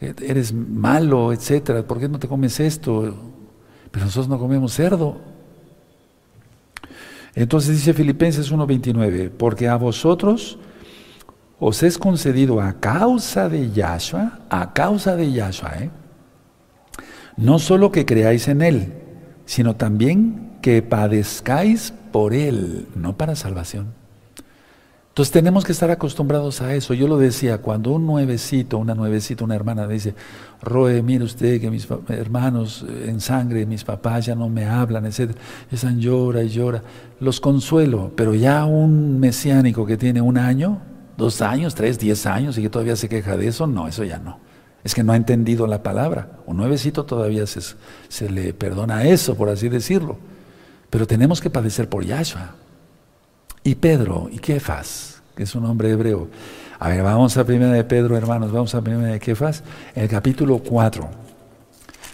eres 0.00 0.52
malo, 0.52 1.32
etcétera, 1.32 1.82
¿por 1.82 1.98
qué 1.98 2.08
no 2.08 2.18
te 2.18 2.28
comes 2.28 2.60
esto? 2.60 3.14
Pero 3.90 4.04
nosotros 4.04 4.28
no 4.28 4.38
comemos 4.38 4.72
cerdo. 4.72 5.20
Entonces 7.34 7.76
dice 7.76 7.92
Filipenses 7.92 8.52
1.29, 8.52 9.30
porque 9.30 9.68
a 9.68 9.76
vosotros 9.76 10.58
os 11.58 11.82
es 11.82 11.98
concedido 11.98 12.60
a 12.60 12.80
causa 12.80 13.48
de 13.48 13.70
Yahshua, 13.70 14.40
a 14.50 14.72
causa 14.72 15.16
de 15.16 15.32
Yahshua, 15.32 15.74
¿eh? 15.80 15.90
no 17.36 17.58
solo 17.58 17.92
que 17.92 18.06
creáis 18.06 18.48
en 18.48 18.62
Él, 18.62 18.92
sino 19.44 19.76
también 19.76 20.58
que 20.62 20.82
padezcáis 20.82 21.92
por 22.12 22.34
Él, 22.34 22.88
no 22.94 23.16
para 23.16 23.36
salvación. 23.36 23.94
Entonces 25.16 25.32
tenemos 25.32 25.64
que 25.64 25.72
estar 25.72 25.90
acostumbrados 25.90 26.60
a 26.60 26.74
eso. 26.74 26.92
Yo 26.92 27.08
lo 27.08 27.16
decía, 27.16 27.56
cuando 27.56 27.92
un 27.92 28.04
nuevecito, 28.04 28.76
una 28.76 28.94
nuevecita, 28.94 29.44
una 29.44 29.54
hermana 29.54 29.88
dice, 29.88 30.14
Roe, 30.60 31.00
mire 31.00 31.24
usted 31.24 31.58
que 31.58 31.70
mis 31.70 31.88
hermanos 32.10 32.84
en 33.06 33.22
sangre, 33.22 33.64
mis 33.64 33.82
papás 33.82 34.26
ya 34.26 34.34
no 34.34 34.50
me 34.50 34.66
hablan, 34.66 35.06
etc. 35.06 35.30
Están 35.72 36.00
llora 36.00 36.42
y 36.42 36.50
llora. 36.50 36.82
Los 37.18 37.40
consuelo, 37.40 38.12
pero 38.14 38.34
ya 38.34 38.66
un 38.66 39.18
mesiánico 39.18 39.86
que 39.86 39.96
tiene 39.96 40.20
un 40.20 40.36
año, 40.36 40.82
dos 41.16 41.40
años, 41.40 41.74
tres, 41.74 41.98
diez 41.98 42.26
años 42.26 42.58
y 42.58 42.60
que 42.60 42.68
todavía 42.68 42.94
se 42.94 43.08
queja 43.08 43.38
de 43.38 43.48
eso, 43.48 43.66
no, 43.66 43.88
eso 43.88 44.04
ya 44.04 44.18
no. 44.18 44.38
Es 44.84 44.94
que 44.94 45.02
no 45.02 45.14
ha 45.14 45.16
entendido 45.16 45.66
la 45.66 45.82
palabra. 45.82 46.40
Un 46.44 46.58
nuevecito 46.58 47.06
todavía 47.06 47.46
se, 47.46 47.62
se 48.08 48.28
le 48.28 48.52
perdona 48.52 49.04
eso, 49.04 49.34
por 49.34 49.48
así 49.48 49.70
decirlo. 49.70 50.18
Pero 50.90 51.06
tenemos 51.06 51.40
que 51.40 51.48
padecer 51.48 51.88
por 51.88 52.04
Yahshua. 52.04 52.65
Y 53.66 53.74
Pedro, 53.74 54.28
y 54.30 54.38
Kefas, 54.38 55.20
que 55.34 55.42
es 55.42 55.56
un 55.56 55.64
hombre 55.64 55.90
hebreo. 55.90 56.28
A 56.78 56.88
ver, 56.88 57.02
vamos 57.02 57.36
a 57.36 57.44
primera 57.44 57.72
de 57.72 57.82
Pedro, 57.82 58.16
hermanos, 58.16 58.52
vamos 58.52 58.72
a 58.76 58.80
primera 58.80 59.10
de 59.10 59.18
Kefas, 59.18 59.64
el 59.96 60.08
capítulo 60.08 60.60
4, 60.60 61.08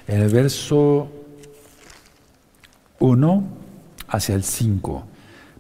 el 0.07 0.31
verso 0.31 1.13
1 3.01 3.45
hacia 4.09 4.35
el 4.35 4.45
5. 4.45 5.05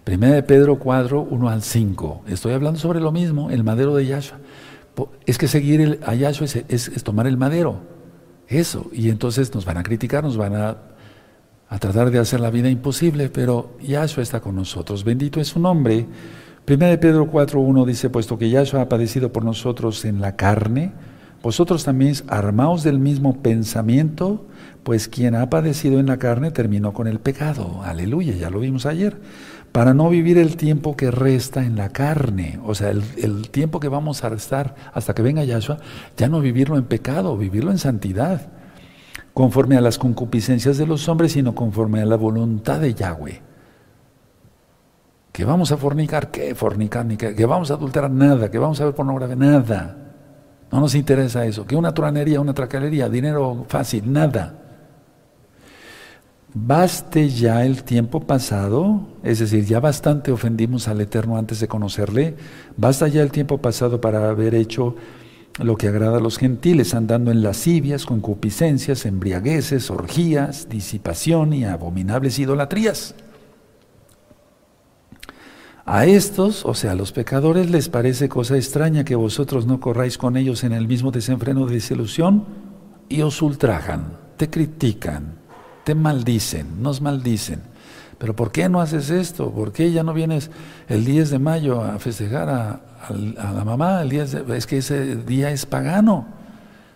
Primera 0.03 0.33
de 0.37 0.43
Pedro 0.43 0.79
4, 0.79 1.27
1 1.31 1.49
al 1.51 1.63
5. 1.63 2.23
Estoy 2.27 2.55
hablando 2.55 2.81
sobre 2.81 2.99
lo 2.99 3.13
mismo, 3.13 3.51
el 3.51 3.63
madero 3.63 3.95
de 3.95 4.07
Yahshua. 4.07 4.39
Es 5.27 5.37
que 5.37 5.47
seguir 5.47 6.01
a 6.07 6.15
Yahshua 6.15 6.47
es, 6.69 7.05
tomar 7.05 7.27
el 7.27 7.37
madero. 7.37 7.81
Eso. 8.49 8.89
Y 8.95 9.11
entonces 9.11 9.55
nos 9.55 9.67
van 9.67 9.77
a 9.77 9.83
criticar, 9.83 10.25
nos 10.25 10.39
van 10.39 10.57
a, 10.57 10.75
a 11.73 11.79
tratar 11.79 12.11
de 12.11 12.19
hacer 12.19 12.39
la 12.39 12.51
vida 12.51 12.69
imposible, 12.69 13.31
pero 13.31 13.79
Yahshua 13.81 14.23
está 14.23 14.41
con 14.41 14.55
nosotros. 14.55 15.05
Bendito 15.05 15.41
es 15.41 15.49
su 15.49 15.59
nombre. 15.59 16.07
Primera 16.67 16.91
de 16.91 16.99
Pedro 16.99 17.29
4, 17.29 17.59
1 17.59 17.87
dice, 17.87 18.11
puesto 18.11 18.37
que 18.37 18.51
Yahshua 18.51 18.83
ha 18.83 18.89
padecido 18.91 19.33
por 19.33 19.43
nosotros 19.43 20.05
en 20.05 20.21
la 20.21 20.37
carne, 20.37 20.93
vosotros 21.43 21.83
también 21.83 22.15
armaos 22.29 22.83
del 22.83 22.99
mismo 22.99 23.41
pensamiento, 23.41 24.45
pues 24.83 25.09
quien 25.09 25.35
ha 25.35 25.49
padecido 25.49 25.99
en 25.99 26.09
la 26.09 26.19
carne 26.19 26.51
terminó 26.51 26.93
con 26.93 27.07
el 27.07 27.21
pecado. 27.21 27.81
Aleluya, 27.83 28.35
ya 28.35 28.51
lo 28.51 28.61
vimos 28.61 28.85
ayer 28.85 29.17
para 29.73 29.95
no 29.95 30.11
vivir 30.11 30.37
el 30.37 30.57
tiempo 30.57 30.95
que 30.95 31.11
resta 31.11 31.65
en 31.65 31.77
la 31.77 31.89
carne, 31.89 32.61
o 32.63 32.75
sea, 32.75 32.91
el, 32.91 33.49
tiempo 33.49 33.81
que 33.81 33.89
vamos 33.89 34.23
a 34.23 34.29
restar 34.29 34.75
hasta 34.93 35.15
que 35.15 35.23
venga 35.23 35.43
Yahshua, 35.43 35.79
ya 36.19 36.29
no 36.29 36.41
vivirlo 36.43 36.77
en 36.77 36.85
pecado, 36.85 37.39
vivirlo 37.39 37.71
en 37.71 37.79
santidad, 37.79 38.52
conforme 39.35 39.77
a 39.77 39.81
las 39.81 39.99
concupiscencias 39.99 40.79
de 40.79 40.87
los 40.87 41.09
hombres, 41.09 41.33
sino 41.33 41.55
conforme 41.55 42.01
a 42.01 42.07
la 42.07 42.17
voluntad 42.17 42.81
de 42.81 42.95
Yahweh. 42.95 43.41
Que 45.33 45.45
vamos 45.45 45.73
a 45.73 45.79
fornicar, 45.79 46.31
¿qué 46.31 46.55
fornicar? 46.55 47.07
Ni 47.07 47.17
que, 47.17 47.35
que 47.35 47.47
vamos 47.47 47.71
a 47.71 47.75
adulterar, 47.75 48.11
nada, 48.11 48.51
que 48.51 48.59
vamos 48.59 48.81
a 48.81 48.85
ver 48.85 48.95
pornografía, 48.95 49.37
nada. 49.37 49.97
No 50.71 50.81
nos 50.81 50.95
interesa 50.95 51.45
eso. 51.47 51.67
Que 51.67 51.77
una 51.77 51.95
truanería, 51.95 52.41
una 52.41 52.55
tracalería, 52.55 53.09
dinero 53.09 53.65
fácil, 53.69 54.13
nada. 54.13 54.59
Baste 56.55 57.31
ya 57.31 57.65
el 57.65 57.83
tiempo 57.83 58.21
pasado, 58.21 59.09
es 59.23 59.39
decir, 59.39 59.65
ya 59.65 59.81
bastante 59.81 60.31
ofendimos 60.33 60.87
al 60.87 61.01
Eterno 61.01 61.39
antes 61.39 61.61
de 61.61 61.69
conocerle, 61.69 62.37
basta 62.77 63.09
ya 63.09 63.23
el 63.23 63.33
tiempo 63.33 63.57
pasado 63.57 64.03
para 64.03 64.29
haber 64.29 64.55
hecho 64.55 64.95
lo 65.59 65.77
que 65.77 65.89
agrada 65.89 66.19
a 66.19 66.21
los 66.21 66.39
gentiles, 66.39 66.95
andando 66.95 67.31
en 67.31 67.43
lascivias, 67.43 68.07
concupiscencias, 68.07 69.05
embriagueces, 69.05 69.91
orgías, 69.91 70.69
disipación 70.69 71.53
y 71.53 71.65
abominables 71.65 72.39
idolatrías. 72.39 73.15
A 75.85 76.07
estos, 76.07 76.65
o 76.65 76.75
sea, 76.75 76.93
a 76.93 76.95
los 76.95 77.13
pecadores, 77.13 77.69
les 77.71 77.89
parece 77.89 78.29
cosa 78.29 78.57
extraña 78.57 79.05
que 79.05 79.17
vosotros 79.17 79.67
no 79.67 79.81
corráis 79.81 80.17
con 80.17 80.37
ellos 80.37 80.63
en 80.65 80.73
el 80.73 80.87
mismo 80.87 81.11
desenfreno 81.11 81.67
de 81.67 81.75
desilusión 81.75 82.47
y 83.09 83.23
os 83.23 83.43
ultrajan, 83.43 84.17
te 84.37 84.49
critican, 84.49 85.39
te 85.85 85.95
maldicen, 85.95 86.81
nos 86.83 87.01
maldicen. 87.01 87.72
Pero 88.23 88.37
¿por 88.37 88.53
qué 88.53 88.69
no 88.69 88.81
haces 88.81 89.11
esto? 89.11 89.51
¿Por 89.51 89.73
qué 89.73 89.91
ya 89.91 90.05
no 90.05 90.15
vienes 90.15 90.49
el 90.89 91.05
10 91.05 91.31
de 91.31 91.39
mayo 91.41 91.83
a 91.83 91.99
festejar 91.99 92.49
a, 92.49 92.81
la 93.11 93.65
mamá? 93.65 94.01
El 94.01 94.11
10 94.11 94.35
es 94.49 94.67
que 94.69 94.79
ese 94.79 95.17
día 95.17 95.51
es 95.51 95.67
pagano. 95.67 96.29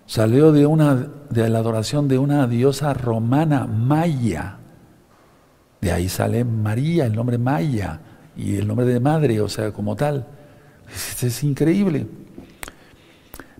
Salió 0.06 0.52
de, 0.52 0.66
una, 0.66 1.08
de 1.28 1.48
la 1.48 1.58
adoración 1.58 2.06
de 2.06 2.16
una 2.18 2.46
diosa 2.46 2.94
romana, 2.94 3.66
Maya. 3.66 4.58
De 5.80 5.90
ahí 5.90 6.08
sale 6.08 6.44
María, 6.44 7.06
el 7.06 7.16
nombre 7.16 7.38
Maya, 7.38 7.98
y 8.36 8.54
el 8.54 8.68
nombre 8.68 8.86
de 8.86 9.00
madre, 9.00 9.40
o 9.40 9.48
sea, 9.48 9.72
como 9.72 9.96
tal. 9.96 10.28
es 11.20 11.42
increíble. 11.42 12.06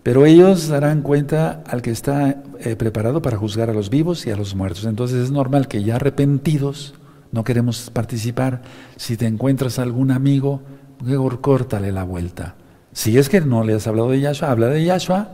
Pero 0.03 0.25
ellos 0.25 0.69
darán 0.69 1.01
cuenta 1.01 1.63
al 1.67 1.81
que 1.81 1.91
está 1.91 2.43
eh, 2.61 2.77
preparado 2.77 3.21
para 3.21 3.35
juzgar 3.35 3.69
a 3.69 3.73
los 3.73 3.89
vivos 3.89 4.25
y 4.25 4.31
a 4.31 4.37
los 4.37 4.55
muertos. 4.55 4.85
Entonces 4.85 5.21
es 5.21 5.31
normal 5.31 5.67
que 5.67 5.83
ya 5.83 5.97
arrepentidos 5.97 6.93
no 7.31 7.43
queremos 7.43 7.89
participar. 7.91 8.61
Si 8.95 9.17
te 9.17 9.25
encuentras 9.25 9.79
algún 9.79 10.11
amigo, 10.11 10.61
mejor 11.03 11.41
córtale 11.41 11.91
la 11.91 12.03
vuelta. 12.03 12.55
Si 12.91 13.17
es 13.17 13.29
que 13.29 13.41
no 13.41 13.63
le 13.63 13.75
has 13.75 13.87
hablado 13.87 14.09
de 14.09 14.21
Yahshua, 14.21 14.51
habla 14.51 14.67
de 14.67 14.83
Yahshua, 14.83 15.29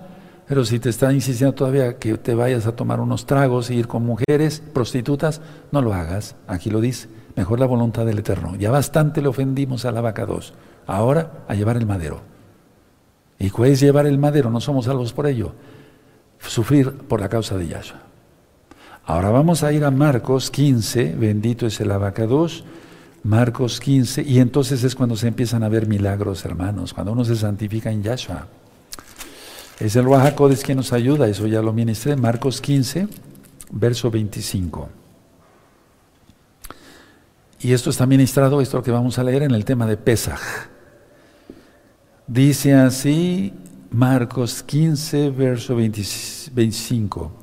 Pero 0.45 0.65
si 0.65 0.77
te 0.77 0.89
está 0.89 1.13
insistiendo 1.13 1.55
todavía 1.55 1.97
que 1.97 2.17
te 2.17 2.35
vayas 2.35 2.67
a 2.67 2.75
tomar 2.75 2.99
unos 2.99 3.25
tragos 3.25 3.71
y 3.71 3.75
ir 3.75 3.87
con 3.87 4.05
mujeres, 4.05 4.61
prostitutas, 4.73 5.39
no 5.71 5.81
lo 5.81 5.93
hagas. 5.93 6.35
Aquí 6.47 6.69
lo 6.69 6.81
dice. 6.81 7.07
Mejor 7.37 7.59
la 7.61 7.65
voluntad 7.65 8.05
del 8.05 8.19
Eterno. 8.19 8.55
Ya 8.57 8.69
bastante 8.69 9.21
le 9.21 9.29
ofendimos 9.29 9.85
a 9.85 9.91
la 9.91 10.01
vaca 10.01 10.25
2. 10.25 10.53
Ahora 10.85 11.45
a 11.47 11.55
llevar 11.55 11.77
el 11.77 11.85
madero. 11.85 12.21
¿Y 13.39 13.49
cuál 13.49 13.71
es 13.71 13.79
llevar 13.79 14.05
el 14.05 14.17
madero? 14.19 14.49
No 14.49 14.59
somos 14.59 14.85
salvos 14.85 15.13
por 15.13 15.27
ello. 15.27 15.53
Sufrir 16.39 16.91
por 16.91 17.21
la 17.21 17.29
causa 17.29 17.57
de 17.57 17.67
Yahshua. 17.69 18.12
Ahora 19.05 19.29
vamos 19.29 19.63
a 19.63 19.73
ir 19.73 19.83
a 19.83 19.91
Marcos 19.91 20.49
15. 20.49 21.15
Bendito 21.17 21.67
es 21.67 21.79
el 21.81 21.91
abacados. 21.91 22.63
Marcos 23.23 23.79
15. 23.79 24.23
Y 24.23 24.39
entonces 24.39 24.83
es 24.83 24.95
cuando 24.95 25.15
se 25.15 25.27
empiezan 25.27 25.63
a 25.63 25.69
ver 25.69 25.87
milagros, 25.87 26.45
hermanos. 26.45 26.93
Cuando 26.93 27.11
uno 27.11 27.25
se 27.25 27.35
santifica 27.35 27.91
en 27.91 28.03
Yahshua. 28.03 28.47
Es 29.79 29.95
el 29.95 30.05
Rahakodes 30.05 30.63
quien 30.63 30.77
nos 30.77 30.93
ayuda, 30.93 31.27
eso 31.27 31.47
ya 31.47 31.61
lo 31.61 31.73
ministré, 31.73 32.15
Marcos 32.15 32.61
15, 32.61 33.07
verso 33.71 34.09
25. 34.11 34.87
Y 37.61 37.73
esto 37.73 37.89
está 37.89 38.05
ministrado, 38.05 38.61
esto 38.61 38.77
lo 38.77 38.83
que 38.83 38.91
vamos 38.91 39.17
a 39.19 39.23
leer 39.23 39.43
en 39.43 39.51
el 39.51 39.65
tema 39.65 39.87
de 39.87 39.97
Pesaj. 39.97 40.39
Dice 42.27 42.73
así 42.75 43.51
Marcos 43.89 44.63
15, 44.63 45.31
verso 45.31 45.75
25. 45.75 47.42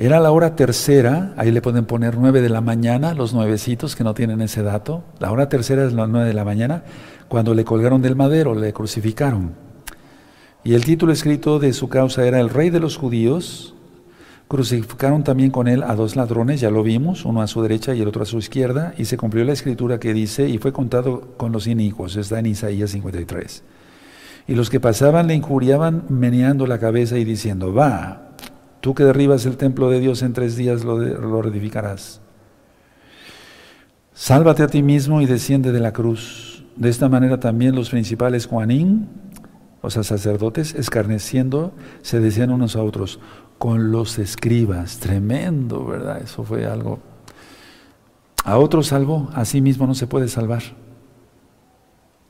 Era 0.00 0.20
la 0.20 0.30
hora 0.30 0.54
tercera, 0.54 1.34
ahí 1.36 1.50
le 1.50 1.60
pueden 1.60 1.84
poner 1.84 2.16
nueve 2.16 2.40
de 2.40 2.48
la 2.48 2.60
mañana, 2.60 3.14
los 3.14 3.34
nuevecitos 3.34 3.96
que 3.96 4.04
no 4.04 4.14
tienen 4.14 4.40
ese 4.40 4.62
dato. 4.62 5.02
La 5.18 5.32
hora 5.32 5.48
tercera 5.48 5.84
es 5.84 5.92
las 5.92 6.08
nueve 6.08 6.28
de 6.28 6.34
la 6.34 6.44
mañana, 6.44 6.84
cuando 7.26 7.52
le 7.52 7.64
colgaron 7.64 8.00
del 8.00 8.14
madero, 8.14 8.54
le 8.54 8.72
crucificaron. 8.72 9.54
Y 10.62 10.74
el 10.74 10.84
título 10.84 11.12
escrito 11.12 11.58
de 11.58 11.72
su 11.72 11.88
causa 11.88 12.24
era 12.24 12.38
El 12.38 12.48
Rey 12.48 12.70
de 12.70 12.78
los 12.78 12.96
Judíos. 12.96 13.74
Crucificaron 14.46 15.24
también 15.24 15.50
con 15.50 15.66
él 15.66 15.82
a 15.82 15.96
dos 15.96 16.14
ladrones, 16.14 16.60
ya 16.60 16.70
lo 16.70 16.84
vimos, 16.84 17.24
uno 17.24 17.42
a 17.42 17.48
su 17.48 17.60
derecha 17.60 17.92
y 17.92 18.00
el 18.00 18.06
otro 18.06 18.22
a 18.22 18.26
su 18.26 18.38
izquierda, 18.38 18.94
y 18.98 19.06
se 19.06 19.16
cumplió 19.16 19.44
la 19.44 19.52
escritura 19.52 19.98
que 19.98 20.14
dice, 20.14 20.48
y 20.48 20.58
fue 20.58 20.72
contado 20.72 21.32
con 21.36 21.50
los 21.50 21.66
inicuos, 21.66 22.14
está 22.14 22.38
en 22.38 22.46
Isaías 22.46 22.90
53. 22.90 23.64
Y 24.46 24.54
los 24.54 24.70
que 24.70 24.78
pasaban 24.78 25.26
le 25.26 25.34
injuriaban 25.34 26.04
meneando 26.08 26.68
la 26.68 26.78
cabeza 26.78 27.18
y 27.18 27.24
diciendo, 27.24 27.74
va, 27.74 28.27
tú 28.80 28.94
que 28.94 29.04
derribas 29.04 29.46
el 29.46 29.56
templo 29.56 29.90
de 29.90 30.00
Dios 30.00 30.22
en 30.22 30.32
tres 30.32 30.56
días 30.56 30.84
lo, 30.84 30.98
lo 30.98 31.42
reedificarás. 31.42 32.20
Sálvate 34.12 34.62
a 34.62 34.68
ti 34.68 34.82
mismo 34.82 35.20
y 35.20 35.26
desciende 35.26 35.72
de 35.72 35.80
la 35.80 35.92
cruz. 35.92 36.64
De 36.76 36.88
esta 36.88 37.08
manera 37.08 37.40
también 37.40 37.74
los 37.74 37.90
principales 37.90 38.46
Juanín 38.46 39.08
o 39.80 39.90
sea, 39.90 40.02
sacerdotes 40.02 40.74
escarneciendo, 40.74 41.72
se 42.02 42.20
decían 42.20 42.50
unos 42.50 42.76
a 42.76 42.82
otros, 42.82 43.20
con 43.58 43.92
los 43.92 44.18
escribas, 44.18 44.98
tremendo, 44.98 45.84
¿verdad? 45.84 46.20
Eso 46.22 46.44
fue 46.44 46.66
algo. 46.66 47.00
A 48.44 48.58
otro 48.58 48.82
salvo, 48.82 49.30
a 49.34 49.44
sí 49.44 49.60
mismo 49.60 49.86
no 49.86 49.94
se 49.94 50.06
puede 50.06 50.28
salvar. 50.28 50.62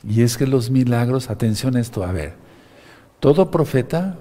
Y 0.07 0.22
es 0.22 0.36
que 0.36 0.46
los 0.46 0.70
milagros, 0.70 1.30
atención 1.30 1.76
a 1.76 1.80
esto, 1.80 2.05
a 2.05 2.12
ver, 2.12 2.34
todo 3.20 3.51
profeta 3.51 4.18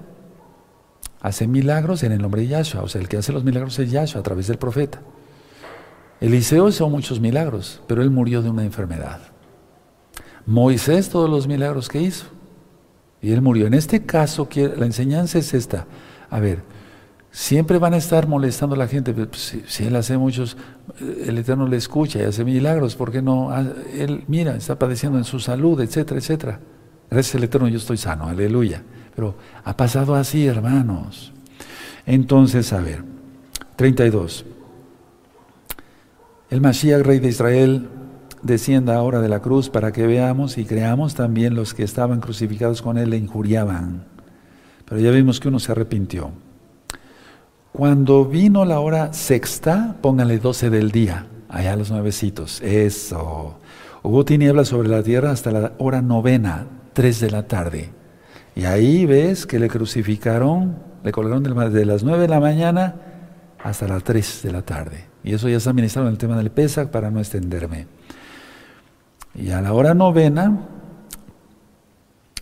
hace 1.20 1.46
milagros 1.46 2.02
en 2.02 2.12
el 2.12 2.22
nombre 2.22 2.42
de 2.42 2.48
Yahshua, 2.48 2.82
o 2.82 2.88
sea, 2.88 3.00
el 3.00 3.08
que 3.08 3.16
hace 3.16 3.32
los 3.32 3.44
milagros 3.44 3.78
es 3.78 3.90
Yahshua 3.90 4.20
a 4.20 4.24
través 4.24 4.46
del 4.46 4.58
profeta. 4.58 5.00
Eliseo 6.20 6.68
hizo 6.68 6.88
muchos 6.88 7.20
milagros, 7.20 7.80
pero 7.86 8.02
él 8.02 8.10
murió 8.10 8.42
de 8.42 8.50
una 8.50 8.64
enfermedad. 8.64 9.20
Moisés, 10.46 11.10
todos 11.10 11.28
los 11.28 11.46
milagros 11.46 11.88
que 11.88 12.00
hizo, 12.00 12.26
y 13.20 13.32
él 13.32 13.42
murió. 13.42 13.66
En 13.66 13.74
este 13.74 14.04
caso, 14.04 14.48
la 14.76 14.86
enseñanza 14.86 15.38
es 15.38 15.54
esta. 15.54 15.86
A 16.30 16.40
ver, 16.40 16.62
siempre 17.30 17.78
van 17.78 17.94
a 17.94 17.98
estar 17.98 18.26
molestando 18.26 18.74
a 18.74 18.78
la 18.78 18.88
gente. 18.88 19.12
Pues, 19.12 19.58
si, 19.66 19.84
él 19.84 19.96
hace 19.96 20.16
muchos, 20.16 20.56
el 21.00 21.38
Eterno 21.38 21.66
le 21.66 21.76
escucha 21.76 22.20
y 22.20 22.22
hace 22.22 22.44
milagros, 22.44 22.96
¿por 22.96 23.12
qué 23.12 23.22
no? 23.22 23.50
Ah, 23.50 23.64
él, 23.94 24.24
mira, 24.26 24.56
está 24.56 24.78
padeciendo 24.78 25.18
en 25.18 25.24
su 25.24 25.40
salud, 25.40 25.80
etcétera, 25.80 26.18
etcétera. 26.18 26.60
Gracias 27.10 27.34
al 27.36 27.44
Eterno 27.44 27.68
yo 27.68 27.78
estoy 27.78 27.96
sano, 27.96 28.26
aleluya. 28.26 28.82
Pero 29.18 29.34
ha 29.64 29.76
pasado 29.76 30.14
así, 30.14 30.46
hermanos. 30.46 31.32
Entonces, 32.06 32.72
a 32.72 32.78
ver, 32.78 33.02
32. 33.74 34.44
El 36.50 36.60
Mashiach, 36.60 37.02
rey 37.02 37.18
de 37.18 37.26
Israel, 37.26 37.88
descienda 38.42 38.94
ahora 38.94 39.20
de 39.20 39.28
la 39.28 39.42
cruz 39.42 39.70
para 39.70 39.90
que 39.90 40.06
veamos 40.06 40.56
y 40.56 40.64
creamos 40.64 41.16
también 41.16 41.56
los 41.56 41.74
que 41.74 41.82
estaban 41.82 42.20
crucificados 42.20 42.80
con 42.80 42.96
él 42.96 43.10
le 43.10 43.16
injuriaban. 43.16 44.04
Pero 44.84 45.00
ya 45.00 45.10
vimos 45.10 45.40
que 45.40 45.48
uno 45.48 45.58
se 45.58 45.72
arrepintió. 45.72 46.30
Cuando 47.72 48.24
vino 48.24 48.64
la 48.64 48.78
hora 48.78 49.12
sexta, 49.14 49.96
pónganle 50.00 50.38
12 50.38 50.70
del 50.70 50.92
día, 50.92 51.26
allá 51.48 51.74
los 51.74 51.90
nuevecitos, 51.90 52.60
eso. 52.60 53.58
Hubo 54.04 54.24
tinieblas 54.24 54.68
sobre 54.68 54.88
la 54.88 55.02
tierra 55.02 55.32
hasta 55.32 55.50
la 55.50 55.72
hora 55.78 56.02
novena, 56.02 56.68
3 56.92 57.18
de 57.18 57.30
la 57.32 57.48
tarde. 57.48 57.97
Y 58.58 58.64
ahí 58.64 59.06
ves 59.06 59.46
que 59.46 59.60
le 59.60 59.68
crucificaron, 59.68 60.74
le 61.04 61.12
colgaron 61.12 61.44
de 61.44 61.84
las 61.86 62.02
9 62.02 62.22
de 62.22 62.28
la 62.28 62.40
mañana 62.40 62.96
hasta 63.62 63.86
las 63.86 64.02
3 64.02 64.40
de 64.42 64.50
la 64.50 64.62
tarde. 64.62 65.04
Y 65.22 65.32
eso 65.32 65.48
ya 65.48 65.58
está 65.58 65.72
ministrado 65.72 66.08
en 66.08 66.14
el 66.14 66.18
tema 66.18 66.36
del 66.36 66.50
Pesach 66.50 66.88
para 66.88 67.08
no 67.08 67.20
extenderme. 67.20 67.86
Y 69.36 69.52
a 69.52 69.60
la 69.60 69.72
hora 69.72 69.94
novena, 69.94 70.58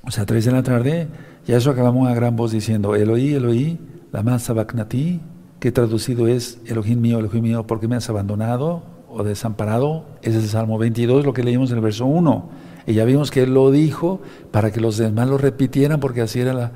o 0.06 0.10
sea, 0.10 0.24
tres 0.24 0.46
de 0.46 0.52
la 0.52 0.62
tarde, 0.62 1.08
ya 1.46 1.58
eso 1.58 1.70
acabamos 1.70 2.08
a 2.08 2.14
gran 2.14 2.34
voz 2.34 2.50
diciendo, 2.50 2.96
Eloí, 2.96 3.34
Eloí, 3.34 3.78
la 4.10 4.22
masa 4.22 4.54
baknati, 4.54 5.20
que 5.60 5.70
traducido 5.70 6.28
es, 6.28 6.60
Elohim 6.64 6.98
mío, 6.98 7.18
Elohim 7.18 7.42
mío, 7.42 7.66
¿por 7.66 7.78
qué 7.78 7.88
me 7.88 7.96
has 7.96 8.08
abandonado 8.08 8.84
o 9.10 9.22
desamparado? 9.22 10.06
Ese 10.22 10.38
es 10.38 10.44
el 10.44 10.48
Salmo 10.48 10.78
22, 10.78 11.26
lo 11.26 11.34
que 11.34 11.42
leímos 11.42 11.70
en 11.72 11.76
el 11.76 11.82
verso 11.82 12.06
1. 12.06 12.48
Y 12.86 12.94
ya 12.94 13.04
vimos 13.04 13.30
que 13.30 13.42
él 13.42 13.52
lo 13.52 13.70
dijo 13.70 14.20
para 14.52 14.70
que 14.70 14.80
los 14.80 14.96
demás 14.96 15.28
lo 15.28 15.38
repitieran, 15.38 16.00
porque 16.00 16.20
así 16.20 16.40
era 16.40 16.52
la... 16.52 16.72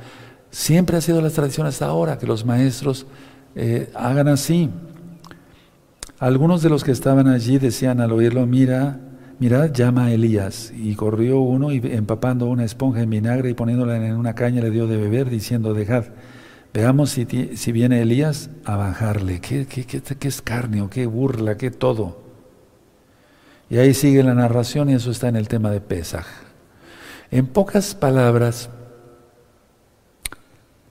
Siempre 0.50 0.96
ha 0.96 1.00
sido 1.00 1.22
la 1.22 1.30
tradición 1.30 1.66
hasta 1.66 1.86
ahora, 1.86 2.18
que 2.18 2.26
los 2.26 2.44
maestros 2.44 3.06
eh, 3.54 3.90
hagan 3.94 4.26
así. 4.26 4.68
Algunos 6.18 6.62
de 6.62 6.68
los 6.68 6.82
que 6.82 6.90
estaban 6.90 7.28
allí 7.28 7.58
decían 7.58 8.00
al 8.00 8.12
oírlo, 8.12 8.44
mira, 8.46 8.98
mirad, 9.38 9.72
llama 9.72 10.06
a 10.06 10.12
Elías. 10.12 10.72
Y 10.76 10.96
corrió 10.96 11.40
uno 11.40 11.72
y 11.72 11.80
empapando 11.84 12.46
una 12.46 12.64
esponja 12.64 13.02
en 13.02 13.10
vinagre 13.10 13.50
y 13.50 13.54
poniéndola 13.54 13.96
en 13.96 14.16
una 14.16 14.34
caña 14.34 14.60
le 14.60 14.70
dio 14.70 14.88
de 14.88 14.96
beber, 14.96 15.30
diciendo, 15.30 15.74
dejad, 15.74 16.06
veamos 16.74 17.10
si, 17.10 17.26
si 17.54 17.72
viene 17.72 18.02
Elías 18.02 18.50
a 18.64 18.76
bajarle. 18.76 19.40
¿Qué, 19.40 19.66
qué, 19.66 19.84
qué, 19.84 20.02
qué 20.02 20.28
escarnio, 20.28 20.90
qué 20.90 21.06
burla, 21.06 21.56
qué 21.56 21.70
todo. 21.70 22.29
Y 23.70 23.78
ahí 23.78 23.94
sigue 23.94 24.24
la 24.24 24.34
narración 24.34 24.90
y 24.90 24.94
eso 24.94 25.12
está 25.12 25.28
en 25.28 25.36
el 25.36 25.46
tema 25.46 25.70
de 25.70 25.80
Pesaj. 25.80 26.26
En 27.30 27.46
pocas 27.46 27.94
palabras, 27.94 28.68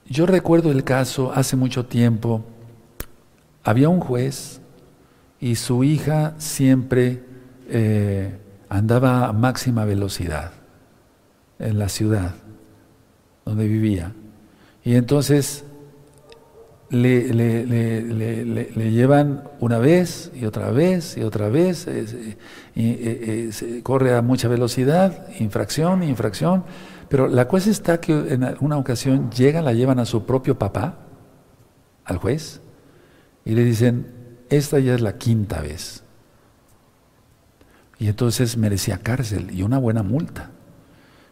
yo 0.08 0.26
recuerdo 0.26 0.72
el 0.72 0.86
caso 0.86 1.34
hace 1.36 1.58
mucho 1.58 1.86
tiempo, 1.86 2.46
había 3.66 3.90
un 3.90 4.00
juez 4.00 4.62
y 5.42 5.56
su 5.56 5.84
hija 5.84 6.36
siempre 6.38 7.22
eh, 7.68 8.40
andaba 8.70 9.26
a 9.26 9.34
máxima 9.34 9.84
velocidad 9.84 10.54
en 11.60 11.78
la 11.78 11.90
ciudad 11.90 12.34
donde 13.44 13.68
vivía. 13.68 14.14
Y 14.86 14.96
entonces 14.96 15.66
le, 16.90 17.34
le, 17.34 18.92
llevan 18.92 19.44
una 19.60 19.78
vez 19.78 20.32
y 20.34 20.46
otra 20.46 20.72
vez 20.72 21.18
y 21.18 21.22
otra 21.22 21.50
vez, 21.50 21.88
y, 22.76 23.82
corre 23.82 24.16
a 24.16 24.22
mucha 24.22 24.48
velocidad, 24.48 25.28
infracción, 25.40 26.04
infracción, 26.04 26.64
pero 27.08 27.28
la 27.28 27.48
cosa 27.48 27.70
está 27.70 28.00
que 28.00 28.14
en 28.14 28.56
una 28.60 28.78
ocasión 28.78 29.30
llegan, 29.32 29.66
la 29.66 29.74
llevan 29.74 30.00
a 30.00 30.06
su 30.06 30.26
propio 30.26 30.58
papá, 30.58 30.98
al 32.06 32.18
juez, 32.18 32.62
y 33.46 33.54
le 33.54 33.64
dicen, 33.64 34.08
esta 34.50 34.80
ya 34.80 34.96
es 34.96 35.02
la 35.02 35.18
quinta 35.18 35.62
vez. 35.62 36.04
Y 38.00 38.08
entonces 38.08 38.58
merecía 38.58 39.00
cárcel 39.00 39.52
y 39.52 39.62
una 39.62 39.78
buena 39.78 40.04
multa. 40.04 40.52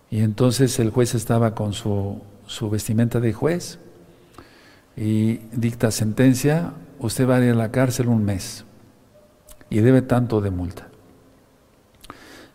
Y 0.10 0.20
entonces 0.20 0.78
el 0.80 0.90
juez 0.90 1.16
estaba 1.16 1.56
con 1.56 1.74
su, 1.74 2.22
su 2.46 2.70
vestimenta 2.70 3.20
de 3.20 3.34
juez 3.34 3.80
y 4.98 5.38
dicta 5.52 5.92
sentencia, 5.92 6.74
usted 7.00 7.30
va 7.30 7.36
a 7.36 7.46
ir 7.46 7.52
a 7.52 7.56
la 7.56 7.72
cárcel 7.72 8.08
un 8.08 8.26
mes 8.26 8.66
y 9.70 9.80
debe 9.80 10.02
tanto 10.02 10.42
de 10.42 10.50
multa. 10.50 10.88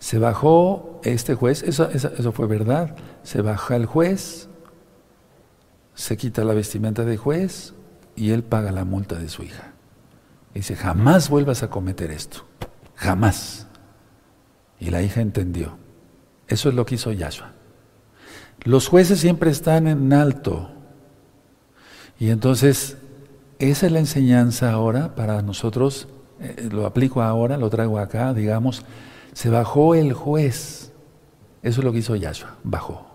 Se 0.01 0.19
bajó 0.19 1.01
este 1.05 1.37
juez, 1.37 1.63
eso, 1.63 2.33
fue 2.33 2.49
verdad, 2.49 2.97
se 3.23 3.41
baja 3.41 3.77
el 3.77 3.87
juez, 3.87 4.49
se 5.95 6.17
quita 6.17 6.43
la 6.43 6.55
vestimenta 6.55 7.05
de 7.05 7.17
juez 7.17 7.75
y 8.17 8.31
él 8.31 8.43
paga 8.43 8.73
la 8.73 8.85
multa 8.85 9.15
de 9.15 9.29
su 9.29 9.45
hija. 9.45 9.73
dice, 10.53 10.75
jamás 10.75 11.29
vuelvas 11.29 11.63
a 11.63 11.71
cometer 11.71 12.11
esto, 12.11 12.45
jamás. 12.97 13.69
Y 14.81 14.91
la 14.91 15.01
hija 15.03 15.21
entendió. 15.21 15.79
Eso 16.49 16.69
es 16.69 16.75
lo 16.75 16.85
que 16.85 16.97
hizo 16.97 17.13
Yahshua. 17.13 17.53
Los 18.65 18.89
jueces 18.89 19.21
siempre 19.21 19.53
están 19.53 19.87
en 19.87 20.13
alto. 20.13 20.82
Y 22.23 22.31
entonces, 22.31 22.99
esa 23.59 23.87
es 23.87 23.91
la 23.91 23.99
enseñanza 23.99 24.71
ahora 24.71 25.17
para 25.17 25.43
nosotros, 25.43 26.07
eh, 26.39 26.69
lo 26.71 26.87
aplico 26.87 27.21
ahora, 27.21 27.57
lo 27.57 27.69
traigo 27.69 27.99
acá, 27.99 28.33
digamos, 28.33 28.85
se 29.33 29.51
bajó 29.51 29.97
el 29.97 30.13
juez. 30.13 30.93
Eso 31.65 31.81
es 31.81 31.85
lo 31.85 31.91
que 31.91 31.99
hizo 31.99 32.15
Yahshua, 32.15 32.59
bajó. 32.63 33.09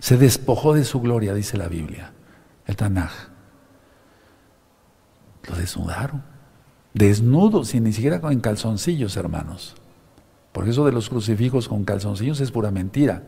Se 0.00 0.16
despojó 0.16 0.74
de 0.74 0.84
su 0.84 1.00
gloria, 1.00 1.32
dice 1.32 1.58
la 1.58 1.68
Biblia, 1.68 2.12
el 2.66 2.74
Tanaj. 2.74 3.12
Lo 5.48 5.54
desnudaron. 5.54 6.24
Desnudo, 6.92 7.62
sin 7.64 7.84
ni 7.84 7.92
siquiera 7.92 8.20
en 8.32 8.40
calzoncillos, 8.40 9.16
hermanos. 9.16 9.76
Porque 10.50 10.70
eso 10.70 10.84
de 10.84 10.90
los 10.90 11.08
crucifijos 11.08 11.68
con 11.68 11.84
calzoncillos 11.84 12.40
es 12.40 12.50
pura 12.50 12.72
mentira. 12.72 13.22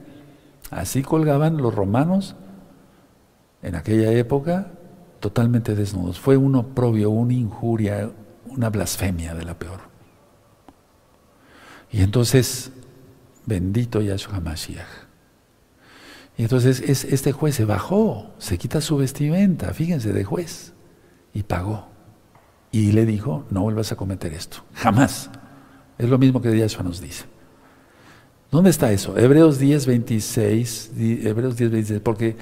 Así 0.73 1.03
colgaban 1.03 1.59
los 1.59 1.73
romanos 1.73 2.35
en 3.63 3.77
aquella 3.77 4.11
época 4.11 4.73
totalmente 5.23 5.77
desnudos. 5.77 6.19
Fue 6.19 6.37
un 6.37 6.57
oprobio, 6.57 7.09
una 7.11 7.33
injuria, 7.33 8.11
una 8.45 8.71
blasfemia 8.71 9.35
de 9.35 9.45
la 9.45 9.57
peor. 9.57 9.81
Y 11.93 12.03
entonces, 12.03 12.73
bendito 13.47 14.01
Yahshua 14.01 14.41
Mashiach. 14.41 14.85
Y 16.37 16.43
entonces 16.43 16.81
este 16.81 17.31
juez 17.31 17.55
se 17.55 17.65
bajó, 17.65 18.33
se 18.39 18.59
quita 18.59 18.81
su 18.81 18.97
vestimenta, 18.97 19.73
fíjense, 19.73 20.13
de 20.13 20.25
juez, 20.25 20.73
y 21.33 21.45
pagó. 21.45 21.87
Y 22.73 22.91
le 22.91 23.07
dijo, 23.07 23.45
no 23.51 23.63
vuelvas 23.63 23.93
a 23.93 23.97
cometer 23.97 24.35
esto, 24.35 24.65
jamás. 24.75 25.31
Es 25.99 26.09
lo 26.09 26.19
mismo 26.19 26.43
que 26.43 26.59
Yahshua 26.59 26.83
nos 26.83 27.01
dice. 27.01 27.27
¿Dónde 28.51 28.71
está 28.71 28.91
eso? 28.91 29.17
Hebreos 29.17 29.61
10, 29.61 29.87
26, 29.87 30.93
Hebreos 30.99 31.57
10, 31.57 31.71
26, 31.71 32.01
porque 32.01 32.37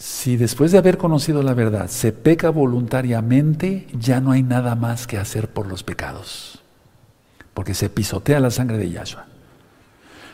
si 0.00 0.38
después 0.38 0.72
de 0.72 0.78
haber 0.78 0.96
conocido 0.96 1.42
la 1.42 1.52
verdad 1.52 1.88
se 1.88 2.12
peca 2.12 2.48
voluntariamente, 2.48 3.86
ya 3.92 4.18
no 4.22 4.32
hay 4.32 4.42
nada 4.42 4.74
más 4.74 5.06
que 5.06 5.18
hacer 5.18 5.48
por 5.48 5.66
los 5.66 5.82
pecados, 5.82 6.62
porque 7.52 7.74
se 7.74 7.90
pisotea 7.90 8.40
la 8.40 8.50
sangre 8.50 8.78
de 8.78 8.88
Yahshua. 8.88 9.26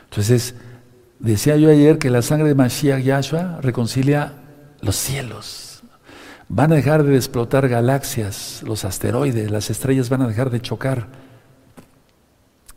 Entonces, 0.04 0.54
decía 1.18 1.56
yo 1.56 1.68
ayer 1.68 1.98
que 1.98 2.10
la 2.10 2.22
sangre 2.22 2.46
de 2.46 2.54
Mashiach 2.54 3.02
Yahshua 3.02 3.58
reconcilia 3.60 4.34
los 4.82 4.94
cielos, 4.94 5.82
Van 6.48 6.70
a 6.70 6.76
dejar 6.76 7.02
de 7.02 7.16
explotar 7.16 7.68
galaxias, 7.68 8.62
los 8.64 8.84
asteroides, 8.84 9.50
las 9.50 9.68
estrellas 9.68 10.08
van 10.08 10.22
a 10.22 10.28
dejar 10.28 10.50
de 10.50 10.60
chocar. 10.60 11.08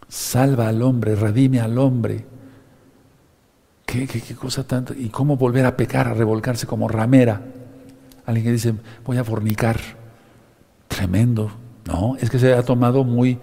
Salva 0.08 0.70
al 0.70 0.82
hombre, 0.82 1.16
redime 1.16 1.60
al 1.60 1.78
hombre. 1.78 2.26
¿Qué, 3.90 4.36
cosa 4.36 4.64
tanto? 4.64 4.94
¿Y 4.94 5.10
cómo 5.10 5.36
volver 5.36 5.66
a 5.66 5.76
pecar, 5.76 6.08
a 6.08 6.14
revolcarse 6.14 6.68
como 6.68 6.88
ramera? 6.88 7.42
Alguien 8.24 8.46
que 8.46 8.52
dice, 8.52 8.76
voy 9.04 9.18
a 9.18 9.24
fornicar. 9.24 9.80
Tremendo. 10.88 11.50
No, 11.88 12.16
es 12.18 12.30
que 12.30 12.38
se 12.38 12.54
ha 12.54 12.62
tomado 12.62 13.04
muy, 13.04 13.40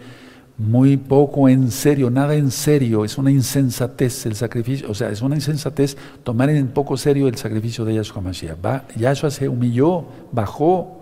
muy 0.56 0.98
poco 0.98 1.48
en 1.48 1.72
serio, 1.72 2.10
nada 2.10 2.36
en 2.36 2.52
serio, 2.52 3.04
es 3.04 3.18
una 3.18 3.32
insensatez 3.32 4.24
el 4.26 4.36
sacrificio, 4.36 4.88
o 4.88 4.94
sea, 4.94 5.10
es 5.10 5.20
una 5.20 5.34
insensatez 5.34 5.96
tomar 6.22 6.48
en 6.50 6.68
poco 6.68 6.96
serio 6.96 7.26
el 7.26 7.36
sacrificio 7.36 7.84
de 7.84 7.94
Yahshua 7.94 8.22
Mashiach. 8.22 8.96
Yahshua 8.96 9.32
se 9.32 9.48
humilló, 9.48 10.04
bajó, 10.30 11.00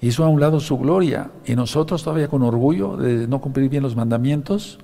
hizo 0.00 0.24
a 0.24 0.28
un 0.28 0.40
lado 0.40 0.58
su 0.58 0.78
gloria, 0.78 1.30
y 1.44 1.54
nosotros 1.54 2.02
todavía 2.02 2.28
con 2.28 2.42
orgullo 2.42 2.96
de 2.96 3.28
no 3.28 3.42
cumplir 3.42 3.68
bien 3.68 3.82
los 3.82 3.94
mandamientos. 3.94 4.78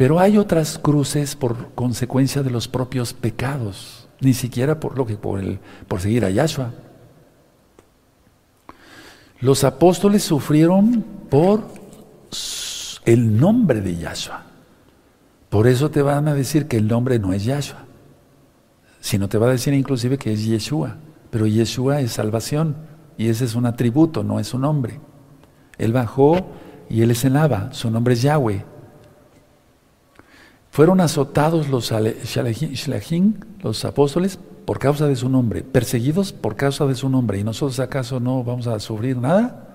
Pero 0.00 0.18
hay 0.18 0.38
otras 0.38 0.78
cruces 0.78 1.36
por 1.36 1.74
consecuencia 1.74 2.42
de 2.42 2.48
los 2.48 2.68
propios 2.68 3.12
pecados, 3.12 4.08
ni 4.22 4.32
siquiera 4.32 4.80
por 4.80 4.96
lo 4.96 5.04
que 5.04 5.16
por, 5.16 5.38
el, 5.38 5.58
por 5.88 6.00
seguir 6.00 6.24
a 6.24 6.30
Yahshua. 6.30 6.72
Los 9.40 9.62
apóstoles 9.62 10.22
sufrieron 10.22 11.04
por 11.28 11.64
el 13.04 13.38
nombre 13.38 13.82
de 13.82 13.98
Yahshua. 13.98 14.44
Por 15.50 15.66
eso 15.66 15.90
te 15.90 16.00
van 16.00 16.28
a 16.28 16.34
decir 16.34 16.66
que 16.66 16.78
el 16.78 16.88
nombre 16.88 17.18
no 17.18 17.34
es 17.34 17.44
Yahshua, 17.44 17.84
sino 19.00 19.28
te 19.28 19.36
va 19.36 19.48
a 19.48 19.52
decir 19.52 19.74
inclusive 19.74 20.16
que 20.16 20.32
es 20.32 20.46
Yeshua. 20.46 20.96
Pero 21.28 21.46
Yeshua 21.46 22.00
es 22.00 22.12
salvación 22.12 22.74
y 23.18 23.28
ese 23.28 23.44
es 23.44 23.54
un 23.54 23.66
atributo, 23.66 24.24
no 24.24 24.40
es 24.40 24.54
un 24.54 24.62
nombre. 24.62 24.98
Él 25.76 25.92
bajó 25.92 26.38
y 26.88 27.02
él 27.02 27.10
es 27.10 27.22
el 27.26 27.38
su 27.72 27.90
nombre 27.90 28.14
es 28.14 28.22
Yahweh. 28.22 28.79
Fueron 30.70 31.00
azotados 31.00 31.68
los 31.68 31.90
Shalachim, 31.90 33.34
los 33.62 33.84
apóstoles, 33.84 34.38
por 34.64 34.78
causa 34.78 35.08
de 35.08 35.16
su 35.16 35.28
nombre, 35.28 35.62
perseguidos 35.62 36.32
por 36.32 36.54
causa 36.54 36.86
de 36.86 36.94
su 36.94 37.08
nombre. 37.08 37.40
¿Y 37.40 37.44
nosotros 37.44 37.80
acaso 37.80 38.20
no 38.20 38.44
vamos 38.44 38.68
a 38.68 38.78
sufrir 38.78 39.16
nada? 39.16 39.66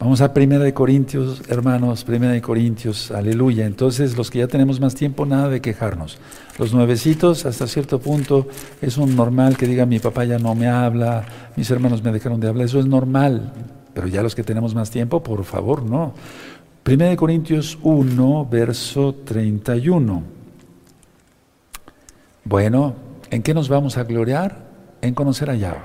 Vamos 0.00 0.20
a 0.20 0.32
Primera 0.32 0.62
de 0.62 0.74
Corintios, 0.74 1.42
hermanos, 1.48 2.04
Primera 2.04 2.32
de 2.32 2.42
Corintios, 2.42 3.10
aleluya. 3.10 3.66
Entonces, 3.66 4.16
los 4.16 4.30
que 4.30 4.38
ya 4.38 4.48
tenemos 4.48 4.80
más 4.80 4.94
tiempo, 4.94 5.26
nada 5.26 5.48
de 5.48 5.60
quejarnos. 5.60 6.18
Los 6.56 6.72
nuevecitos, 6.72 7.46
hasta 7.46 7.66
cierto 7.66 8.00
punto, 8.00 8.46
es 8.80 8.96
un 8.96 9.14
normal 9.14 9.56
que 9.56 9.66
diga 9.66 9.86
mi 9.86 9.98
papá 10.00 10.24
ya 10.24 10.38
no 10.38 10.54
me 10.54 10.68
habla, 10.68 11.24
mis 11.56 11.68
hermanos 11.70 12.02
me 12.02 12.12
dejaron 12.12 12.38
de 12.40 12.48
hablar, 12.48 12.66
eso 12.66 12.78
es 12.78 12.86
normal. 12.86 13.52
Pero 13.92 14.06
ya 14.06 14.22
los 14.22 14.36
que 14.36 14.44
tenemos 14.44 14.74
más 14.74 14.90
tiempo, 14.90 15.22
por 15.22 15.42
favor, 15.44 15.82
no. 15.82 16.14
Primera 16.88 17.10
de 17.10 17.18
Corintios 17.18 17.78
1, 17.82 18.48
verso 18.50 19.14
31. 19.14 20.22
Bueno, 22.44 22.94
¿en 23.28 23.42
qué 23.42 23.52
nos 23.52 23.68
vamos 23.68 23.98
a 23.98 24.04
gloriar? 24.04 24.64
En 25.02 25.12
conocer 25.12 25.50
a 25.50 25.54
Yahweh. 25.54 25.76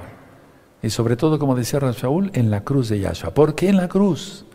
Y 0.82 0.92
sobre 0.92 1.18
todo, 1.18 1.40
como 1.40 1.58
decía 1.58 1.82
Rafael, 1.82 2.32
en 2.34 2.50
la 2.50 2.64
cruz 2.64 2.88
de 2.88 3.02
Yahshua. 3.02 3.34
¿Por 3.34 3.54
qué 3.54 3.68
en 3.68 3.76
la 3.76 3.90
cruz? 3.90 4.46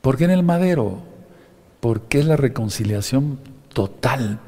¿Por 0.00 0.16
qué 0.16 0.24
en 0.24 0.30
el 0.30 0.42
madero? 0.42 1.02
Porque 1.80 2.20
es 2.20 2.24
la 2.24 2.38
reconciliación 2.38 3.38
total. 3.74 4.38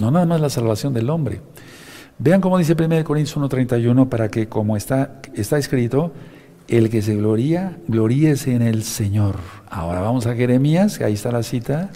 No 0.00 0.10
nada 0.10 0.26
más 0.26 0.40
la 0.40 0.50
salvación 0.50 0.92
del 0.94 1.10
hombre. 1.10 1.42
Vean 2.18 2.40
cómo 2.40 2.58
dice 2.58 2.72
1 2.72 3.04
Corintios 3.04 3.36
1.31 3.36 4.08
para 4.08 4.30
que 4.30 4.48
como 4.48 4.76
está, 4.76 5.22
está 5.32 5.58
escrito, 5.58 6.10
el 6.68 6.90
que 6.90 7.02
se 7.02 7.16
gloría, 7.16 7.78
gloríese 7.88 8.54
en 8.54 8.62
el 8.62 8.82
Señor. 8.84 9.36
Ahora 9.70 10.00
vamos 10.00 10.26
a 10.26 10.34
Jeremías, 10.34 11.00
ahí 11.00 11.14
está 11.14 11.32
la 11.32 11.42
cita. 11.42 11.90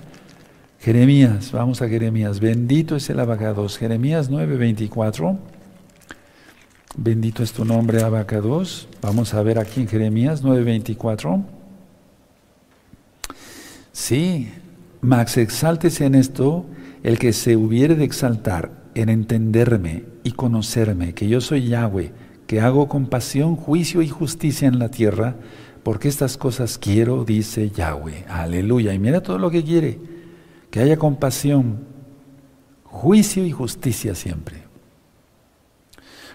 Jeremías, 0.80 1.52
vamos 1.52 1.82
a 1.82 1.88
Jeremías. 1.88 2.40
Bendito 2.40 2.96
es 2.96 3.08
el 3.10 3.20
abacados. 3.20 3.78
Jeremías 3.78 4.30
9.24. 4.30 5.38
Bendito 6.96 7.42
es 7.42 7.52
tu 7.52 7.64
nombre, 7.64 8.02
Abacados. 8.02 8.86
Vamos 9.00 9.32
a 9.32 9.42
ver 9.42 9.58
aquí 9.58 9.80
en 9.80 9.88
Jeremías 9.88 10.42
9:24. 10.44 11.42
Sí, 13.92 14.50
Max, 15.00 15.38
exáltese 15.38 16.04
en 16.04 16.14
esto 16.14 16.66
el 17.02 17.18
que 17.18 17.32
se 17.32 17.56
hubiere 17.56 17.94
de 17.94 18.04
exaltar 18.04 18.70
en 18.94 19.08
entenderme 19.08 20.04
y 20.22 20.32
conocerme, 20.32 21.14
que 21.14 21.28
yo 21.28 21.40
soy 21.40 21.68
Yahweh, 21.68 22.12
que 22.52 22.60
hago 22.60 22.86
compasión, 22.86 23.56
juicio 23.56 24.02
y 24.02 24.10
justicia 24.10 24.68
en 24.68 24.78
la 24.78 24.90
tierra, 24.90 25.36
porque 25.82 26.06
estas 26.06 26.36
cosas 26.36 26.76
quiero, 26.76 27.24
dice 27.24 27.70
Yahweh. 27.70 28.26
Aleluya. 28.28 28.92
Y 28.92 28.98
mira 28.98 29.22
todo 29.22 29.38
lo 29.38 29.50
que 29.50 29.64
quiere, 29.64 29.98
que 30.70 30.80
haya 30.80 30.98
compasión, 30.98 31.78
juicio 32.84 33.46
y 33.46 33.52
justicia 33.52 34.14
siempre. 34.14 34.64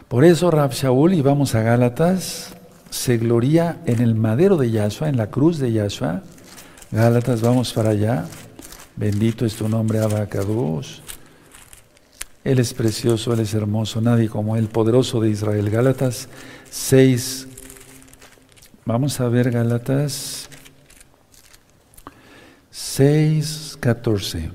Por 0.07 0.25
eso 0.25 0.49
Rab 0.49 0.71
Shaul, 0.71 1.13
y 1.13 1.21
vamos 1.21 1.53
a 1.53 1.61
Gálatas, 1.61 2.55
se 2.89 3.19
gloria 3.19 3.77
en 3.85 4.01
el 4.01 4.15
madero 4.15 4.57
de 4.57 4.71
Yahshua, 4.71 5.09
en 5.09 5.17
la 5.17 5.29
cruz 5.29 5.59
de 5.59 5.71
Yahshua. 5.71 6.23
Gálatas, 6.91 7.41
vamos 7.41 7.71
para 7.73 7.91
allá. 7.91 8.25
Bendito 8.95 9.45
es 9.45 9.55
tu 9.55 9.69
nombre, 9.69 9.99
Abacados. 9.99 11.03
Él 12.47 12.59
es 12.59 12.73
precioso, 12.73 13.33
Él 13.33 13.41
es 13.41 13.53
hermoso, 13.53 13.99
nadie 13.99 14.29
como 14.29 14.55
Él, 14.55 14.69
poderoso 14.69 15.19
de 15.19 15.29
Israel. 15.29 15.69
Gálatas 15.69 16.29
6. 16.69 17.45
Vamos 18.85 19.19
a 19.19 19.27
ver 19.27 19.51
Gálatas 19.51 20.47
6, 22.71 23.77
14. 23.81 24.51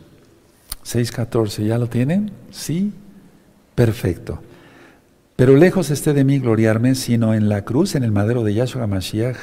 6, 0.82 1.12
14, 1.12 1.66
¿ya 1.66 1.76
lo 1.76 1.86
tienen? 1.86 2.32
Sí, 2.50 2.94
perfecto. 3.74 4.40
Pero 5.36 5.54
lejos 5.54 5.90
esté 5.90 6.14
de 6.14 6.24
mí 6.24 6.38
gloriarme, 6.38 6.94
sino 6.94 7.34
en 7.34 7.50
la 7.50 7.66
cruz, 7.66 7.94
en 7.94 8.04
el 8.04 8.10
madero 8.10 8.42
de 8.42 8.54
Yahshua 8.54 8.86
Mashiach, 8.86 9.36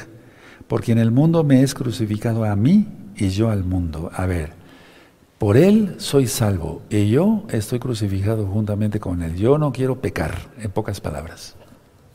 porque 0.68 0.92
en 0.92 0.98
el 0.98 1.12
mundo 1.12 1.44
me 1.44 1.62
es 1.62 1.76
crucificado 1.76 2.46
a 2.46 2.56
mí 2.56 2.88
y 3.16 3.30
yo 3.30 3.52
al 3.52 3.64
mundo. 3.64 4.10
A 4.12 4.26
ver, 4.26 4.59
por 5.40 5.56
él 5.56 5.96
soy 5.98 6.28
salvo 6.28 6.82
y 6.90 7.10
yo 7.10 7.46
estoy 7.50 7.80
crucificado 7.80 8.46
juntamente 8.46 9.00
con 9.00 9.24
él. 9.24 9.36
Yo 9.36 9.58
no 9.58 9.72
quiero 9.72 10.00
pecar, 10.00 10.36
en 10.60 10.70
pocas 10.70 11.00
palabras. 11.00 11.56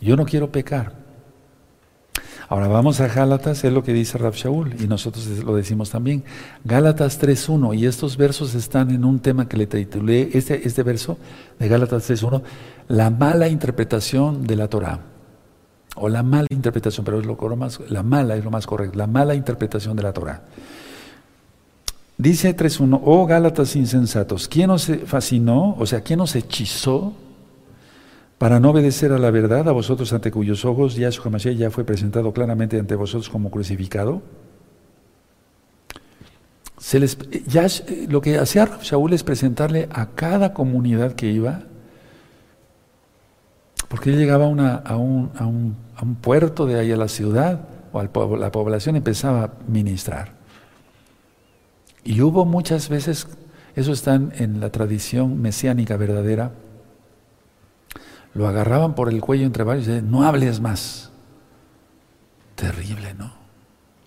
Yo 0.01 0.15
no 0.15 0.27
quiero 0.27 0.53
pecar. 0.53 1.05
Ahora 2.49 2.69
vamos 2.69 3.01
a 3.01 3.09
Gálatas, 3.09 3.65
es 3.65 3.73
lo 3.73 3.83
que 3.83 3.95
dice 3.95 4.19
Rab 4.19 4.35
Shaul, 4.35 4.75
y 4.79 4.87
nosotros 4.87 5.27
lo 5.43 5.57
decimos 5.57 5.89
también. 5.89 6.25
Gálatas 6.65 7.19
3.1, 7.21 7.77
y 7.77 7.87
estos 7.87 8.19
versos 8.19 8.55
están 8.55 8.91
en 8.91 9.07
un 9.07 9.19
tema 9.21 9.49
que 9.49 9.57
le 9.57 9.67
titulé, 9.67 10.29
este, 10.35 10.67
este 10.67 10.83
verso 10.83 11.17
de 11.59 11.69
Gálatas 11.69 12.11
3.1, 12.11 12.43
la 12.89 13.09
mala 13.09 13.49
interpretación 13.49 14.47
de 14.47 14.57
la 14.57 14.69
Torah. 14.69 15.01
O 15.97 16.09
la 16.09 16.23
mala 16.23 16.49
interpretación, 16.51 17.05
pero 17.05 17.21
es 17.21 17.27
lo 17.27 17.57
más, 17.57 17.81
la 17.89 18.03
mala 18.03 18.37
es 18.37 18.45
lo 18.45 18.51
más 18.51 18.67
correcto, 18.67 18.99
la 18.99 19.07
mala 19.07 19.35
interpretación 19.35 19.97
de 19.97 20.03
la 20.03 20.13
Torah. 20.13 20.43
Dice 22.17 22.57
3.1, 22.57 23.01
oh 23.05 23.27
Gálatas 23.27 23.75
insensatos, 23.75 24.49
¿quién 24.49 24.71
os 24.71 24.91
fascinó? 25.07 25.75
O 25.79 25.87
sea, 25.87 26.03
¿quién 26.03 26.21
os 26.21 26.37
hechizó 26.37 27.15
para 28.39 28.61
no 28.61 28.71
obedecer 28.71 29.13
a 29.13 29.19
la 29.19 29.31
verdad, 29.31 29.69
a 29.69 29.73
vosotros 29.73 30.13
ante 30.13 30.31
cuyos 30.31 30.65
ojos 30.65 30.97
Yahshua 30.97 31.31
Mashiach 31.31 31.57
ya 31.57 31.71
fue 31.71 31.85
presentado 31.85 32.33
claramente 32.33 32.79
ante 32.79 32.95
vosotros 32.95 33.29
como 33.31 33.51
crucificado. 33.51 34.23
Se 36.77 37.01
les, 37.01 37.17
lo 38.09 38.21
que 38.21 38.39
hacía 38.39 38.69
Shaul 38.83 39.15
es 39.15 39.23
presentarle 39.23 39.89
a 39.91 40.11
cada 40.11 40.53
comunidad 40.53 41.13
que 41.13 41.31
iba, 41.31 41.63
porque 43.89 44.11
él 44.11 44.19
llegaba 44.19 44.45
a, 44.45 44.49
un, 44.49 44.61
a, 44.61 44.97
un, 44.97 45.31
a, 45.97 46.03
un, 46.03 46.15
puerto 46.17 46.67
de 46.67 46.79
ahí 46.79 46.93
a 46.93 46.97
la 46.97 47.09
ciudad, 47.09 47.61
o 47.93 48.01
a 48.01 48.03
la 48.37 48.53
población 48.53 48.97
empezaba 48.97 49.45
a 49.45 49.51
ministrar. 49.69 50.44
Y 52.05 52.21
hubo 52.21 52.45
muchas 52.45 52.89
veces, 52.89 53.27
eso 53.75 53.93
está 53.93 54.15
en 54.15 54.61
la 54.61 54.71
tradición 54.71 55.41
mesiánica 55.41 55.97
verdadera, 55.97 56.53
lo 58.35 58.49
agarraban 58.49 58.95
por 58.95 59.09
el 59.09 59.21
cuello 59.21 59.47
entre 59.47 59.65
varios 59.65 59.87
y 59.87 59.91
decían, 59.91 60.11
no 60.11 60.25
hables 60.25 60.61
más. 60.61 61.11
Terrible, 62.57 63.15
¿no? 63.15 63.33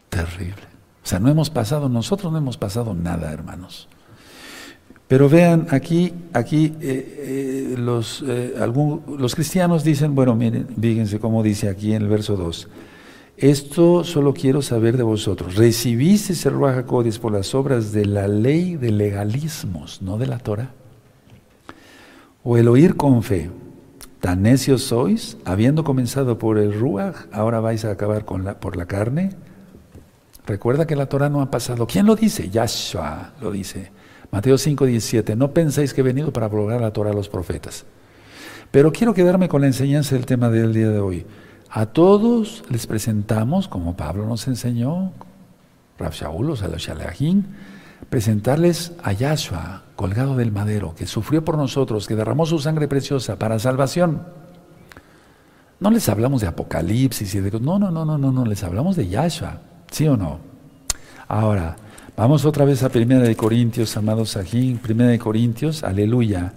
Terrible. 0.10 0.62
O 1.04 1.08
sea, 1.08 1.20
no 1.20 1.30
hemos 1.30 1.50
pasado, 1.50 1.88
nosotros 1.90 2.32
no 2.32 2.38
hemos 2.38 2.58
pasado 2.58 2.94
nada, 2.94 3.32
hermanos. 3.32 3.88
Pero 5.08 5.30
vean, 5.30 5.68
aquí, 5.72 6.14
aquí 6.34 6.76
eh, 6.82 7.72
eh, 7.72 7.76
los, 7.78 8.24
eh, 8.28 8.56
los 9.18 9.36
cristianos 9.36 9.86
dicen, 9.86 10.14
bueno, 10.16 10.36
miren, 10.36 10.68
fíjense 10.80 11.20
cómo 11.20 11.44
dice 11.44 11.70
aquí 11.70 11.94
en 11.94 12.02
el 12.02 12.10
verso 12.10 12.36
2. 12.36 12.68
Esto 13.38 14.04
solo 14.04 14.34
quiero 14.34 14.64
saber 14.64 14.98
de 14.98 15.04
vosotros. 15.04 15.56
¿Recibiste 15.56 16.34
el 16.50 16.56
Ruach 16.56 16.86
por 16.86 17.32
las 17.32 17.54
obras 17.54 17.92
de 17.92 18.06
la 18.06 18.28
ley 18.28 18.78
de 18.78 18.92
legalismos, 18.92 20.02
no 20.02 20.18
de 20.18 20.26
la 20.26 20.40
Torah? 20.40 20.72
¿O 22.44 22.58
el 22.58 22.68
oír 22.68 22.96
con 22.96 23.22
fe? 23.22 23.52
¿Tan 24.22 24.42
necios 24.42 24.82
sois? 24.82 25.38
Habiendo 25.46 25.84
comenzado 25.84 26.40
por 26.40 26.58
el 26.58 26.74
Ruach, 26.74 27.28
ahora 27.32 27.60
vais 27.60 27.86
a 27.86 27.92
acabar 27.92 28.26
por 28.26 28.76
la 28.76 28.88
carne. 28.88 29.30
Recuerda 30.48 30.88
que 30.88 30.96
la 30.96 31.06
Torah 31.06 31.30
no 31.30 31.42
ha 31.42 31.52
pasado. 31.52 31.86
¿Quién 31.86 32.08
lo 32.08 32.16
dice? 32.16 32.50
Yahshua 32.50 33.34
lo 33.40 33.52
dice. 33.52 33.92
Mateo 34.32 34.58
5, 34.58 34.84
17. 34.84 35.36
No 35.36 35.52
pensáis 35.52 35.94
que 35.94 36.02
he 36.02 36.04
venido 36.04 36.34
para 36.34 36.48
abrogar 36.48 36.82
la 36.82 36.92
Torah 36.92 37.12
a 37.12 37.14
los 37.14 37.30
profetas. 37.30 37.86
Pero 38.72 38.92
quiero 38.92 39.14
quedarme 39.14 39.48
con 39.48 39.62
la 39.62 39.68
enseñanza 39.68 40.16
del 40.16 40.26
tema 40.26 40.50
del 40.50 40.74
día 40.74 40.90
de 40.90 41.00
hoy. 41.00 41.26
A 41.70 41.86
todos 41.88 42.64
les 42.70 42.88
presentamos, 42.88 43.68
como 43.68 43.96
Pablo 43.96 44.26
nos 44.26 44.48
enseñó, 44.48 45.12
Rav 45.98 46.14
Shaul, 46.14 46.46
o 46.46 46.50
los 46.50 46.64
presentarles 48.10 48.94
a 49.04 49.12
Yahshua, 49.12 49.84
colgado 49.96 50.36
del 50.38 50.52
madero, 50.52 50.96
que 50.96 51.08
sufrió 51.08 51.44
por 51.44 51.58
nosotros, 51.58 52.08
que 52.08 52.16
derramó 52.16 52.46
su 52.46 52.60
sangre 52.60 52.88
preciosa 52.88 53.38
para 53.38 53.60
salvación. 53.60 54.22
No 55.80 55.92
les 55.92 56.08
hablamos 56.10 56.42
de 56.42 56.48
Apocalipsis 56.48 57.36
y 57.36 57.40
de... 57.40 57.60
No, 57.60 57.78
no, 57.78 57.92
no, 57.92 58.06
no, 58.06 58.18
no, 58.18 58.32
no, 58.32 58.46
les 58.46 58.64
hablamos 58.64 58.96
de 58.96 59.10
Yahshua, 59.10 59.62
¿sí 59.92 60.08
o 60.08 60.16
no? 60.16 60.40
Ahora, 61.28 61.76
vamos 62.16 62.46
otra 62.46 62.64
vez 62.64 62.82
a 62.84 62.90
Primera 62.90 63.22
de 63.22 63.36
Corintios, 63.36 63.98
amados 63.98 64.38
aquí, 64.38 64.80
Primera 64.82 65.10
de 65.10 65.20
Corintios, 65.20 65.84
aleluya. 65.84 66.54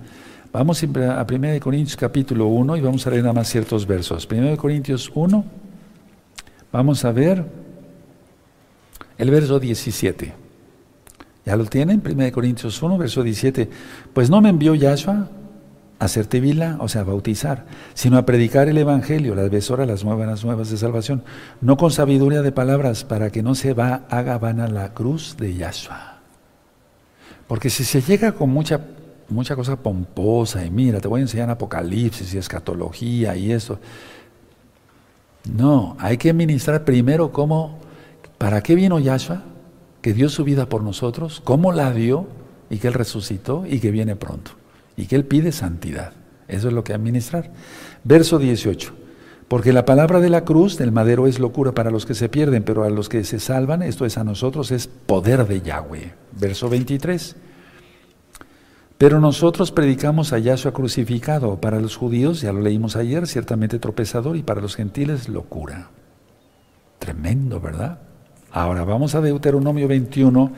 Vamos 0.52 0.82
a 0.82 1.26
Primera 1.26 1.52
de 1.52 1.60
Corintios 1.60 1.96
capítulo 1.96 2.48
1 2.48 2.76
y 2.76 2.80
vamos 2.80 3.06
a 3.06 3.10
leer 3.10 3.22
nada 3.22 3.34
más 3.34 3.48
ciertos 3.48 3.86
versos. 3.86 4.26
Primera 4.26 4.50
de 4.50 4.56
Corintios 4.56 5.08
1, 5.14 5.44
vamos 6.72 7.04
a 7.04 7.12
ver 7.12 7.44
el 9.16 9.30
verso 9.30 9.60
17. 9.60 10.34
¿Ya 11.46 11.54
lo 11.54 11.66
tienen? 11.66 12.02
1 12.04 12.32
Corintios 12.32 12.82
1, 12.82 12.98
verso 12.98 13.22
17. 13.22 13.70
Pues 14.12 14.28
no 14.28 14.40
me 14.40 14.48
envió 14.48 14.74
Yahshua 14.74 15.28
a 16.00 16.04
hacer 16.04 16.26
tevila, 16.26 16.78
o 16.80 16.88
sea, 16.88 17.02
a 17.02 17.04
bautizar, 17.04 17.66
sino 17.94 18.18
a 18.18 18.26
predicar 18.26 18.68
el 18.68 18.78
Evangelio, 18.78 19.36
las 19.36 19.50
besoras, 19.50 19.86
las 19.86 20.04
nuevas, 20.04 20.44
nuevas 20.44 20.68
de 20.68 20.78
salvación, 20.78 21.22
no 21.60 21.76
con 21.76 21.92
sabiduría 21.92 22.42
de 22.42 22.50
palabras, 22.50 23.04
para 23.04 23.30
que 23.30 23.44
no 23.44 23.54
se 23.54 23.72
va, 23.72 24.02
haga 24.10 24.36
vana 24.38 24.66
la 24.66 24.94
cruz 24.94 25.36
de 25.38 25.54
Yahshua. 25.54 26.18
Porque 27.46 27.70
si 27.70 27.84
se 27.84 28.02
llega 28.02 28.32
con 28.32 28.50
mucha, 28.50 28.80
mucha 29.30 29.56
cosa 29.56 29.76
pomposa, 29.76 30.64
y 30.64 30.70
mira, 30.70 31.00
te 31.00 31.08
voy 31.08 31.20
a 31.20 31.22
enseñar 31.22 31.50
Apocalipsis 31.50 32.34
y 32.34 32.38
escatología 32.38 33.36
y 33.36 33.52
eso, 33.52 33.78
no, 35.52 35.96
hay 35.98 36.16
que 36.16 36.32
ministrar 36.32 36.84
primero 36.84 37.32
cómo, 37.32 37.78
¿para 38.38 38.62
qué 38.62 38.74
vino 38.74 38.98
Yahshua? 38.98 39.44
que 40.02 40.14
dio 40.14 40.28
su 40.28 40.44
vida 40.44 40.66
por 40.66 40.82
nosotros, 40.82 41.40
cómo 41.44 41.72
la 41.72 41.92
dio 41.92 42.26
y 42.70 42.78
que 42.78 42.88
Él 42.88 42.94
resucitó 42.94 43.64
y 43.66 43.80
que 43.80 43.90
viene 43.90 44.16
pronto 44.16 44.52
y 44.96 45.06
que 45.06 45.16
Él 45.16 45.24
pide 45.24 45.52
santidad. 45.52 46.12
Eso 46.48 46.68
es 46.68 46.74
lo 46.74 46.84
que 46.84 46.94
administrar. 46.94 47.50
Verso 48.02 48.38
18. 48.38 48.92
Porque 49.48 49.72
la 49.72 49.84
palabra 49.84 50.20
de 50.20 50.30
la 50.30 50.44
cruz 50.44 50.78
del 50.78 50.92
madero 50.92 51.26
es 51.26 51.38
locura 51.38 51.72
para 51.72 51.90
los 51.90 52.06
que 52.06 52.14
se 52.14 52.28
pierden, 52.28 52.62
pero 52.62 52.84
a 52.84 52.90
los 52.90 53.08
que 53.08 53.24
se 53.24 53.40
salvan, 53.40 53.82
esto 53.82 54.06
es 54.06 54.16
a 54.16 54.24
nosotros, 54.24 54.70
es 54.70 54.86
poder 54.86 55.46
de 55.46 55.60
Yahweh. 55.60 56.14
Verso 56.38 56.68
23. 56.68 57.36
Pero 59.00 59.18
nosotros 59.18 59.72
predicamos 59.72 60.34
a 60.34 60.38
Yahshua 60.38 60.74
crucificado. 60.74 61.58
Para 61.58 61.80
los 61.80 61.96
judíos, 61.96 62.42
ya 62.42 62.52
lo 62.52 62.60
leímos 62.60 62.96
ayer, 62.96 63.26
ciertamente 63.26 63.78
tropezador, 63.78 64.36
y 64.36 64.42
para 64.42 64.60
los 64.60 64.76
gentiles, 64.76 65.30
locura. 65.30 65.88
Tremendo, 66.98 67.62
¿verdad? 67.62 67.98
Ahora 68.52 68.84
vamos 68.84 69.14
a 69.14 69.22
Deuteronomio 69.22 69.88
21 69.88 70.52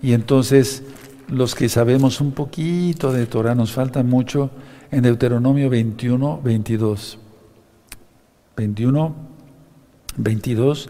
y 0.00 0.12
entonces 0.12 0.84
los 1.26 1.56
que 1.56 1.68
sabemos 1.68 2.20
un 2.20 2.30
poquito 2.30 3.10
de 3.10 3.26
Torah, 3.26 3.56
nos 3.56 3.72
falta 3.72 4.04
mucho, 4.04 4.50
en 4.92 5.02
Deuteronomio 5.02 5.68
21, 5.68 6.40
22. 6.40 7.18
21, 8.56 9.14
22 10.18 10.88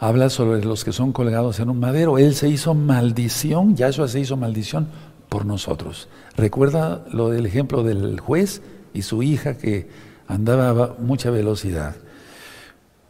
habla 0.00 0.28
sobre 0.28 0.64
los 0.64 0.84
que 0.84 0.90
son 0.90 1.12
colgados 1.12 1.60
en 1.60 1.70
un 1.70 1.78
madero. 1.78 2.18
Él 2.18 2.34
se 2.34 2.48
hizo 2.48 2.74
maldición, 2.74 3.76
Yahshua 3.76 4.08
se 4.08 4.18
hizo 4.18 4.36
maldición 4.36 4.88
por 5.28 5.46
nosotros. 5.46 6.08
Recuerda 6.38 7.04
lo 7.12 7.30
del 7.30 7.46
ejemplo 7.46 7.82
del 7.82 8.20
juez 8.20 8.62
y 8.94 9.02
su 9.02 9.24
hija 9.24 9.58
que 9.58 9.88
andaba 10.28 10.68
a 10.68 10.94
mucha 11.00 11.30
velocidad. 11.30 11.96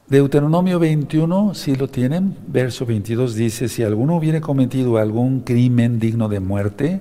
Deuteronomio 0.09 0.79
21, 0.79 1.53
si 1.53 1.77
lo 1.77 1.89
tienen, 1.89 2.35
verso 2.47 2.87
22 2.87 3.35
dice, 3.35 3.69
si 3.69 3.83
alguno 3.83 4.17
hubiere 4.17 4.41
cometido 4.41 4.97
algún 4.97 5.41
crimen 5.41 5.99
digno 5.99 6.31
de 6.31 6.41
muerte, 6.41 7.01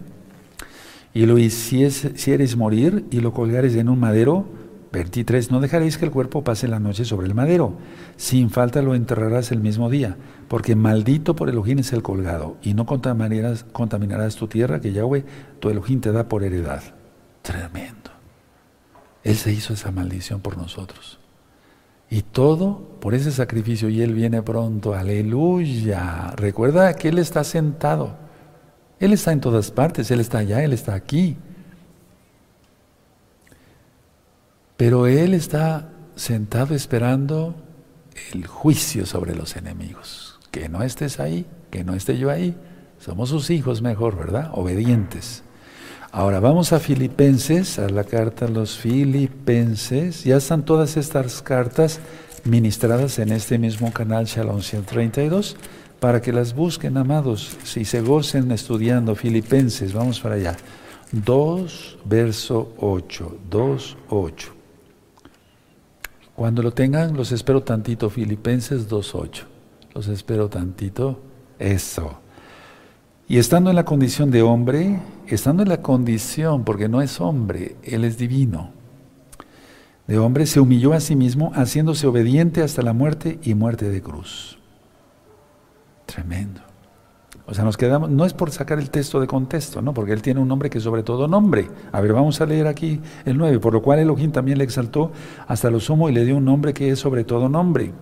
y 1.13 1.25
lo 1.25 1.37
hicieres 1.37 2.57
morir 2.57 3.05
y 3.09 3.21
lo 3.21 3.31
colgares 3.31 3.73
en 3.75 3.87
un 3.87 3.97
madero, 3.97 4.45
23, 4.91 5.51
no 5.51 5.59
dejaréis 5.59 5.97
que 5.97 6.05
el 6.05 6.11
cuerpo 6.11 6.43
pase 6.43 6.67
la 6.67 6.79
noche 6.79 7.05
sobre 7.05 7.27
el 7.27 7.35
madero, 7.35 7.73
sin 8.15 8.49
falta 8.49 8.81
lo 8.81 8.95
enterrarás 8.95 9.51
el 9.51 9.59
mismo 9.59 9.89
día, 9.89 10.17
porque 10.47 10.75
maldito 10.75 11.35
por 11.35 11.49
Elohim 11.49 11.79
es 11.79 11.93
el 11.93 12.03
colgado, 12.03 12.57
y 12.61 12.73
no 12.73 12.85
contaminarás, 12.85 13.63
contaminarás 13.63 14.35
tu 14.35 14.47
tierra 14.47 14.79
que 14.79 14.93
Yahweh, 14.93 15.25
tu 15.59 15.69
Elohim, 15.69 16.01
te 16.01 16.11
da 16.11 16.27
por 16.27 16.43
heredad. 16.43 16.81
Tremendo. 17.41 18.11
Él 19.23 19.35
se 19.35 19.51
hizo 19.51 19.73
esa 19.73 19.91
maldición 19.91 20.41
por 20.41 20.57
nosotros. 20.57 21.19
Y 22.09 22.21
todo 22.21 22.97
por 23.01 23.13
ese 23.13 23.31
sacrificio 23.31 23.89
y 23.89 24.01
Él 24.01 24.13
viene 24.13 24.41
pronto. 24.41 24.93
Aleluya. 24.93 26.31
Recuerda 26.37 26.93
que 26.93 27.09
Él 27.09 27.17
está 27.17 27.43
sentado. 27.43 28.15
Él 28.99 29.11
está 29.11 29.33
en 29.33 29.41
todas 29.41 29.71
partes. 29.71 30.09
Él 30.11 30.21
está 30.21 30.37
allá, 30.37 30.63
Él 30.63 30.71
está 30.71 30.93
aquí. 30.93 31.35
Pero 34.77 35.07
Él 35.07 35.33
está 35.33 35.89
sentado 36.15 36.75
esperando 36.75 37.55
el 38.31 38.45
juicio 38.45 39.07
sobre 39.07 39.35
los 39.35 39.55
enemigos. 39.55 40.39
Que 40.51 40.69
no 40.69 40.83
estés 40.83 41.19
ahí, 41.19 41.47
que 41.71 41.83
no 41.83 41.95
esté 41.95 42.17
yo 42.17 42.29
ahí. 42.29 42.55
Somos 42.99 43.29
sus 43.29 43.49
hijos 43.49 43.81
mejor, 43.81 44.15
¿verdad? 44.15 44.51
Obedientes. 44.53 45.43
Ahora 46.11 46.39
vamos 46.39 46.73
a 46.73 46.79
Filipenses, 46.79 47.79
a 47.79 47.89
la 47.89 48.03
carta 48.03 48.45
a 48.45 48.49
los 48.49 48.77
Filipenses. 48.77 50.23
Ya 50.23 50.37
están 50.37 50.63
todas 50.63 50.95
estas 50.95 51.41
cartas 51.41 51.99
ministradas 52.43 53.19
en 53.19 53.31
este 53.31 53.57
mismo 53.57 53.91
canal 53.91 54.25
Shalom 54.25 54.61
132 54.61 55.57
para 55.99 56.21
que 56.21 56.31
las 56.31 56.55
busquen, 56.55 56.97
amados, 56.97 57.57
si 57.63 57.83
se 57.83 58.01
gocen 58.01 58.51
estudiando 58.51 59.15
Filipenses. 59.15 59.93
Vamos 59.93 60.19
para 60.19 60.35
allá. 60.35 60.55
2, 61.11 61.97
verso 62.05 62.73
8. 62.77 63.37
2, 63.49 63.97
8. 64.09 64.56
Cuando 66.37 66.61
lo 66.61 66.71
tengan, 66.71 67.17
los 67.17 67.31
espero 67.31 67.63
tantito, 67.63 68.11
Filipenses 68.11 68.87
2.8. 68.87 69.45
Los 69.95 70.07
espero 70.07 70.49
tantito. 70.49 71.19
Eso. 71.57 72.19
Y 73.27 73.39
estando 73.39 73.71
en 73.71 73.75
la 73.75 73.85
condición 73.85 74.29
de 74.29 74.43
hombre, 74.43 74.99
estando 75.25 75.63
en 75.63 75.69
la 75.69 75.81
condición, 75.81 76.63
porque 76.63 76.87
no 76.87 77.01
es 77.01 77.19
hombre, 77.19 77.75
Él 77.81 78.03
es 78.03 78.19
divino, 78.19 78.69
de 80.05 80.19
hombre, 80.19 80.45
se 80.45 80.59
humilló 80.59 80.93
a 80.93 80.99
sí 80.99 81.15
mismo, 81.15 81.51
haciéndose 81.55 82.05
obediente 82.05 82.61
hasta 82.61 82.83
la 82.83 82.93
muerte 82.93 83.39
y 83.41 83.55
muerte 83.55 83.89
de 83.89 84.03
cruz. 84.03 84.59
Tremendo. 86.05 86.66
O 87.49 87.53
sea, 87.53 87.63
nos 87.63 87.77
quedamos, 87.77 88.09
no 88.09 88.25
es 88.25 88.33
por 88.33 88.51
sacar 88.51 88.77
el 88.77 88.89
texto 88.89 89.21
de 89.21 89.27
contexto, 89.27 89.81
¿no? 89.81 89.93
Porque 89.93 90.11
él 90.11 90.21
tiene 90.21 90.41
un 90.41 90.49
nombre 90.49 90.69
que 90.69 90.81
sobre 90.81 91.01
todo 91.01 91.29
nombre. 91.29 91.69
A 91.93 92.01
ver, 92.01 92.11
vamos 92.11 92.41
a 92.41 92.45
leer 92.45 92.67
aquí 92.67 92.99
el 93.23 93.37
9, 93.37 93.59
por 93.59 93.71
lo 93.71 93.81
cual 93.81 93.99
Elohim 93.99 94.33
también 94.33 94.57
le 94.57 94.65
exaltó 94.65 95.13
hasta 95.47 95.69
lo 95.69 95.79
sumo 95.79 96.09
y 96.09 96.13
le 96.13 96.25
dio 96.25 96.35
un 96.35 96.43
nombre 96.43 96.73
que 96.73 96.91
es 96.91 96.99
sobre 96.99 97.23
todo 97.23 97.47
nombre. 97.47 97.93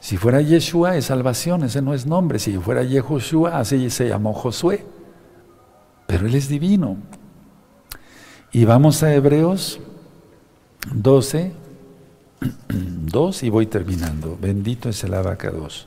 Si 0.00 0.16
fuera 0.16 0.40
Yeshua 0.40 0.96
es 0.96 1.04
salvación, 1.04 1.62
ese 1.62 1.82
no 1.82 1.94
es 1.94 2.04
nombre. 2.04 2.40
Si 2.40 2.58
fuera 2.58 2.82
Yehoshua, 2.82 3.58
así 3.58 3.90
se 3.90 4.08
llamó 4.08 4.32
Josué. 4.32 4.84
Pero 6.08 6.26
él 6.26 6.34
es 6.34 6.48
divino. 6.48 6.96
Y 8.50 8.64
vamos 8.64 9.04
a 9.04 9.14
Hebreos 9.14 9.78
12, 10.92 11.52
2 12.70 13.42
y 13.44 13.50
voy 13.50 13.66
terminando. 13.66 14.36
Bendito 14.40 14.88
es 14.88 15.04
el 15.04 15.14
abaca 15.14 15.50
2. 15.52 15.86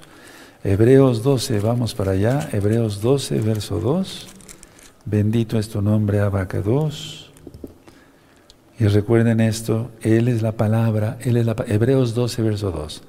Hebreos 0.66 1.24
12, 1.24 1.59
vamos 1.59 1.93
para 1.93 2.14
allá. 2.14 2.47
Hebreos 2.53 3.01
12, 3.01 3.41
verso 3.41 3.82
2. 3.82 4.28
Bendito 5.03 5.59
es 5.59 5.68
tu 5.68 5.82
nombre, 5.82 6.22
Abaca 6.22 6.61
2. 6.61 7.32
Y 8.80 8.88
recuerden 8.88 9.41
esto, 9.41 9.91
Él 10.01 10.30
es 10.30 10.41
la 10.41 10.53
palabra, 10.53 11.18
Él 11.20 11.36
es 11.36 11.45
la 11.45 11.55
Hebreos 11.68 12.16
12, 12.16 12.41
verso 12.43 12.72
2. 12.72 13.03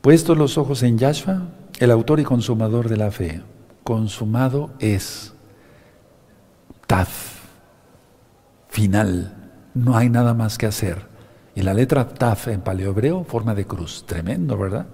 Puestos 0.00 0.38
los 0.38 0.56
ojos 0.56 0.82
en 0.82 0.96
Yahshua, 0.96 1.42
el 1.78 1.90
autor 1.90 2.20
y 2.20 2.24
consumador 2.24 2.88
de 2.88 2.96
la 2.96 3.10
fe. 3.10 3.42
Consumado 3.84 4.70
es. 4.78 5.34
Taf. 6.86 7.36
Final. 8.68 9.52
No 9.74 9.94
hay 9.94 10.08
nada 10.08 10.32
más 10.32 10.56
que 10.56 10.64
hacer. 10.64 11.02
Y 11.54 11.60
la 11.60 11.74
letra 11.74 12.08
Taf 12.08 12.48
en 12.48 12.62
paleohebreo, 12.62 13.24
forma 13.24 13.54
de 13.54 13.66
cruz. 13.66 14.04
Tremendo, 14.06 14.56
¿verdad? 14.56 14.86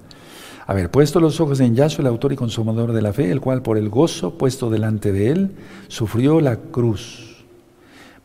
A 0.66 0.74
ver, 0.74 0.90
puesto 0.90 1.18
los 1.18 1.40
ojos 1.40 1.58
en 1.60 1.74
Yahshua, 1.74 2.02
el 2.02 2.06
autor 2.06 2.32
y 2.32 2.36
consumador 2.36 2.92
de 2.92 3.02
la 3.02 3.12
fe, 3.12 3.30
el 3.30 3.40
cual 3.40 3.62
por 3.62 3.78
el 3.78 3.88
gozo 3.88 4.38
puesto 4.38 4.70
delante 4.70 5.12
de 5.12 5.30
él, 5.30 5.50
sufrió 5.88 6.40
la 6.40 6.56
cruz, 6.56 7.44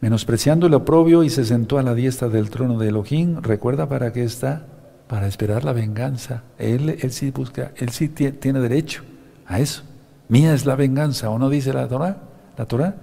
menospreciando 0.01 0.67
el 0.67 0.75
oprobio 0.75 1.23
y 1.23 1.31
se 1.31 1.45
sentó 1.45 1.79
a 1.79 1.83
la 1.83 1.95
diestra 1.95 2.29
del 2.29 2.51
trono 2.51 2.77
de 2.77 2.89
Elohim. 2.89 3.41
¿Recuerda 3.41 3.89
para 3.89 4.13
qué 4.13 4.23
está? 4.23 4.67
Para 5.07 5.27
esperar 5.27 5.63
la 5.63 5.73
venganza. 5.73 6.43
Él, 6.59 6.99
sí 7.09 7.31
busca, 7.31 7.71
él 7.75 7.89
sí 7.89 8.07
tiene 8.09 8.59
derecho 8.59 9.01
a 9.47 9.59
eso. 9.59 9.81
Mía 10.29 10.53
es 10.53 10.65
la 10.65 10.75
venganza, 10.75 11.31
¿o 11.31 11.39
no 11.39 11.49
dice 11.49 11.73
la 11.73 11.87
Torah? 11.87 12.17
La 12.55 12.65
Torah 12.65 12.95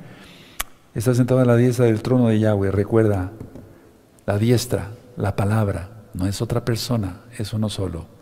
está 0.95 1.13
sentado 1.13 1.41
a 1.41 1.45
la 1.45 1.57
diestra 1.57 1.87
del 1.87 2.03
trono 2.03 2.29
de 2.29 2.39
Yahweh. 2.39 2.71
Recuerda, 2.71 3.33
la 4.27 4.39
diestra, 4.39 4.91
la 5.17 5.35
palabra, 5.35 6.05
no 6.13 6.27
es 6.27 6.41
otra 6.41 6.65
persona, 6.65 7.23
es 7.37 7.53
uno 7.53 7.69
solo 7.69 8.14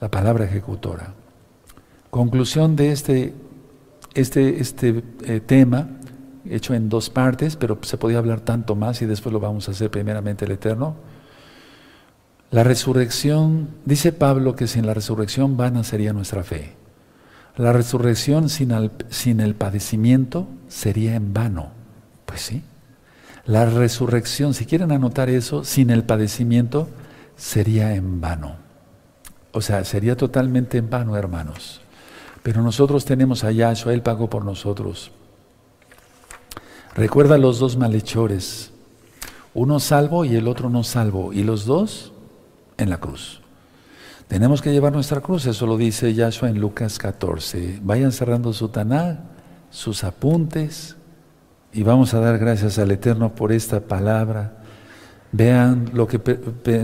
la 0.00 0.10
palabra 0.10 0.44
ejecutora. 0.44 1.14
Conclusión 2.10 2.76
de 2.76 2.92
este, 2.92 3.34
este, 4.14 4.60
este 4.60 5.02
eh, 5.24 5.40
tema, 5.40 5.88
hecho 6.48 6.74
en 6.74 6.88
dos 6.88 7.10
partes, 7.10 7.56
pero 7.56 7.78
se 7.82 7.96
podía 7.96 8.18
hablar 8.18 8.40
tanto 8.40 8.74
más 8.74 9.02
y 9.02 9.06
después 9.06 9.32
lo 9.32 9.40
vamos 9.40 9.68
a 9.68 9.72
hacer 9.72 9.90
primeramente 9.90 10.44
el 10.44 10.52
Eterno. 10.52 10.96
La 12.50 12.62
resurrección, 12.62 13.70
dice 13.84 14.12
Pablo 14.12 14.54
que 14.54 14.66
sin 14.66 14.86
la 14.86 14.94
resurrección 14.94 15.56
vana 15.56 15.82
sería 15.82 16.12
nuestra 16.12 16.44
fe. 16.44 16.74
La 17.56 17.72
resurrección 17.72 18.48
sin 18.48 18.72
sin 19.10 19.40
el 19.40 19.54
padecimiento 19.54 20.46
sería 20.68 21.14
en 21.14 21.32
vano. 21.32 21.70
Pues 22.26 22.42
sí. 22.42 22.62
La 23.46 23.66
resurrección, 23.66 24.54
si 24.54 24.66
quieren 24.66 24.90
anotar 24.90 25.28
eso, 25.28 25.64
sin 25.64 25.90
el 25.90 26.04
padecimiento 26.04 26.88
sería 27.36 27.94
en 27.94 28.20
vano. 28.20 28.63
O 29.54 29.60
sea, 29.60 29.84
sería 29.84 30.16
totalmente 30.16 30.78
en 30.78 30.90
vano, 30.90 31.16
hermanos. 31.16 31.80
Pero 32.42 32.60
nosotros 32.60 33.04
tenemos 33.04 33.44
a 33.44 33.52
Yahshua, 33.52 33.94
Él 33.94 34.02
pagó 34.02 34.28
por 34.28 34.44
nosotros. 34.44 35.12
Recuerda 36.96 37.38
los 37.38 37.60
dos 37.60 37.76
malhechores, 37.76 38.72
uno 39.54 39.78
salvo 39.78 40.24
y 40.24 40.34
el 40.34 40.48
otro 40.48 40.70
no 40.70 40.82
salvo, 40.82 41.32
y 41.32 41.44
los 41.44 41.66
dos 41.66 42.12
en 42.76 42.90
la 42.90 42.98
cruz. 42.98 43.40
Tenemos 44.26 44.60
que 44.60 44.72
llevar 44.72 44.92
nuestra 44.92 45.20
cruz, 45.20 45.46
eso 45.46 45.66
lo 45.66 45.76
dice 45.76 46.12
Yahshua 46.14 46.50
en 46.50 46.60
Lucas 46.60 46.98
14. 46.98 47.78
Vayan 47.82 48.10
cerrando 48.10 48.52
su 48.52 48.68
taná, 48.68 49.30
sus 49.70 50.02
apuntes, 50.02 50.96
y 51.72 51.84
vamos 51.84 52.12
a 52.12 52.20
dar 52.20 52.38
gracias 52.38 52.78
al 52.80 52.90
Eterno 52.90 53.36
por 53.36 53.52
esta 53.52 53.80
palabra. 53.80 54.63
Vean 55.36 55.90
lo 55.94 56.06
que 56.06 56.20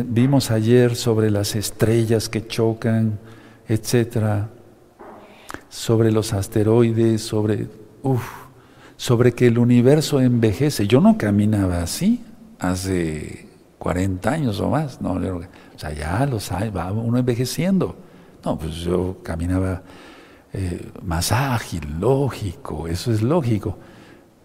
vimos 0.09 0.51
ayer 0.51 0.97
sobre 0.97 1.31
las 1.31 1.55
estrellas 1.55 2.29
que 2.29 2.49
chocan, 2.49 3.21
etcétera, 3.69 4.49
sobre 5.69 6.11
los 6.11 6.33
asteroides, 6.33 7.23
sobre, 7.23 7.69
sobre 8.97 9.35
que 9.35 9.47
el 9.47 9.57
universo 9.57 10.21
envejece. 10.21 10.89
Yo 10.89 11.01
no 11.01 11.17
caminaba 11.17 11.81
así 11.81 12.25
hace 12.59 13.47
40 13.79 14.29
años 14.29 14.59
o 14.59 14.69
más, 14.69 15.01
no, 15.01 15.13
o 15.13 15.79
sea, 15.79 15.93
ya 15.93 16.27
los 16.27 16.51
hay, 16.51 16.71
va 16.71 16.91
uno 16.91 17.19
envejeciendo. 17.19 17.95
No, 18.45 18.59
pues 18.59 18.75
yo 18.75 19.19
caminaba 19.23 19.83
eh, 20.53 20.91
más 21.05 21.31
ágil, 21.31 22.01
lógico, 22.01 22.89
eso 22.89 23.13
es 23.13 23.23
lógico. 23.23 23.79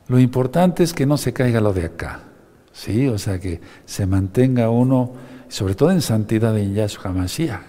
Lo 0.09 0.19
importante 0.19 0.83
es 0.83 0.93
que 0.93 1.07
no 1.07 1.17
se 1.17 1.33
caiga 1.33 1.59
lo 1.59 1.73
de 1.73 1.85
acá. 1.85 2.34
¿Sí? 2.75 3.07
O 3.07 3.17
sea, 3.17 3.39
que 3.39 3.61
se 3.85 4.05
mantenga 4.05 4.69
uno, 4.69 5.13
sobre 5.47 5.73
todo 5.73 5.91
en 5.91 6.01
santidad 6.01 6.57
en 6.59 6.75
Yahshua 6.75 7.11
Mashiach. 7.11 7.61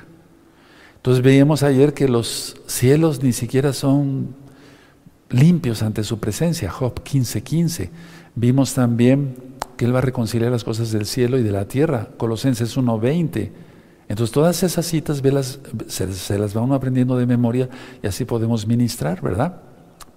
Entonces 0.97 1.23
veíamos 1.23 1.63
ayer 1.63 1.95
que 1.95 2.09
los 2.09 2.57
cielos 2.67 3.23
ni 3.23 3.33
siquiera 3.33 3.73
son 3.73 4.35
limpios 5.31 5.83
ante 5.83 6.03
su 6.03 6.19
presencia, 6.19 6.71
Job 6.71 7.03
15:15. 7.05 7.43
15. 7.43 7.91
Vimos 8.35 8.75
también 8.75 9.37
que 9.77 9.85
Él 9.85 9.95
va 9.95 9.99
a 9.99 10.03
reconciliar 10.03 10.51
las 10.51 10.65
cosas 10.65 10.91
del 10.91 11.07
cielo 11.07 11.39
y 11.39 11.43
de 11.43 11.53
la 11.53 11.69
tierra, 11.69 12.09
Colosenses 12.17 12.77
1:20. 12.77 13.53
Entonces 14.09 14.33
todas 14.33 14.63
esas 14.63 14.87
citas 14.87 15.23
se, 15.87 16.13
se, 16.13 16.39
las 16.39 16.57
va 16.57 16.75
aprendiendo 16.75 17.17
de 17.17 17.27
memoria 17.27 17.69
y 18.03 18.07
así 18.07 18.25
podemos 18.25 18.67
ministrar, 18.67 19.21
¿verdad? 19.21 19.61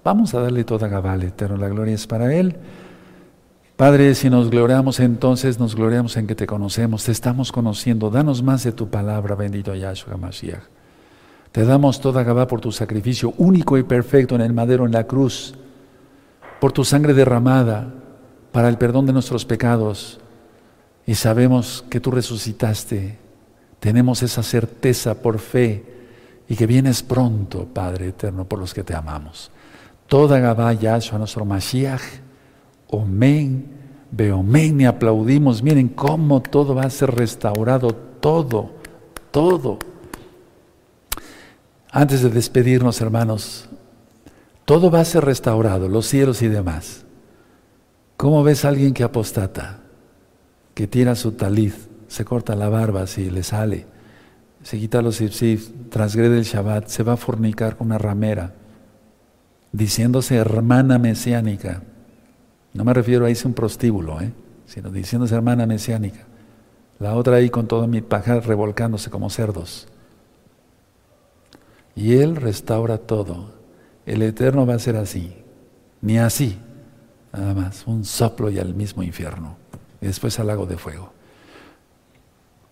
Vamos 0.04 0.34
a 0.34 0.42
darle 0.42 0.64
toda 0.64 0.88
Gabal 0.88 1.24
eterno, 1.24 1.58
la 1.58 1.70
gloria 1.70 1.96
es 1.96 2.08
para 2.08 2.34
Él. 2.36 2.56
Padre, 3.80 4.13
si 4.13 4.30
nos 4.30 4.49
gloriamos 4.49 4.99
entonces, 4.99 5.57
nos 5.57 5.73
gloriamos 5.73 6.17
en 6.17 6.27
que 6.27 6.36
te 6.36 6.45
conocemos, 6.45 7.05
te 7.05 7.13
estamos 7.13 7.53
conociendo. 7.53 8.09
Danos 8.09 8.43
más 8.43 8.65
de 8.65 8.73
tu 8.73 8.89
palabra, 8.89 9.36
bendito 9.36 9.73
Yahshua 9.73 10.17
Mashiach. 10.17 10.63
Te 11.53 11.63
damos 11.63 12.01
toda 12.01 12.23
Gabá 12.23 12.45
por 12.45 12.59
tu 12.59 12.73
sacrificio 12.73 13.34
único 13.38 13.77
y 13.77 13.84
perfecto 13.84 14.36
en 14.36 14.41
el 14.41 14.51
madero, 14.51 14.86
en 14.86 14.91
la 14.91 15.07
cruz, 15.07 15.55
por 16.59 16.73
tu 16.73 16.84
sangre 16.84 17.13
derramada 17.13 17.93
para 18.51 18.67
el 18.67 18.77
perdón 18.77 19.05
de 19.05 19.13
nuestros 19.13 19.45
pecados. 19.45 20.19
Y 21.05 21.15
sabemos 21.15 21.86
que 21.89 22.01
tú 22.01 22.11
resucitaste. 22.11 23.17
Tenemos 23.80 24.23
esa 24.23 24.43
certeza 24.43 25.21
por 25.21 25.39
fe 25.39 25.86
y 26.49 26.57
que 26.57 26.67
vienes 26.67 27.01
pronto, 27.01 27.65
Padre 27.65 28.09
eterno, 28.09 28.43
por 28.43 28.59
los 28.59 28.73
que 28.73 28.84
te 28.84 28.93
amamos. 28.93 29.51
Toda 30.05 30.38
Gabá 30.39 30.73
Yahshua, 30.73 31.17
nuestro 31.17 31.45
Mashiach 31.45 32.27
Omen, 32.92 33.66
Beomen, 34.12 34.82
y 34.82 34.86
aplaudimos. 34.86 35.62
Miren 35.62 35.90
cómo 35.90 36.42
todo 36.42 36.74
va 36.74 36.84
a 36.84 36.90
ser 36.90 37.12
restaurado, 37.12 37.94
todo, 37.94 38.72
todo. 39.32 39.80
Antes 41.92 42.22
de 42.24 42.30
despedirnos, 42.30 43.02
hermanos, 43.02 43.70
todo 44.66 44.92
va 44.92 45.02
a 45.02 45.06
ser 45.06 45.26
restaurado, 45.26 45.88
los 45.88 46.08
cielos 46.08 46.42
y 46.42 46.48
demás. 46.48 47.06
¿Cómo 48.18 48.44
ves 48.44 48.66
a 48.66 48.70
alguien 48.70 48.94
que 48.94 49.04
apostata, 49.04 49.80
que 50.74 50.88
tira 50.88 51.16
su 51.16 51.32
taliz, 51.32 51.90
se 52.08 52.26
corta 52.26 52.56
la 52.56 52.70
barba 52.70 53.08
si 53.08 53.30
le 53.30 53.44
sale, 53.44 53.88
se 54.62 54.78
quita 54.78 55.02
los 55.02 55.16
sipsif, 55.16 55.72
transgrede 55.90 56.38
el 56.38 56.44
Shabbat, 56.44 56.88
se 56.88 57.04
va 57.04 57.14
a 57.14 57.18
fornicar 57.18 57.78
con 57.78 57.88
una 57.88 57.98
ramera, 57.98 58.54
diciéndose 59.72 60.36
hermana 60.36 61.00
mesiánica? 61.00 61.82
No 62.74 62.84
me 62.84 62.93
refiero 62.93 63.26
a 63.26 63.30
irse 63.30 63.47
un 63.47 63.53
prostíbulo, 63.53 64.22
¿eh? 64.22 64.32
sino 64.65 64.89
diciéndose 64.89 65.36
hermana 65.36 65.65
mesiánica. 65.65 66.26
La 66.99 67.15
otra 67.15 67.38
ahí 67.38 67.49
con 67.49 67.67
todo 67.67 67.88
mi 67.88 68.01
pajar 68.01 68.45
revolcándose 68.45 69.09
como 69.09 69.30
cerdos. 69.30 69.88
Y 71.95 72.15
Él 72.15 72.36
restaura 72.36 72.97
todo. 72.97 73.51
El 74.05 74.22
Eterno 74.22 74.65
va 74.65 74.76
a 74.76 74.80
ser 74.80 74.95
así. 74.95 75.34
Ni 76.01 76.17
así. 76.17 76.57
Nada 77.34 77.53
más. 77.53 77.88
Un 77.88 78.05
soplo 78.05 78.49
y 78.49 78.59
al 78.59 78.76
mismo 78.76 79.01
infierno. 79.01 79.57
Y 80.01 80.07
después 80.07 80.39
al 80.39 80.47
lago 80.47 80.65
de 80.65 80.78
fuego. 80.78 81.11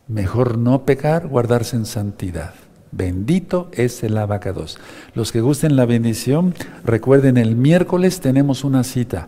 Mejor 0.08 0.58
no 0.58 0.86
pecar, 0.86 1.28
guardarse 1.28 1.76
en 1.76 1.86
santidad. 1.86 2.54
Bendito 2.92 3.70
es 3.74 4.04
el 4.04 4.18
abacados. 4.18 4.78
Los 5.14 5.32
que 5.32 5.42
gusten 5.42 5.76
la 5.76 5.86
bendición, 5.86 6.54
recuerden, 6.86 7.38
el 7.38 7.56
miércoles 7.56 8.22
tenemos 8.22 8.64
una 8.64 8.84
cita. 8.84 9.28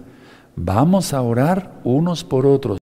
Vamos 0.61 1.13
a 1.13 1.21
orar 1.21 1.79
unos 1.85 2.25
por 2.25 2.45
otros. 2.45 2.77